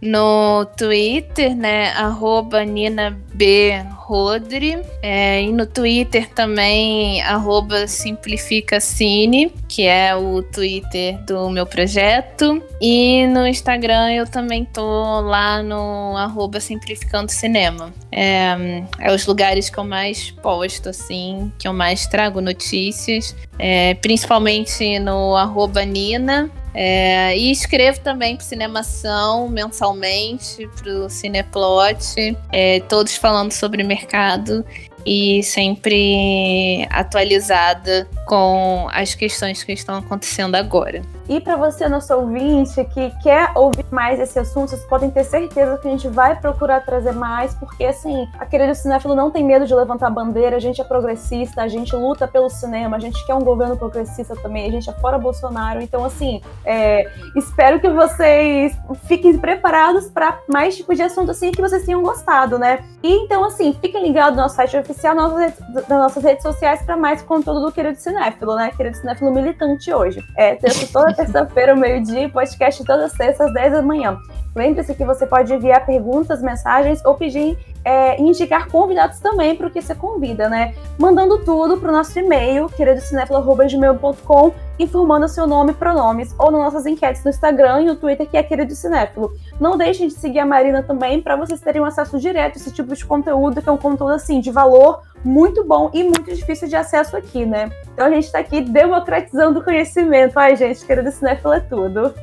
no 0.01 0.65
Twitter, 0.77 1.55
né? 1.55 1.91
Arroba 1.91 2.63
Nina 2.63 3.17
B. 3.33 3.83
Rodri. 4.03 4.77
É, 5.01 5.41
e 5.41 5.51
no 5.51 5.65
Twitter 5.65 6.29
também, 6.29 7.21
arroba 7.21 7.87
Simplificacine, 7.87 9.51
que 9.67 9.83
é 9.83 10.13
o 10.13 10.43
Twitter 10.43 11.17
do 11.23 11.49
meu 11.49 11.65
projeto. 11.65 12.61
E 12.81 13.25
no 13.27 13.47
Instagram 13.47 14.11
eu 14.11 14.27
também 14.27 14.65
tô 14.65 15.21
lá 15.21 15.63
no 15.63 16.17
arroba 16.17 16.59
Simplificando 16.59 17.31
Cinema. 17.31 17.93
É, 18.11 18.83
é 18.99 19.13
os 19.13 19.25
lugares 19.25 19.69
que 19.69 19.77
eu 19.77 19.85
mais 19.85 20.31
posto, 20.31 20.89
assim, 20.89 21.51
que 21.57 21.67
eu 21.67 21.73
mais 21.73 22.05
trago 22.05 22.41
notícias. 22.41 23.35
É, 23.57 23.93
principalmente 23.95 24.99
no 24.99 25.35
arroba 25.35 25.85
Nina, 25.85 26.51
é, 26.73 27.37
e 27.37 27.51
escrevo 27.51 27.99
também 27.99 28.35
para 28.35 28.43
Cinemação 28.43 29.47
mensalmente, 29.47 30.67
para 30.75 30.91
o 30.91 31.09
Cineplot, 31.09 32.35
é, 32.51 32.79
todos 32.81 33.15
falando 33.15 33.51
sobre 33.51 33.83
mercado 33.83 34.65
e 35.05 35.43
sempre 35.43 36.87
atualizada 36.89 38.07
com 38.25 38.87
as 38.91 39.13
questões 39.13 39.63
que 39.63 39.73
estão 39.73 39.97
acontecendo 39.97 40.55
agora. 40.55 41.01
E 41.27 41.39
para 41.39 41.55
você, 41.55 41.87
nosso 41.87 42.13
ouvinte, 42.13 42.83
que 42.85 43.09
quer 43.21 43.51
ouvir 43.55 43.85
mais 43.89 44.19
esse 44.19 44.37
assunto, 44.37 44.69
vocês 44.69 44.83
podem 44.85 45.09
ter 45.09 45.23
certeza 45.23 45.77
que 45.77 45.87
a 45.87 45.91
gente 45.91 46.07
vai 46.09 46.39
procurar 46.39 46.81
trazer 46.81 47.13
mais, 47.13 47.53
porque 47.53 47.85
assim, 47.85 48.27
a 48.37 48.45
querida 48.45 48.75
cinéfilo 48.75 49.15
não 49.15 49.31
tem 49.31 49.43
medo 49.43 49.65
de 49.65 49.73
levantar 49.73 50.09
bandeira, 50.09 50.57
a 50.57 50.59
gente 50.59 50.81
é 50.81 50.83
progressista, 50.83 51.61
a 51.61 51.67
gente 51.67 51.95
luta 51.95 52.27
pelo 52.27 52.49
cinema, 52.49 52.97
a 52.97 52.99
gente 52.99 53.25
quer 53.25 53.35
um 53.35 53.43
governo 53.43 53.77
progressista 53.77 54.35
também, 54.35 54.67
a 54.67 54.71
gente 54.71 54.89
é 54.89 54.93
fora 54.93 55.17
Bolsonaro, 55.17 55.81
então 55.81 56.03
assim, 56.03 56.41
é, 56.65 57.09
espero 57.35 57.79
que 57.79 57.89
vocês 57.89 58.77
fiquem 59.05 59.37
preparados 59.37 60.09
para 60.09 60.39
mais 60.49 60.75
tipo 60.75 60.93
de 60.93 61.01
assunto 61.01 61.31
assim 61.31 61.51
que 61.51 61.61
vocês 61.61 61.85
tenham 61.85 62.01
gostado, 62.01 62.59
né? 62.59 62.83
E 63.01 63.13
então 63.23 63.45
assim, 63.45 63.73
fiquem 63.79 64.03
ligados 64.03 64.35
no 64.35 64.43
nosso 64.43 64.55
site 64.55 64.75
oficial, 64.75 65.15
nas 65.15 65.31
nossas 65.31 65.45
redes, 65.45 65.89
nossas 65.89 66.23
redes 66.23 66.43
sociais 66.43 66.81
para 66.81 66.97
mais 66.97 67.21
conteúdo 67.21 67.61
do 67.61 67.71
querido 67.71 67.97
cinéfilo, 67.97 68.55
né? 68.55 68.71
Querido 68.75 68.97
cinéfilo 68.97 69.31
militante 69.31 69.93
hoje. 69.93 70.21
É, 70.37 70.55
toda 70.91 71.12
terça-feira, 71.13 71.75
meio-dia, 71.75 72.29
podcast 72.29 72.83
todas 72.83 73.11
as 73.11 73.13
terças, 73.13 73.47
às 73.47 73.53
10 73.53 73.73
da 73.73 73.81
manhã. 73.81 74.19
Lembre-se 74.55 74.93
que 74.93 75.03
você 75.03 75.25
pode 75.25 75.51
enviar 75.51 75.83
perguntas, 75.85 76.41
mensagens 76.41 77.03
ou 77.03 77.15
pedir 77.15 77.57
é, 77.83 78.21
indicar 78.21 78.67
convidados 78.67 79.19
também 79.19 79.55
para 79.55 79.67
o 79.67 79.71
que 79.71 79.81
você 79.81 79.95
convida, 79.95 80.47
né? 80.47 80.75
Mandando 80.97 81.43
tudo 81.43 81.77
para 81.77 81.89
o 81.89 81.91
nosso 81.91 82.17
e-mail, 82.19 82.69
queridocinéfilo.com, 82.69 84.53
informando 84.77 85.27
seu 85.27 85.47
nome 85.47 85.71
e 85.71 85.73
pronomes, 85.73 86.33
ou 86.37 86.51
nas 86.51 86.61
nossas 86.61 86.85
enquetes 86.85 87.23
no 87.23 87.31
Instagram 87.31 87.81
e 87.81 87.85
no 87.85 87.95
Twitter, 87.95 88.29
que 88.29 88.37
é 88.37 88.43
Querido 88.43 88.75
Cinéfilo. 88.75 89.33
Não 89.59 89.75
deixem 89.75 90.07
de 90.07 90.13
seguir 90.13 90.39
a 90.39 90.45
Marina 90.45 90.83
também, 90.83 91.19
para 91.21 91.35
vocês 91.35 91.59
terem 91.59 91.81
um 91.81 91.85
acesso 91.85 92.19
direto 92.19 92.53
a 92.53 92.57
esse 92.57 92.71
tipo 92.71 92.95
de 92.95 93.03
conteúdo, 93.05 93.61
que 93.61 93.67
é 93.67 93.71
um 93.71 93.77
conteúdo, 93.77 94.13
assim, 94.13 94.39
de 94.39 94.51
valor 94.51 95.01
muito 95.23 95.63
bom 95.63 95.89
e 95.93 96.03
muito 96.03 96.33
difícil 96.33 96.67
de 96.67 96.75
acesso 96.75 97.15
aqui, 97.15 97.45
né? 97.45 97.71
Então 97.93 98.07
a 98.07 98.09
gente 98.09 98.25
está 98.25 98.39
aqui 98.39 98.61
democratizando 98.61 99.59
o 99.59 99.63
conhecimento. 99.63 100.37
Ai, 100.37 100.55
gente, 100.55 100.85
Querido 100.85 101.11
Cinéfilo 101.11 101.53
é 101.53 101.59
tudo. 101.61 102.13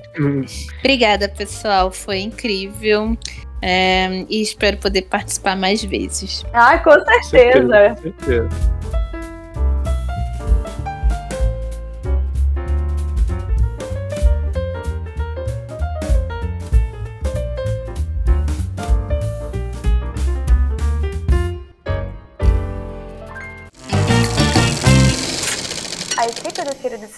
Obrigada, 0.79 1.29
pessoal. 1.29 1.91
Foi 1.91 2.19
incrível. 2.21 3.17
É, 3.63 4.25
e 4.29 4.41
espero 4.41 4.79
poder 4.79 5.03
participar 5.03 5.55
mais 5.55 5.85
vezes. 5.85 6.45
Ah, 6.53 6.79
com 6.79 6.93
certeza. 7.25 7.95
Com 7.95 8.03
certeza. 8.03 8.49
A 9.10 9.10